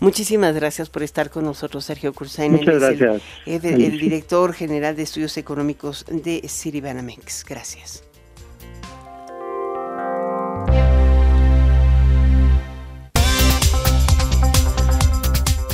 Muchísimas 0.00 0.54
gracias 0.54 0.88
por 0.88 1.02
estar 1.02 1.28
con 1.30 1.44
nosotros, 1.44 1.84
Sergio 1.84 2.12
Cursain. 2.12 2.52
Muchas 2.52 2.78
gracias. 2.80 3.22
El, 3.44 3.64
el, 3.64 3.98
director 3.98 4.54
general 4.54 4.96
de 4.96 5.02
estudios 5.02 5.36
económicos 5.36 6.06
de 6.08 6.42
Citibanamex. 6.48 7.44
Gracias. 7.44 8.04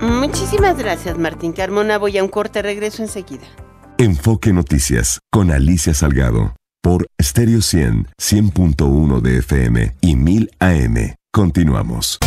Muchísimas 0.00 0.76
gracias 0.78 1.18
Martín 1.18 1.52
Carmona, 1.52 1.98
voy 1.98 2.18
a 2.18 2.22
un 2.22 2.28
corte, 2.28 2.62
regreso 2.62 3.02
enseguida. 3.02 3.46
Enfoque 3.98 4.52
Noticias 4.52 5.20
con 5.30 5.50
Alicia 5.50 5.94
Salgado 5.94 6.54
por 6.82 7.06
Stereo 7.20 7.62
100, 7.62 8.08
100.1 8.20 9.20
de 9.20 9.38
FM 9.38 9.96
y 10.02 10.16
1000 10.16 10.50
AM. 10.60 11.14
Continuamos. 11.32 12.18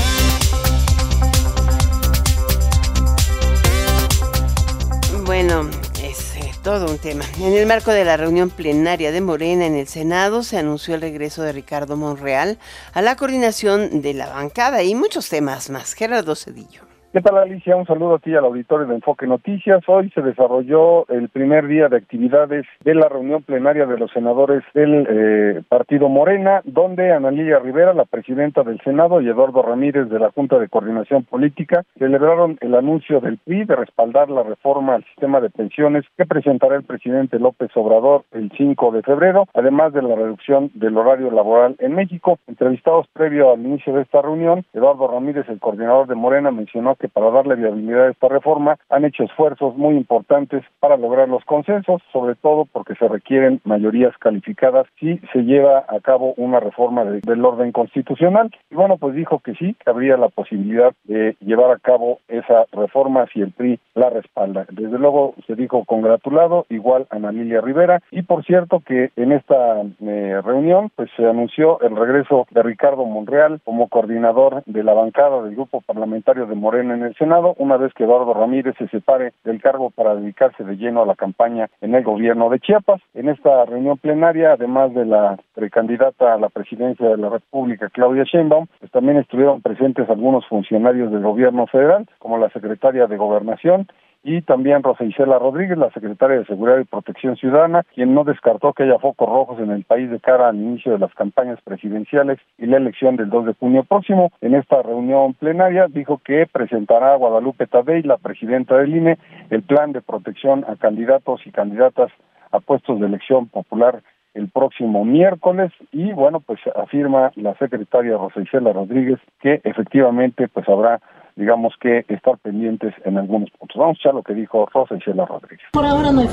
Bueno, 5.25 5.69
es 6.03 6.35
eh, 6.37 6.51
todo 6.63 6.91
un 6.91 6.97
tema. 6.97 7.23
En 7.39 7.53
el 7.53 7.67
marco 7.67 7.91
de 7.91 8.03
la 8.03 8.17
reunión 8.17 8.49
plenaria 8.49 9.11
de 9.11 9.21
Morena 9.21 9.67
en 9.67 9.75
el 9.75 9.87
Senado 9.87 10.41
se 10.41 10.57
anunció 10.57 10.95
el 10.95 11.01
regreso 11.01 11.43
de 11.43 11.53
Ricardo 11.53 11.95
Monreal 11.95 12.57
a 12.93 13.01
la 13.03 13.15
coordinación 13.15 14.01
de 14.01 14.15
la 14.15 14.27
bancada 14.27 14.81
y 14.81 14.95
muchos 14.95 15.29
temas 15.29 15.69
más. 15.69 15.93
Gerardo 15.93 16.35
Cedillo. 16.35 16.88
¿Qué 17.11 17.21
tal 17.21 17.39
Alicia? 17.39 17.75
Un 17.75 17.87
saludo 17.87 18.13
a 18.13 18.19
ti 18.19 18.35
al 18.35 18.45
auditorio 18.45 18.85
de 18.85 18.93
Enfoque 18.93 19.25
Noticias. 19.25 19.81
Hoy 19.87 20.11
se 20.11 20.21
desarrolló 20.21 21.07
el 21.07 21.27
primer 21.29 21.65
día 21.65 21.89
de 21.89 21.97
actividades 21.97 22.67
de 22.83 22.93
la 22.93 23.09
reunión 23.09 23.41
plenaria 23.41 23.87
de 23.87 23.97
los 23.97 24.11
senadores 24.11 24.61
del 24.75 25.07
eh, 25.09 25.63
Partido 25.67 26.07
Morena, 26.07 26.61
donde 26.65 27.11
Ana 27.11 27.31
Rivera, 27.31 27.95
la 27.95 28.05
presidenta 28.05 28.61
del 28.61 28.79
Senado, 28.81 29.21
y 29.21 29.27
Eduardo 29.27 29.63
Ramírez 29.63 30.07
de 30.07 30.19
la 30.19 30.29
Junta 30.29 30.59
de 30.59 30.69
Coordinación 30.69 31.23
Política 31.23 31.83
celebraron 31.97 32.59
el 32.61 32.75
anuncio 32.75 33.19
del 33.21 33.39
PRI 33.39 33.65
de 33.65 33.75
respaldar 33.75 34.29
la 34.29 34.43
reforma 34.43 34.93
al 34.93 35.03
sistema 35.05 35.41
de 35.41 35.49
pensiones 35.49 36.05
que 36.15 36.27
presentará 36.27 36.75
el 36.75 36.83
presidente 36.83 37.39
López 37.39 37.71
Obrador 37.73 38.25
el 38.33 38.51
5 38.55 38.91
de 38.91 39.01
febrero, 39.01 39.47
además 39.55 39.93
de 39.93 40.03
la 40.03 40.13
reducción 40.13 40.69
del 40.75 40.95
horario 40.95 41.31
laboral 41.31 41.75
en 41.79 41.95
México. 41.95 42.37
Entrevistados 42.45 43.07
previo 43.13 43.51
al 43.51 43.61
inicio 43.61 43.93
de 43.95 44.03
esta 44.03 44.21
reunión, 44.21 44.63
Eduardo 44.75 45.07
Ramírez, 45.07 45.49
el 45.49 45.59
coordinador 45.59 46.05
de 46.05 46.13
Morena, 46.13 46.51
mencionó 46.51 46.98
que 46.99 47.07
para 47.07 47.31
darle 47.31 47.55
viabilidad 47.55 48.07
a 48.07 48.11
esta 48.11 48.27
reforma 48.27 48.77
han 48.89 49.05
hecho 49.05 49.23
esfuerzos 49.23 49.75
muy 49.77 49.95
importantes 49.95 50.63
para 50.79 50.97
lograr 50.97 51.29
los 51.29 51.43
consensos, 51.45 52.01
sobre 52.11 52.35
todo 52.35 52.65
porque 52.65 52.95
se 52.95 53.07
requieren 53.07 53.61
mayorías 53.63 54.17
calificadas 54.17 54.87
si 54.99 55.19
se 55.33 55.43
lleva 55.43 55.85
a 55.87 55.99
cabo 56.01 56.33
una 56.37 56.59
reforma 56.59 57.05
del 57.05 57.45
orden 57.45 57.71
constitucional. 57.71 58.51
Y 58.69 58.75
bueno, 58.75 58.97
pues 58.97 59.15
dijo 59.15 59.39
que 59.39 59.55
sí, 59.55 59.75
que 59.83 59.89
habría 59.89 60.17
la 60.17 60.29
posibilidad 60.29 60.93
de 61.05 61.35
llevar 61.39 61.71
a 61.71 61.79
cabo 61.79 62.19
esa 62.27 62.65
reforma 62.71 63.25
si 63.33 63.41
el 63.41 63.51
PRI 63.51 63.79
la 63.95 64.09
respalda. 64.09 64.65
Desde 64.69 64.97
luego 64.97 65.35
se 65.47 65.55
dijo 65.55 65.85
congratulado, 65.85 66.65
igual 66.69 67.07
Ana 67.09 67.31
Lilia 67.31 67.61
Rivera, 67.61 68.01
y 68.11 68.21
por 68.23 68.43
cierto 68.45 68.81
que 68.85 69.11
en 69.15 69.31
esta 69.31 69.81
eh, 70.01 70.41
reunión 70.43 70.91
pues 70.95 71.09
se 71.15 71.25
anunció 71.25 71.79
el 71.81 71.95
regreso 71.95 72.47
de 72.51 72.63
Ricardo 72.63 73.05
Monreal 73.05 73.61
como 73.63 73.87
coordinador 73.87 74.63
de 74.65 74.83
la 74.83 74.93
bancada 74.93 75.41
del 75.43 75.55
grupo 75.55 75.81
parlamentario 75.81 76.45
de 76.45 76.55
Morena 76.55 76.88
en 76.91 77.03
el 77.03 77.15
Senado, 77.15 77.55
una 77.57 77.77
vez 77.77 77.93
que 77.93 78.03
Eduardo 78.03 78.33
Ramírez 78.33 78.75
se 78.77 78.87
separe 78.87 79.33
del 79.43 79.61
cargo 79.61 79.89
para 79.89 80.15
dedicarse 80.15 80.63
de 80.63 80.77
lleno 80.77 81.01
a 81.01 81.05
la 81.05 81.15
campaña 81.15 81.69
en 81.81 81.95
el 81.95 82.03
gobierno 82.03 82.49
de 82.49 82.59
Chiapas. 82.59 83.01
En 83.13 83.29
esta 83.29 83.65
reunión 83.65 83.97
plenaria, 83.97 84.53
además 84.53 84.93
de 84.93 85.05
la 85.05 85.37
precandidata 85.55 86.33
a 86.33 86.37
la 86.37 86.49
presidencia 86.49 87.07
de 87.07 87.17
la 87.17 87.29
República, 87.29 87.89
Claudia 87.89 88.23
Sheinbaum, 88.23 88.67
pues 88.79 88.91
también 88.91 89.17
estuvieron 89.17 89.61
presentes 89.61 90.09
algunos 90.09 90.45
funcionarios 90.47 91.11
del 91.11 91.21
gobierno 91.21 91.67
federal, 91.67 92.07
como 92.19 92.37
la 92.37 92.49
secretaria 92.49 93.07
de 93.07 93.17
Gobernación 93.17 93.87
y 94.23 94.41
también 94.41 94.83
Rosa 94.83 95.05
Isela 95.05 95.39
Rodríguez, 95.39 95.77
la 95.77 95.91
secretaria 95.91 96.39
de 96.39 96.45
Seguridad 96.45 96.79
y 96.79 96.83
Protección 96.83 97.37
Ciudadana, 97.37 97.83
quien 97.93 98.13
no 98.13 98.23
descartó 98.23 98.73
que 98.73 98.83
haya 98.83 98.99
focos 98.99 99.29
rojos 99.29 99.59
en 99.59 99.71
el 99.71 99.85
país 99.85 100.09
de 100.09 100.19
cara 100.19 100.49
al 100.49 100.57
inicio 100.57 100.91
de 100.91 100.99
las 100.99 101.13
campañas 101.13 101.59
presidenciales 101.63 102.39
y 102.57 102.65
la 102.65 102.77
elección 102.77 103.15
del 103.15 103.29
2 103.29 103.45
de 103.45 103.53
junio 103.53 103.83
próximo. 103.83 104.31
En 104.41 104.55
esta 104.55 104.81
reunión 104.81 105.33
plenaria 105.35 105.87
dijo 105.87 106.19
que 106.23 106.47
presentará 106.51 107.13
a 107.13 107.17
Guadalupe 107.17 107.67
Tadei, 107.67 108.03
la 108.03 108.17
presidenta 108.17 108.77
del 108.77 108.95
INE, 108.95 109.17
el 109.49 109.63
plan 109.63 109.93
de 109.93 110.01
protección 110.01 110.65
a 110.67 110.75
candidatos 110.75 111.41
y 111.45 111.51
candidatas 111.51 112.11
a 112.51 112.59
puestos 112.59 112.99
de 112.99 113.05
elección 113.05 113.47
popular 113.47 114.01
el 114.33 114.49
próximo 114.49 115.05
miércoles 115.05 115.71
y 115.91 116.11
bueno 116.13 116.39
pues 116.39 116.59
afirma 116.75 117.31
la 117.35 117.55
secretaria 117.55 118.15
Rosa 118.15 118.41
Isela 118.41 118.73
Rodríguez 118.73 119.19
que 119.41 119.59
efectivamente 119.63 120.47
pues 120.47 120.69
habrá 120.69 121.01
digamos 121.39 121.73
que 121.79 122.05
estar 122.09 122.37
pendientes 122.39 122.93
en 123.05 123.17
algunos 123.17 123.49
puntos. 123.51 123.77
Vamos 123.77 123.91
a 123.91 123.93
escuchar 123.93 124.13
lo 124.13 124.23
que 124.23 124.33
dijo 124.33 124.65
Rosa 124.73 124.95
Isela 124.95 125.25
Rodríguez. 125.25 125.65
Por 125.71 125.85
ahora 125.85 126.11
no 126.11 126.23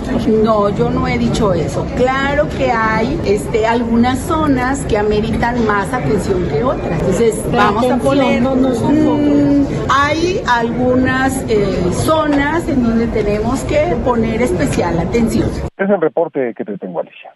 No, 0.43 0.69
yo 0.77 0.91
no 0.91 1.07
he 1.07 1.17
dicho 1.17 1.55
eso. 1.55 1.87
Claro 1.97 2.49
que 2.59 2.73
hay 2.73 3.19
este, 3.25 3.67
algunas 3.67 4.19
zonas 4.19 4.85
que 4.87 4.99
ameritan 4.99 5.65
más 5.65 5.95
atención 5.95 6.49
que 6.49 6.65
otras. 6.65 7.01
Entonces, 7.01 7.53
vamos 7.53 7.89
a 7.89 7.97
poner... 7.99 8.43
No, 8.43 8.57
no 8.57 8.71
mm, 8.71 9.67
hay 9.89 10.41
algunas 10.49 11.49
eh, 11.49 11.93
zonas 11.93 12.69
en 12.69 12.83
donde 12.83 13.07
tenemos 13.07 13.61
que 13.65 13.97
poner 14.05 14.43
especial 14.43 14.99
atención. 14.99 15.49
Es 15.77 15.89
el 15.89 16.01
reporte 16.01 16.53
que 16.57 16.65
te 16.65 16.77
tengo, 16.79 16.99
Alicia. 16.99 17.33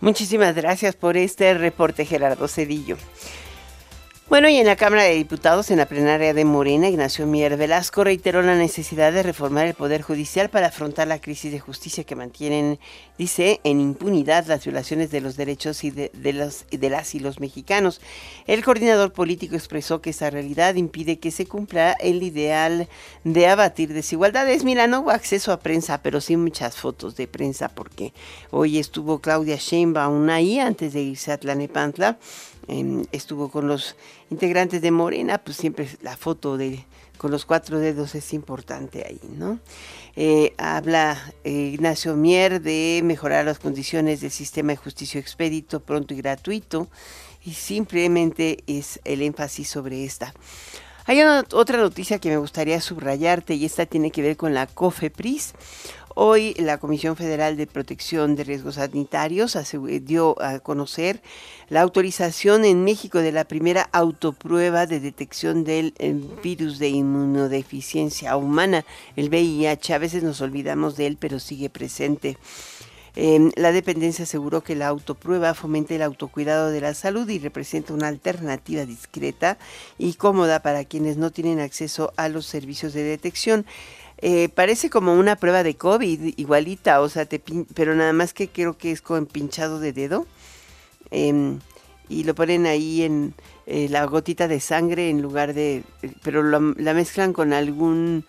Muchísimas 0.00 0.56
gracias 0.56 0.96
por 0.96 1.18
este 1.18 1.52
reporte, 1.52 2.06
Gerardo 2.06 2.48
Cedillo. 2.48 2.96
Bueno, 4.30 4.48
y 4.48 4.58
en 4.58 4.66
la 4.66 4.76
Cámara 4.76 5.02
de 5.02 5.14
Diputados, 5.14 5.72
en 5.72 5.78
la 5.78 5.86
plenaria 5.86 6.32
de 6.32 6.44
Morena, 6.44 6.88
Ignacio 6.88 7.26
Mier 7.26 7.56
Velasco 7.56 8.04
reiteró 8.04 8.42
la 8.42 8.54
necesidad 8.54 9.12
de 9.12 9.24
reformar 9.24 9.66
el 9.66 9.74
Poder 9.74 10.02
Judicial 10.02 10.50
para 10.50 10.68
afrontar 10.68 11.08
la 11.08 11.20
crisis 11.20 11.50
de 11.50 11.58
justicia 11.58 12.04
que 12.04 12.14
mantienen, 12.14 12.78
dice, 13.18 13.60
en 13.64 13.80
impunidad 13.80 14.46
las 14.46 14.62
violaciones 14.64 15.10
de 15.10 15.20
los 15.20 15.36
derechos 15.36 15.82
y 15.82 15.90
de, 15.90 16.12
los, 16.32 16.64
de 16.70 16.90
las 16.90 17.16
y 17.16 17.18
los 17.18 17.40
mexicanos. 17.40 18.00
El 18.46 18.62
coordinador 18.62 19.12
político 19.12 19.56
expresó 19.56 20.00
que 20.00 20.10
esa 20.10 20.30
realidad 20.30 20.76
impide 20.76 21.18
que 21.18 21.32
se 21.32 21.46
cumpla 21.46 21.96
el 21.98 22.22
ideal 22.22 22.88
de 23.24 23.48
abatir 23.48 23.92
desigualdades. 23.92 24.62
Mira, 24.62 24.86
no 24.86 25.00
hubo 25.00 25.10
acceso 25.10 25.50
a 25.50 25.58
prensa, 25.58 26.02
pero 26.02 26.20
sí 26.20 26.36
muchas 26.36 26.76
fotos 26.76 27.16
de 27.16 27.26
prensa, 27.26 27.68
porque 27.68 28.12
hoy 28.52 28.78
estuvo 28.78 29.18
Claudia 29.18 29.56
Sheinbaum 29.56 30.28
ahí 30.30 30.60
antes 30.60 30.92
de 30.92 31.02
irse 31.02 31.32
a 31.32 31.38
Tlanepantla 31.38 32.16
Em, 32.68 33.04
estuvo 33.12 33.50
con 33.50 33.66
los 33.68 33.96
integrantes 34.30 34.82
de 34.82 34.90
Morena, 34.90 35.38
pues 35.38 35.56
siempre 35.56 35.88
la 36.02 36.16
foto 36.16 36.56
de 36.56 36.84
con 37.20 37.30
los 37.30 37.44
cuatro 37.44 37.78
dedos 37.78 38.14
es 38.14 38.32
importante 38.32 39.04
ahí, 39.06 39.20
¿no? 39.36 39.58
Eh, 40.16 40.54
habla 40.56 41.34
eh, 41.44 41.72
Ignacio 41.74 42.16
Mier 42.16 42.62
de 42.62 43.02
mejorar 43.04 43.44
las 43.44 43.58
condiciones 43.58 44.22
del 44.22 44.30
sistema 44.30 44.72
de 44.72 44.78
justicia 44.78 45.20
expedito, 45.20 45.80
pronto 45.80 46.14
y 46.14 46.16
gratuito, 46.16 46.88
y 47.44 47.52
simplemente 47.52 48.64
es 48.66 49.00
el 49.04 49.20
énfasis 49.20 49.68
sobre 49.68 50.04
esta. 50.04 50.32
Hay 51.04 51.20
otra 51.22 51.78
noticia 51.78 52.18
que 52.18 52.28
me 52.30 52.36
gustaría 52.36 52.80
subrayarte 52.80 53.54
y 53.54 53.64
esta 53.64 53.84
tiene 53.84 54.10
que 54.10 54.22
ver 54.22 54.36
con 54.36 54.54
la 54.54 54.66
COFEPRIS. 54.66 55.54
Hoy 56.22 56.52
la 56.58 56.76
Comisión 56.76 57.16
Federal 57.16 57.56
de 57.56 57.66
Protección 57.66 58.36
de 58.36 58.44
Riesgos 58.44 58.74
Sanitarios 58.74 59.56
dio 60.02 60.36
a 60.42 60.58
conocer 60.58 61.22
la 61.70 61.80
autorización 61.80 62.66
en 62.66 62.84
México 62.84 63.20
de 63.20 63.32
la 63.32 63.44
primera 63.44 63.88
autoprueba 63.90 64.84
de 64.84 65.00
detección 65.00 65.64
del 65.64 65.94
eh, 65.98 66.14
virus 66.42 66.78
de 66.78 66.90
inmunodeficiencia 66.90 68.36
humana, 68.36 68.84
el 69.16 69.30
VIH. 69.30 69.94
A 69.94 69.98
veces 69.98 70.22
nos 70.22 70.42
olvidamos 70.42 70.98
de 70.98 71.06
él, 71.06 71.16
pero 71.18 71.38
sigue 71.38 71.70
presente. 71.70 72.36
Em, 73.16 73.50
la 73.56 73.72
dependencia 73.72 74.22
aseguró 74.22 74.62
que 74.62 74.76
la 74.76 74.88
autoprueba 74.88 75.54
fomenta 75.54 75.94
el 75.94 76.02
autocuidado 76.02 76.70
de 76.70 76.80
la 76.80 76.94
salud 76.94 77.28
y 77.28 77.38
representa 77.38 77.92
una 77.92 78.08
alternativa 78.08 78.84
discreta 78.84 79.58
y 79.98 80.14
cómoda 80.14 80.60
para 80.60 80.84
quienes 80.84 81.16
no 81.16 81.30
tienen 81.30 81.60
acceso 81.60 82.12
a 82.16 82.28
los 82.28 82.46
servicios 82.46 82.92
de 82.92 83.02
detección. 83.02 83.66
Eh, 84.22 84.48
parece 84.50 84.90
como 84.90 85.14
una 85.14 85.36
prueba 85.36 85.62
de 85.62 85.76
COVID, 85.76 86.34
igualita, 86.36 87.00
o 87.00 87.08
sea, 87.08 87.24
te 87.24 87.40
pero 87.74 87.94
nada 87.94 88.12
más 88.12 88.34
que 88.34 88.48
creo 88.48 88.76
que 88.76 88.92
es 88.92 89.00
con 89.00 89.26
pinchado 89.26 89.80
de 89.80 89.92
dedo. 89.92 90.26
Em, 91.10 91.58
y 92.08 92.24
lo 92.24 92.34
ponen 92.34 92.66
ahí 92.66 93.02
en 93.02 93.34
eh, 93.66 93.88
la 93.88 94.04
gotita 94.04 94.48
de 94.48 94.60
sangre 94.60 95.10
en 95.10 95.22
lugar 95.22 95.54
de... 95.54 95.84
pero 96.22 96.42
la 96.42 96.94
mezclan 96.94 97.32
con 97.32 97.52
algún... 97.52 98.24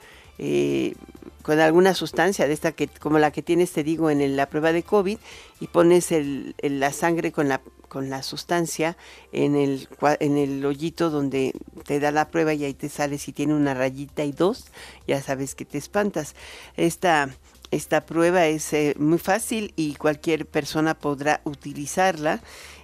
Con 1.43 1.59
alguna 1.59 1.93
sustancia 1.93 2.47
de 2.47 2.53
esta 2.53 2.71
que 2.71 2.87
como 2.87 3.19
la 3.19 3.31
que 3.31 3.41
tienes 3.41 3.71
te 3.71 3.83
digo 3.83 4.09
en 4.09 4.35
la 4.35 4.49
prueba 4.49 4.71
de 4.71 4.83
COVID 4.83 5.17
y 5.59 5.67
pones 5.67 6.11
el, 6.11 6.55
la 6.61 6.91
sangre 6.93 7.31
con 7.31 7.47
la 7.47 7.61
con 7.87 8.09
la 8.09 8.23
sustancia 8.23 8.95
en 9.33 9.55
el 9.55 9.89
en 10.19 10.37
el 10.37 10.65
hoyito 10.65 11.09
donde 11.09 11.53
te 11.85 11.99
da 11.99 12.11
la 12.11 12.29
prueba 12.29 12.53
y 12.53 12.63
ahí 12.63 12.73
te 12.73 12.87
sale 12.87 13.17
si 13.17 13.33
tiene 13.33 13.53
una 13.53 13.73
rayita 13.73 14.23
y 14.23 14.31
dos 14.31 14.67
ya 15.07 15.21
sabes 15.21 15.55
que 15.55 15.65
te 15.65 15.77
espantas. 15.77 16.35
Esta 16.77 17.29
esta 17.71 18.05
prueba 18.05 18.47
es 18.47 18.73
eh, 18.73 18.95
muy 18.97 19.17
fácil 19.17 19.73
y 19.77 19.95
cualquier 19.95 20.45
persona 20.45 20.93
podrá 20.93 21.41
utilizarla 21.45 22.41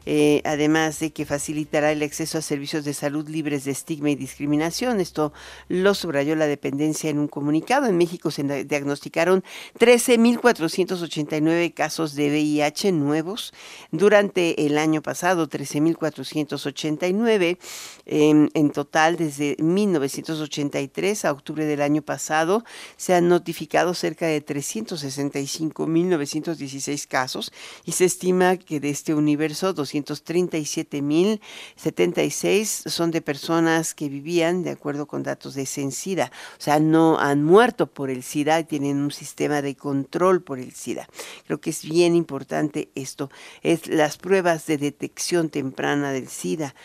eh, 0.10 0.42
además 0.46 1.02
de 1.02 1.12
que 1.12 1.26
facilitará 1.26 1.92
el 1.92 2.02
acceso 2.02 2.38
a 2.38 2.42
servicios 2.42 2.86
de 2.86 2.94
salud 2.94 3.28
libres 3.28 3.66
de 3.66 3.72
estigma 3.72 4.10
y 4.10 4.16
discriminación. 4.16 5.02
Esto 5.02 5.34
lo 5.68 5.94
subrayó 5.96 6.34
la 6.38 6.48
dependencia 6.48 7.10
en 7.10 7.20
un 7.20 7.28
comunicado. 7.28 7.88
En 7.88 7.98
México 7.98 8.32
se 8.32 8.64
diagnosticaron 8.64 9.44
13.489 9.78 11.74
casos 11.74 12.16
de 12.16 12.30
VIH 12.30 12.94
nuevos 12.94 13.54
durante 13.92 14.66
el 14.66 14.78
año 14.78 15.02
pasado, 15.02 15.50
13.489 15.50 17.58
en, 18.06 18.50
en 18.54 18.70
total 18.70 19.18
desde 19.18 19.58
1983 19.60 21.26
a 21.26 21.34
octubre 21.34 21.66
del 21.66 21.82
año 21.82 22.02
pasado 22.02 22.64
se 22.96 23.14
han 23.14 23.28
notificado 23.28 23.94
cerca 23.94 24.28
de 24.28 24.46
365.916 24.46 27.08
casos 27.10 27.52
y 27.84 27.92
se 27.92 28.06
estima 28.06 28.56
que 28.56 28.80
de 28.80 28.90
este 28.90 29.14
universo 29.14 29.74
200 29.74 29.97
237.076 30.04 32.90
son 32.90 33.12
de 33.12 33.22
personas 33.22 33.94
que 33.94 34.10
vivían 34.10 34.64
de 34.64 34.72
acuerdo 34.72 35.08
con 35.08 35.24
datos 35.24 35.56
de 35.56 35.66
Sencida, 35.66 36.32
o 36.58 36.62
sea, 36.62 36.80
no 36.80 37.20
han 37.20 37.44
muerto 37.44 37.88
por 37.88 38.10
el 38.10 38.24
SIDA, 38.24 38.64
tienen 38.64 38.98
un 38.98 39.12
sistema 39.12 39.62
de 39.62 39.76
control 39.76 40.42
por 40.42 40.60
el 40.60 40.74
SIDA. 40.74 41.08
Creo 41.46 41.60
que 41.60 41.70
es 41.70 41.84
bien 41.84 42.16
importante 42.16 42.90
esto, 42.96 43.30
es 43.62 43.88
las 43.88 44.18
pruebas 44.18 44.66
de 44.68 44.78
detección 44.78 45.50
temprana 45.50 46.12
del 46.12 46.28
SIDA. 46.28 46.76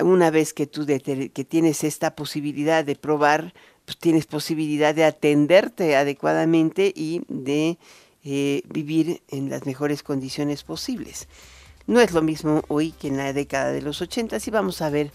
Una 0.00 0.30
vez 0.30 0.54
que 0.54 0.66
tú 0.66 0.86
que 0.86 1.46
tienes 1.48 1.82
esta 1.82 2.14
posibilidad 2.14 2.84
de 2.84 2.94
probar, 2.94 3.52
pues 3.84 3.96
tienes 3.96 4.26
posibilidad 4.26 4.94
de 4.94 5.04
atenderte 5.04 5.96
adecuadamente 5.96 6.92
y 6.94 7.22
de 7.28 7.78
eh, 8.22 8.62
vivir 8.68 9.22
en 9.28 9.48
las 9.48 9.64
mejores 9.64 10.02
condiciones 10.02 10.62
posibles. 10.62 11.26
No 11.88 12.00
es 12.00 12.12
lo 12.12 12.20
mismo 12.20 12.62
hoy 12.68 12.92
que 12.92 13.08
en 13.08 13.16
la 13.16 13.32
década 13.32 13.72
de 13.72 13.80
los 13.80 14.02
80 14.02 14.36
y 14.44 14.50
vamos 14.50 14.82
a 14.82 14.90
ver 14.90 15.10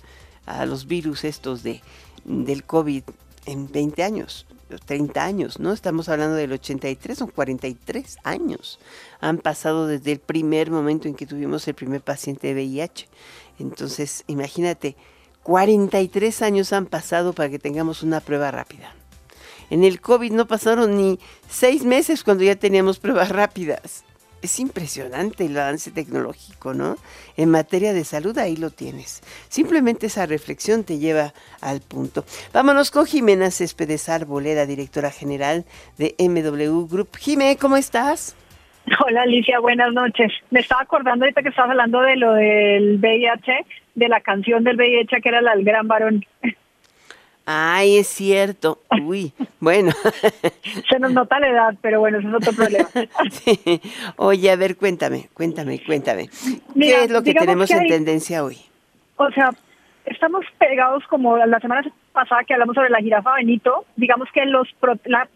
a 0.47 0.65
los 0.65 0.87
virus 0.87 1.23
estos 1.23 1.61
de, 1.61 1.83
del 2.25 2.63
COVID 2.63 3.03
en 3.45 3.71
20 3.71 4.01
años, 4.01 4.47
30 4.83 5.23
años, 5.23 5.59
¿no? 5.59 5.71
Estamos 5.71 6.09
hablando 6.09 6.35
del 6.35 6.51
83, 6.51 7.15
son 7.15 7.29
43 7.29 8.17
años. 8.23 8.79
Han 9.21 9.37
pasado 9.37 9.85
desde 9.85 10.13
el 10.13 10.19
primer 10.19 10.71
momento 10.71 11.07
en 11.07 11.13
que 11.13 11.27
tuvimos 11.27 11.67
el 11.67 11.75
primer 11.75 12.01
paciente 12.01 12.47
de 12.47 12.55
VIH. 12.55 13.07
Entonces, 13.59 14.23
imagínate, 14.25 14.95
43 15.43 16.41
años 16.41 16.73
han 16.73 16.87
pasado 16.87 17.33
para 17.33 17.51
que 17.51 17.59
tengamos 17.59 18.01
una 18.01 18.19
prueba 18.19 18.49
rápida. 18.49 18.95
En 19.69 19.83
el 19.83 20.01
COVID 20.01 20.31
no 20.31 20.47
pasaron 20.47 20.97
ni 20.97 21.19
seis 21.47 21.83
meses 21.83 22.23
cuando 22.23 22.43
ya 22.43 22.55
teníamos 22.55 22.97
pruebas 22.97 23.29
rápidas 23.43 24.03
es 24.43 24.59
impresionante 24.59 25.45
el 25.45 25.57
avance 25.57 25.89
tecnológico, 25.91 26.73
¿no? 26.73 26.97
En 27.37 27.49
materia 27.49 27.93
de 27.93 28.03
salud 28.03 28.37
ahí 28.37 28.57
lo 28.57 28.69
tienes. 28.69 29.21
Simplemente 29.47 30.07
esa 30.07 30.25
reflexión 30.25 30.83
te 30.83 30.99
lleva 30.99 31.33
al 31.61 31.79
punto. 31.81 32.25
Vámonos 32.53 32.91
con 32.91 33.05
Jimena 33.05 33.51
Céspedes 33.51 34.09
Arboleda, 34.09 34.65
directora 34.65 35.11
general 35.11 35.65
de 35.97 36.15
MW 36.19 36.87
Group. 36.87 37.15
Jimé, 37.17 37.57
¿cómo 37.59 37.77
estás? 37.77 38.35
Hola 39.05 39.21
Alicia, 39.21 39.59
buenas 39.59 39.93
noches. 39.93 40.31
Me 40.51 40.59
estaba 40.59 40.81
acordando 40.81 41.23
ahorita 41.23 41.41
que 41.41 41.49
estabas 41.49 41.71
hablando 41.71 42.01
de 42.01 42.17
lo 42.17 42.33
del 42.33 42.99
VIH, 42.99 43.65
de 43.95 44.09
la 44.09 44.19
canción 44.19 44.65
del 44.65 44.75
VIH 44.75 45.21
que 45.21 45.29
era 45.29 45.41
la 45.41 45.55
del 45.55 45.63
gran 45.63 45.87
varón. 45.87 46.25
Ay, 47.45 47.97
es 47.97 48.07
cierto. 48.07 48.79
Uy, 49.01 49.33
bueno. 49.59 49.91
Se 50.89 50.99
nos 50.99 51.11
nota 51.11 51.39
la 51.39 51.49
edad, 51.49 51.75
pero 51.81 51.99
bueno, 51.99 52.19
eso 52.19 52.29
es 52.29 52.35
otro 52.35 52.53
problema. 52.53 52.87
Oye, 54.15 54.49
a 54.49 54.55
ver, 54.55 54.77
cuéntame, 54.77 55.29
cuéntame, 55.33 55.81
cuéntame. 55.85 56.29
¿Qué 56.73 57.03
es 57.03 57.11
lo 57.11 57.21
que 57.21 57.33
tenemos 57.33 57.69
en 57.71 57.87
tendencia 57.87 58.43
hoy? 58.43 58.57
O 59.17 59.29
sea, 59.31 59.51
estamos 60.05 60.45
pegados 60.57 61.03
como 61.07 61.37
la 61.37 61.59
semana 61.59 61.83
pasada 62.13 62.43
que 62.45 62.53
hablamos 62.53 62.75
sobre 62.75 62.89
la 62.89 62.99
jirafa 62.99 63.35
Benito. 63.35 63.85
Digamos 63.97 64.29
que 64.33 64.45
los 64.45 64.67
las, 65.05 65.27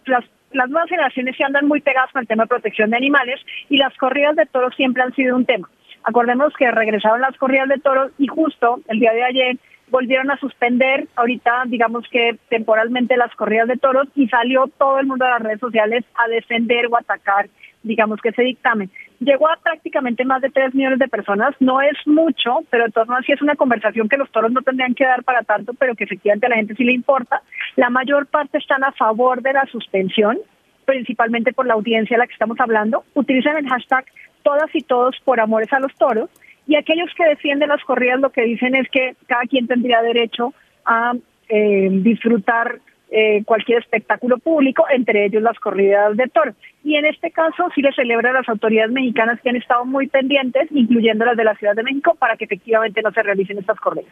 las 0.51 0.69
nuevas 0.69 0.89
generaciones 0.89 1.35
se 1.35 1.43
andan 1.43 1.67
muy 1.67 1.81
pegadas 1.81 2.11
con 2.11 2.21
el 2.21 2.27
tema 2.27 2.43
de 2.43 2.49
protección 2.49 2.89
de 2.89 2.97
animales 2.97 3.41
y 3.69 3.77
las 3.77 3.95
corridas 3.97 4.35
de 4.35 4.45
toros 4.45 4.73
siempre 4.75 5.03
han 5.03 5.13
sido 5.13 5.35
un 5.35 5.45
tema. 5.45 5.69
Acordemos 6.03 6.53
que 6.57 6.71
regresaron 6.71 7.19
las 7.19 7.35
corridas 7.37 7.67
de 7.67 7.79
toros 7.79 8.11
y 8.17 8.27
justo 8.27 8.79
el 8.87 8.99
día 8.99 9.11
de 9.11 9.23
ayer 9.23 9.57
volvieron 9.89 10.29
a 10.31 10.37
suspender 10.37 11.07
ahorita, 11.15 11.63
digamos 11.67 12.05
que 12.09 12.37
temporalmente 12.49 13.17
las 13.17 13.33
corridas 13.35 13.67
de 13.67 13.77
toros 13.77 14.07
y 14.15 14.27
salió 14.27 14.67
todo 14.77 14.99
el 14.99 15.07
mundo 15.07 15.25
de 15.25 15.31
las 15.31 15.41
redes 15.41 15.59
sociales 15.59 16.03
a 16.15 16.27
defender 16.27 16.87
o 16.87 16.97
atacar, 16.97 17.49
digamos 17.83 18.19
que 18.21 18.29
ese 18.29 18.43
dictamen. 18.43 18.89
Llegó 19.19 19.47
a 19.47 19.57
prácticamente 19.57 20.25
más 20.25 20.41
de 20.41 20.49
3 20.49 20.75
millones 20.75 20.99
de 20.99 21.07
personas, 21.07 21.55
no 21.59 21.81
es 21.81 21.95
mucho, 22.05 22.59
pero 22.69 22.85
de 22.85 22.91
todas 22.91 23.07
maneras 23.07 23.25
sí 23.25 23.31
es 23.31 23.41
una 23.41 23.55
conversación 23.55 24.09
que 24.09 24.17
los 24.17 24.31
toros 24.31 24.51
no 24.51 24.61
tendrían 24.61 24.93
que 24.93 25.05
dar 25.05 25.23
para 25.23 25.41
tanto, 25.41 25.73
pero 25.73 25.95
que 25.95 26.03
efectivamente 26.03 26.45
a 26.45 26.49
la 26.49 26.57
gente 26.57 26.75
sí 26.75 26.83
le 26.83 26.93
importa. 26.93 27.41
La 27.75 27.89
mayor 27.89 28.27
parte 28.27 28.57
están 28.57 28.83
a 28.83 28.91
favor 28.91 29.41
de 29.41 29.53
la 29.53 29.65
suspensión, 29.65 30.37
principalmente 30.85 31.53
por 31.53 31.65
la 31.65 31.73
audiencia 31.73 32.15
a 32.15 32.19
la 32.19 32.27
que 32.27 32.33
estamos 32.33 32.59
hablando. 32.59 33.03
Utilizan 33.13 33.57
el 33.57 33.67
hashtag 33.67 34.05
todas 34.43 34.73
y 34.73 34.81
todos 34.81 35.15
por 35.25 35.39
amores 35.39 35.71
a 35.73 35.79
los 35.79 35.93
toros 35.95 36.29
y 36.67 36.75
aquellos 36.75 37.09
que 37.15 37.25
defienden 37.25 37.69
las 37.69 37.83
corridas 37.83 38.19
lo 38.19 38.29
que 38.29 38.43
dicen 38.43 38.75
es 38.75 38.89
que 38.89 39.15
cada 39.25 39.43
quien 39.43 39.67
tendría 39.67 40.01
derecho 40.01 40.53
a 40.85 41.13
eh, 41.49 41.89
disfrutar 41.91 42.79
eh, 43.09 43.41
cualquier 43.45 43.79
espectáculo 43.79 44.37
público, 44.37 44.85
entre 44.89 45.25
ellos 45.25 45.41
las 45.41 45.57
corridas 45.59 46.17
de 46.17 46.27
toro. 46.27 46.53
Y 46.83 46.95
en 46.95 47.05
este 47.05 47.31
caso 47.31 47.69
sí 47.73 47.81
le 47.81 47.93
celebra 47.93 48.31
a 48.31 48.33
las 48.33 48.49
autoridades 48.49 48.91
mexicanas 48.91 49.39
que 49.41 49.49
han 49.49 49.55
estado 49.55 49.85
muy 49.85 50.07
pendientes, 50.07 50.67
incluyendo 50.71 51.23
las 51.23 51.37
de 51.37 51.45
la 51.45 51.55
Ciudad 51.55 51.73
de 51.73 51.83
México, 51.83 52.15
para 52.19 52.35
que 52.35 52.45
efectivamente 52.45 53.01
no 53.01 53.11
se 53.11 53.23
realicen 53.23 53.59
estas 53.59 53.79
corridas. 53.79 54.11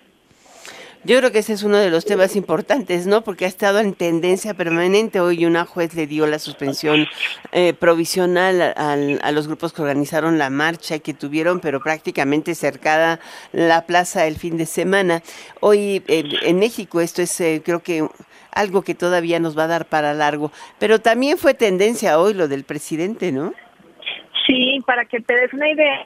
Yo 1.05 1.19
creo 1.19 1.31
que 1.31 1.37
ese 1.37 1.53
es 1.53 1.61
uno 1.61 1.77
de 1.77 1.91
los 1.91 2.03
temas 2.03 2.35
importantes, 2.35 3.05
¿no? 3.05 3.21
Porque 3.21 3.45
ha 3.45 3.47
estado 3.47 3.79
en 3.79 3.93
tendencia 3.93 4.55
permanente. 4.55 5.19
Hoy 5.19 5.45
una 5.45 5.63
juez 5.63 5.93
le 5.93 6.07
dio 6.07 6.25
la 6.25 6.39
suspensión 6.39 7.05
eh, 7.51 7.73
provisional 7.73 8.73
a, 8.75 9.31
los 9.31 9.47
grupos 9.47 9.71
que 9.71 9.83
organizaron 9.83 10.39
la 10.39 10.49
marcha 10.49 10.97
que 10.97 11.13
tuvieron, 11.13 11.59
pero 11.59 11.79
prácticamente 11.79 12.55
cercada 12.55 13.19
la 13.51 13.85
plaza 13.85 14.25
el 14.25 14.37
fin 14.37 14.57
de 14.57 14.65
semana. 14.65 15.21
Hoy 15.59 16.01
en 16.07 16.57
México 16.57 16.99
esto 16.99 17.21
es, 17.21 17.39
eh, 17.39 17.61
creo 17.63 17.83
que 17.83 18.07
algo 18.51 18.81
que 18.81 18.95
todavía 18.95 19.39
nos 19.39 19.55
va 19.55 19.65
a 19.65 19.67
dar 19.67 19.85
para 19.85 20.15
largo. 20.15 20.51
Pero 20.79 21.01
también 21.01 21.37
fue 21.37 21.53
tendencia 21.53 22.17
hoy 22.17 22.33
lo 22.33 22.47
del 22.47 22.63
presidente, 22.63 23.31
¿no? 23.31 23.53
Sí, 24.47 24.81
para 24.87 25.05
que 25.05 25.19
te 25.19 25.35
des 25.35 25.53
una 25.53 25.69
idea, 25.69 26.03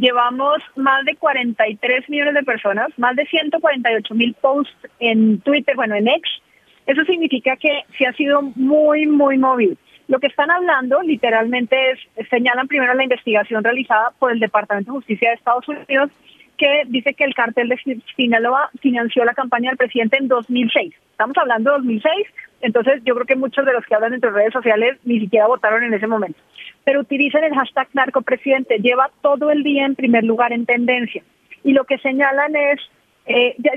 llevamos 0.00 0.58
más 0.76 1.04
de 1.04 1.16
43 1.16 2.08
millones 2.08 2.34
de 2.34 2.42
personas, 2.42 2.88
más 2.98 3.16
de 3.16 3.26
148 3.26 4.14
mil 4.14 4.34
posts 4.34 4.74
en 5.00 5.40
Twitter, 5.40 5.74
bueno, 5.76 5.94
en 5.94 6.08
X. 6.08 6.30
Eso 6.86 7.04
significa 7.04 7.56
que 7.56 7.82
sí 7.96 8.04
ha 8.04 8.12
sido 8.12 8.42
muy, 8.42 9.06
muy 9.06 9.38
móvil. 9.38 9.76
Lo 10.08 10.20
que 10.20 10.28
están 10.28 10.50
hablando 10.50 11.02
literalmente 11.02 11.76
es, 11.90 12.28
señalan 12.30 12.68
primero 12.68 12.94
la 12.94 13.02
investigación 13.02 13.64
realizada 13.64 14.12
por 14.18 14.30
el 14.30 14.38
Departamento 14.38 14.92
de 14.92 14.98
Justicia 14.98 15.30
de 15.30 15.34
Estados 15.34 15.66
Unidos, 15.68 16.10
que 16.56 16.84
dice 16.86 17.14
que 17.14 17.24
el 17.24 17.34
cartel 17.34 17.68
de 17.68 18.02
Sinaloa 18.16 18.70
financió 18.80 19.24
la 19.24 19.34
campaña 19.34 19.70
del 19.70 19.76
presidente 19.76 20.16
en 20.18 20.28
2006. 20.28 20.94
Estamos 21.10 21.36
hablando 21.36 21.70
de 21.70 21.76
2006, 21.78 22.12
entonces 22.60 23.02
yo 23.04 23.14
creo 23.14 23.26
que 23.26 23.36
muchos 23.36 23.64
de 23.64 23.72
los 23.72 23.84
que 23.84 23.94
hablan 23.94 24.14
entre 24.14 24.30
redes 24.30 24.52
sociales 24.52 24.98
ni 25.04 25.20
siquiera 25.20 25.46
votaron 25.46 25.84
en 25.84 25.94
ese 25.94 26.06
momento. 26.06 26.38
Pero 26.84 27.00
utilizan 27.00 27.44
el 27.44 27.54
hashtag 27.54 27.88
narcopresidente, 27.92 28.78
lleva 28.78 29.10
todo 29.20 29.50
el 29.50 29.62
día 29.62 29.84
en 29.84 29.94
primer 29.94 30.24
lugar 30.24 30.52
en 30.52 30.66
tendencia. 30.66 31.22
Y 31.64 31.72
lo 31.72 31.84
que 31.84 31.98
señalan 31.98 32.54
es, 32.56 32.80
eh, 33.26 33.56
ya, 33.58 33.72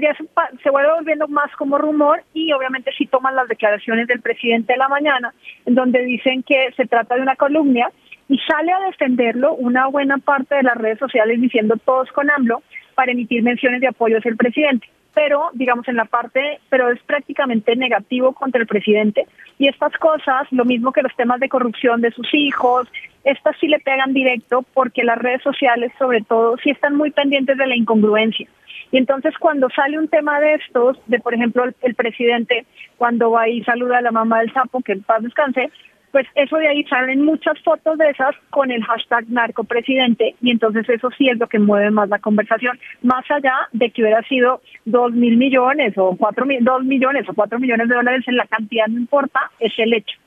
se, 0.63 0.69
vuelve 0.69 0.93
volviendo 0.93 1.27
más 1.27 1.51
como 1.55 1.77
rumor 1.77 2.23
y 2.33 2.51
obviamente 2.53 2.91
si 2.97 3.07
toman 3.07 3.35
las 3.35 3.47
declaraciones 3.47 4.07
del 4.07 4.21
presidente 4.21 4.73
de 4.73 4.79
la 4.79 4.87
mañana, 4.87 5.33
en 5.65 5.75
donde 5.75 6.03
dicen 6.03 6.43
que 6.43 6.71
se 6.77 6.85
trata 6.85 7.15
de 7.15 7.21
una 7.21 7.35
columna 7.35 7.89
y 8.27 8.37
sale 8.47 8.71
a 8.71 8.79
defenderlo 8.81 9.53
una 9.55 9.87
buena 9.87 10.19
parte 10.19 10.55
de 10.55 10.63
las 10.63 10.77
redes 10.77 10.99
sociales 10.99 11.41
diciendo 11.41 11.75
todos 11.83 12.11
con 12.11 12.29
AMLO 12.29 12.61
para 12.93 13.11
emitir 13.11 13.41
menciones 13.41 13.81
de 13.81 13.87
apoyo 13.87 14.19
hacia 14.19 14.29
el 14.29 14.37
presidente 14.37 14.87
pero 15.13 15.49
digamos 15.53 15.87
en 15.87 15.95
la 15.95 16.05
parte, 16.05 16.59
pero 16.69 16.89
es 16.89 17.01
prácticamente 17.03 17.75
negativo 17.75 18.33
contra 18.33 18.61
el 18.61 18.67
presidente. 18.67 19.27
Y 19.57 19.67
estas 19.67 19.93
cosas, 19.97 20.47
lo 20.51 20.65
mismo 20.65 20.91
que 20.91 21.01
los 21.01 21.15
temas 21.15 21.39
de 21.39 21.49
corrupción 21.49 22.01
de 22.01 22.11
sus 22.11 22.33
hijos, 22.33 22.87
estas 23.23 23.55
sí 23.59 23.67
le 23.67 23.79
pegan 23.79 24.13
directo 24.13 24.63
porque 24.73 25.03
las 25.03 25.17
redes 25.17 25.41
sociales 25.41 25.91
sobre 25.99 26.21
todo 26.21 26.57
sí 26.63 26.69
están 26.69 26.95
muy 26.95 27.11
pendientes 27.11 27.57
de 27.57 27.67
la 27.67 27.75
incongruencia. 27.75 28.47
Y 28.91 28.97
entonces 28.97 29.37
cuando 29.37 29.69
sale 29.69 29.99
un 29.99 30.07
tema 30.07 30.39
de 30.39 30.55
estos, 30.55 30.97
de 31.07 31.19
por 31.19 31.33
ejemplo 31.33 31.65
el, 31.81 31.95
presidente, 31.95 32.65
cuando 32.97 33.31
va 33.31 33.47
y 33.47 33.63
saluda 33.63 33.99
a 33.99 34.01
la 34.01 34.11
mamá 34.11 34.39
del 34.39 34.53
sapo, 34.53 34.81
que 34.81 34.93
en 34.93 35.03
paz 35.03 35.21
descanse, 35.21 35.69
pues 36.11 36.27
eso 36.35 36.57
de 36.57 36.67
ahí 36.67 36.83
salen 36.85 37.23
muchas 37.23 37.59
fotos 37.61 37.97
de 37.97 38.09
esas 38.09 38.35
con 38.49 38.71
el 38.71 38.83
hashtag 38.83 39.29
narcopresidente 39.29 40.35
y 40.41 40.51
entonces 40.51 40.87
eso 40.89 41.09
sí 41.17 41.29
es 41.29 41.37
lo 41.37 41.47
que 41.47 41.59
mueve 41.59 41.91
más 41.91 42.09
la 42.09 42.19
conversación, 42.19 42.79
más 43.01 43.29
allá 43.29 43.53
de 43.73 43.91
que 43.91 44.01
hubiera 44.01 44.21
sido 44.23 44.61
dos 44.85 45.11
mil 45.11 45.37
millones 45.37 45.93
o 45.97 46.15
cuatro 46.17 46.45
mil, 46.45 46.63
dos 46.63 46.83
millones 46.83 47.27
o 47.29 47.33
cuatro 47.33 47.59
millones 47.59 47.87
de 47.89 47.95
dólares 47.95 48.23
en 48.27 48.37
la 48.37 48.47
cantidad 48.47 48.87
no 48.87 48.99
importa, 48.99 49.51
es 49.59 49.73
el 49.77 49.93
hecho. 49.93 50.17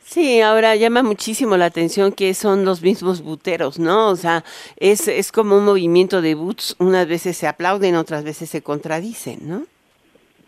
Sí, 0.00 0.40
ahora 0.40 0.76
llama 0.76 1.02
muchísimo 1.02 1.56
la 1.56 1.64
atención 1.64 2.12
que 2.12 2.32
son 2.32 2.64
los 2.64 2.80
mismos 2.80 3.22
buteros, 3.22 3.80
¿no? 3.80 4.08
O 4.08 4.16
sea, 4.16 4.44
es, 4.76 5.08
es 5.08 5.32
como 5.32 5.58
un 5.58 5.64
movimiento 5.64 6.22
de 6.22 6.36
boots, 6.36 6.76
unas 6.78 7.08
veces 7.08 7.36
se 7.36 7.48
aplauden, 7.48 7.96
otras 7.96 8.24
veces 8.24 8.48
se 8.48 8.62
contradicen, 8.62 9.40
¿no? 9.42 9.64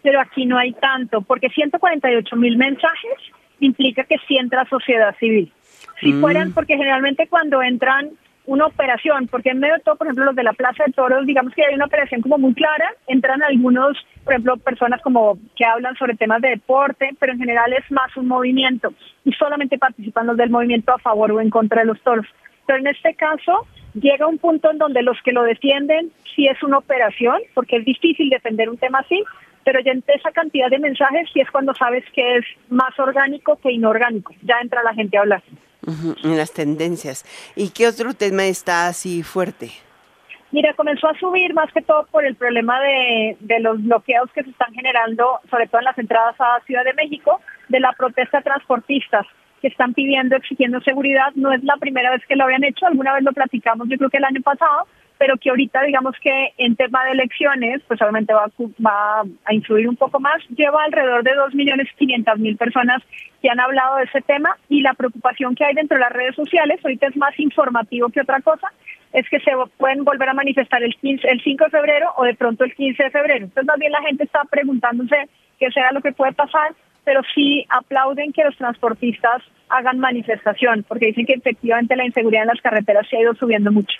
Pero 0.02 0.20
aquí 0.20 0.46
no 0.46 0.56
hay 0.56 0.72
tanto, 0.74 1.22
porque 1.22 1.48
148 1.50 2.36
mil 2.36 2.56
mensajes 2.56 3.18
implica 3.60 4.04
que 4.04 4.16
sí 4.26 4.36
entra 4.36 4.64
sociedad 4.66 5.14
civil. 5.18 5.52
Si 6.00 6.12
mm. 6.12 6.20
fueran, 6.20 6.52
porque 6.52 6.76
generalmente 6.76 7.26
cuando 7.28 7.62
entran 7.62 8.10
una 8.48 8.64
operación, 8.64 9.28
porque 9.28 9.50
en 9.50 9.58
medio 9.58 9.74
de 9.74 9.80
todo, 9.80 9.96
por 9.96 10.06
ejemplo, 10.06 10.24
los 10.24 10.34
de 10.34 10.42
la 10.42 10.54
Plaza 10.54 10.84
de 10.86 10.92
Toros, 10.92 11.26
digamos 11.26 11.52
que 11.54 11.66
hay 11.66 11.74
una 11.74 11.84
operación 11.84 12.22
como 12.22 12.38
muy 12.38 12.54
clara, 12.54 12.94
entran 13.06 13.42
algunos, 13.42 13.98
por 14.24 14.32
ejemplo, 14.32 14.56
personas 14.56 15.02
como 15.02 15.38
que 15.54 15.66
hablan 15.66 15.94
sobre 15.96 16.16
temas 16.16 16.40
de 16.40 16.50
deporte, 16.50 17.10
pero 17.20 17.34
en 17.34 17.38
general 17.38 17.74
es 17.74 17.90
más 17.92 18.16
un 18.16 18.26
movimiento 18.26 18.94
y 19.26 19.32
solamente 19.32 19.76
participan 19.76 20.26
los 20.26 20.38
del 20.38 20.48
movimiento 20.48 20.94
a 20.94 20.98
favor 20.98 21.30
o 21.30 21.42
en 21.42 21.50
contra 21.50 21.82
de 21.82 21.88
los 21.88 22.00
toros. 22.00 22.26
Pero 22.66 22.78
en 22.78 22.86
este 22.86 23.14
caso 23.14 23.66
llega 23.92 24.26
un 24.26 24.38
punto 24.38 24.70
en 24.70 24.78
donde 24.78 25.02
los 25.02 25.20
que 25.22 25.32
lo 25.32 25.42
defienden 25.42 26.10
sí 26.34 26.46
es 26.46 26.62
una 26.62 26.78
operación, 26.78 27.36
porque 27.52 27.76
es 27.76 27.84
difícil 27.84 28.30
defender 28.30 28.70
un 28.70 28.78
tema 28.78 29.00
así, 29.00 29.22
pero 29.64 29.80
ya 29.80 29.92
entre 29.92 30.14
esa 30.14 30.30
cantidad 30.32 30.70
de 30.70 30.78
mensajes 30.78 31.28
sí 31.32 31.40
es 31.40 31.50
cuando 31.50 31.74
sabes 31.74 32.04
que 32.14 32.36
es 32.36 32.44
más 32.68 32.98
orgánico 32.98 33.58
que 33.62 33.72
inorgánico. 33.72 34.34
Ya 34.42 34.60
entra 34.60 34.82
la 34.82 34.94
gente 34.94 35.18
a 35.18 35.22
hablar. 35.22 35.42
en 36.24 36.36
las 36.36 36.52
tendencias. 36.52 37.24
¿Y 37.56 37.70
qué 37.70 37.86
otro 37.86 38.14
tema 38.14 38.44
está 38.44 38.88
así 38.88 39.22
fuerte? 39.22 39.70
Mira, 40.50 40.72
comenzó 40.74 41.08
a 41.08 41.18
subir 41.18 41.52
más 41.52 41.70
que 41.72 41.82
todo 41.82 42.06
por 42.10 42.24
el 42.24 42.34
problema 42.34 42.80
de, 42.80 43.36
de, 43.40 43.60
los 43.60 43.82
bloqueos 43.82 44.30
que 44.32 44.42
se 44.42 44.50
están 44.50 44.72
generando, 44.72 45.40
sobre 45.50 45.66
todo 45.66 45.80
en 45.80 45.84
las 45.84 45.98
entradas 45.98 46.36
a 46.38 46.60
Ciudad 46.64 46.84
de 46.84 46.94
México, 46.94 47.40
de 47.68 47.80
la 47.80 47.92
protesta 47.92 48.38
de 48.38 48.44
transportistas 48.44 49.26
que 49.60 49.68
están 49.68 49.92
pidiendo, 49.92 50.36
exigiendo 50.36 50.80
seguridad. 50.80 51.32
No 51.34 51.52
es 51.52 51.62
la 51.64 51.76
primera 51.76 52.10
vez 52.10 52.22
que 52.26 52.36
lo 52.36 52.44
habían 52.44 52.64
hecho, 52.64 52.86
alguna 52.86 53.14
vez 53.14 53.24
lo 53.24 53.32
platicamos, 53.32 53.88
yo 53.88 53.98
creo 53.98 54.10
que 54.10 54.18
el 54.18 54.24
año 54.24 54.40
pasado, 54.40 54.86
pero 55.18 55.36
que 55.36 55.50
ahorita 55.50 55.82
digamos 55.82 56.14
que 56.22 56.54
en 56.58 56.76
tema 56.76 57.04
de 57.04 57.12
elecciones, 57.12 57.82
pues 57.88 58.00
obviamente 58.00 58.32
va, 58.32 58.46
va 58.84 59.24
a 59.44 59.54
influir 59.54 59.88
un 59.88 59.96
poco 59.96 60.20
más. 60.20 60.42
Lleva 60.50 60.84
alrededor 60.84 61.24
de 61.24 61.32
2.500.000 61.32 62.56
personas 62.56 63.02
que 63.42 63.50
han 63.50 63.60
hablado 63.60 63.96
de 63.96 64.04
ese 64.04 64.20
tema 64.22 64.56
y 64.68 64.80
la 64.80 64.94
preocupación 64.94 65.54
que 65.54 65.64
hay 65.64 65.74
dentro 65.74 65.96
de 65.96 66.04
las 66.04 66.12
redes 66.12 66.34
sociales, 66.34 66.80
ahorita 66.82 67.08
es 67.08 67.16
más 67.16 67.38
informativo 67.38 68.08
que 68.08 68.20
otra 68.20 68.40
cosa, 68.40 68.68
es 69.12 69.28
que 69.28 69.40
se 69.40 69.52
pueden 69.76 70.04
volver 70.04 70.28
a 70.28 70.34
manifestar 70.34 70.82
el, 70.82 70.94
15, 70.96 71.28
el 71.28 71.42
5 71.42 71.64
de 71.64 71.70
febrero 71.70 72.12
o 72.16 72.24
de 72.24 72.34
pronto 72.34 72.64
el 72.64 72.74
15 72.74 73.02
de 73.02 73.10
febrero. 73.10 73.44
Entonces 73.44 73.66
más 73.66 73.78
bien 73.78 73.92
la 73.92 74.02
gente 74.02 74.24
está 74.24 74.44
preguntándose 74.44 75.28
qué 75.58 75.70
será 75.70 75.92
lo 75.92 76.00
que 76.00 76.12
puede 76.12 76.32
pasar, 76.32 76.74
pero 77.08 77.22
sí 77.34 77.64
aplauden 77.70 78.34
que 78.34 78.44
los 78.44 78.54
transportistas 78.58 79.40
hagan 79.70 79.98
manifestación, 79.98 80.84
porque 80.86 81.06
dicen 81.06 81.24
que 81.24 81.32
efectivamente 81.32 81.96
la 81.96 82.04
inseguridad 82.04 82.42
en 82.42 82.48
las 82.48 82.60
carreteras 82.60 83.08
se 83.08 83.16
ha 83.16 83.20
ido 83.22 83.34
subiendo 83.34 83.72
mucho 83.72 83.96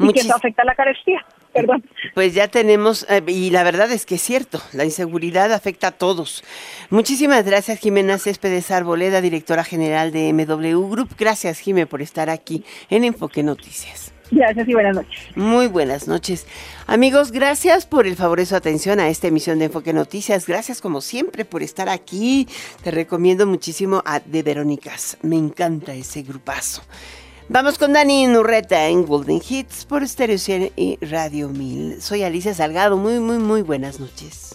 y 0.00 0.12
que 0.12 0.18
eso 0.18 0.34
afecta 0.34 0.62
a 0.62 0.64
la 0.64 0.74
carestía. 0.74 1.24
Perdón. 1.52 1.84
Pues 2.14 2.34
ya 2.34 2.48
tenemos, 2.48 3.06
eh, 3.08 3.22
y 3.28 3.50
la 3.50 3.62
verdad 3.62 3.92
es 3.92 4.06
que 4.06 4.16
es 4.16 4.22
cierto, 4.22 4.58
la 4.72 4.84
inseguridad 4.84 5.52
afecta 5.52 5.86
a 5.86 5.92
todos. 5.92 6.42
Muchísimas 6.90 7.46
gracias, 7.46 7.78
Jimena 7.78 8.18
Céspedes 8.18 8.72
Arboleda, 8.72 9.20
directora 9.20 9.62
general 9.62 10.10
de 10.10 10.32
MW 10.32 10.90
Group. 10.90 11.10
Gracias, 11.16 11.60
Jimé, 11.60 11.86
por 11.86 12.02
estar 12.02 12.28
aquí 12.28 12.64
en 12.90 13.04
Enfoque 13.04 13.44
Noticias. 13.44 14.17
Gracias 14.30 14.68
y 14.68 14.74
buenas 14.74 14.96
noches. 14.96 15.36
Muy 15.36 15.66
buenas 15.66 16.06
noches. 16.06 16.46
Amigos, 16.86 17.32
gracias 17.32 17.86
por 17.86 18.06
el 18.06 18.16
favor 18.16 18.38
de 18.38 18.46
su 18.46 18.56
atención 18.56 19.00
a 19.00 19.08
esta 19.08 19.28
emisión 19.28 19.58
de 19.58 19.66
Enfoque 19.66 19.92
Noticias. 19.92 20.46
Gracias 20.46 20.80
como 20.80 21.00
siempre 21.00 21.44
por 21.44 21.62
estar 21.62 21.88
aquí. 21.88 22.46
Te 22.82 22.90
recomiendo 22.90 23.46
muchísimo 23.46 24.02
a 24.04 24.20
De 24.20 24.42
Verónicas. 24.42 25.16
Me 25.22 25.36
encanta 25.36 25.94
ese 25.94 26.22
grupazo. 26.22 26.82
Vamos 27.48 27.78
con 27.78 27.94
Dani 27.94 28.26
Nurreta 28.26 28.88
en 28.88 29.06
Golden 29.06 29.40
Hits 29.48 29.86
por 29.86 30.06
Stereo 30.06 30.36
100 30.36 30.72
y 30.76 30.98
Radio 31.04 31.48
1000. 31.48 32.02
Soy 32.02 32.22
Alicia 32.22 32.52
Salgado. 32.52 32.98
Muy, 32.98 33.20
muy, 33.20 33.38
muy 33.38 33.62
buenas 33.62 33.98
noches. 33.98 34.54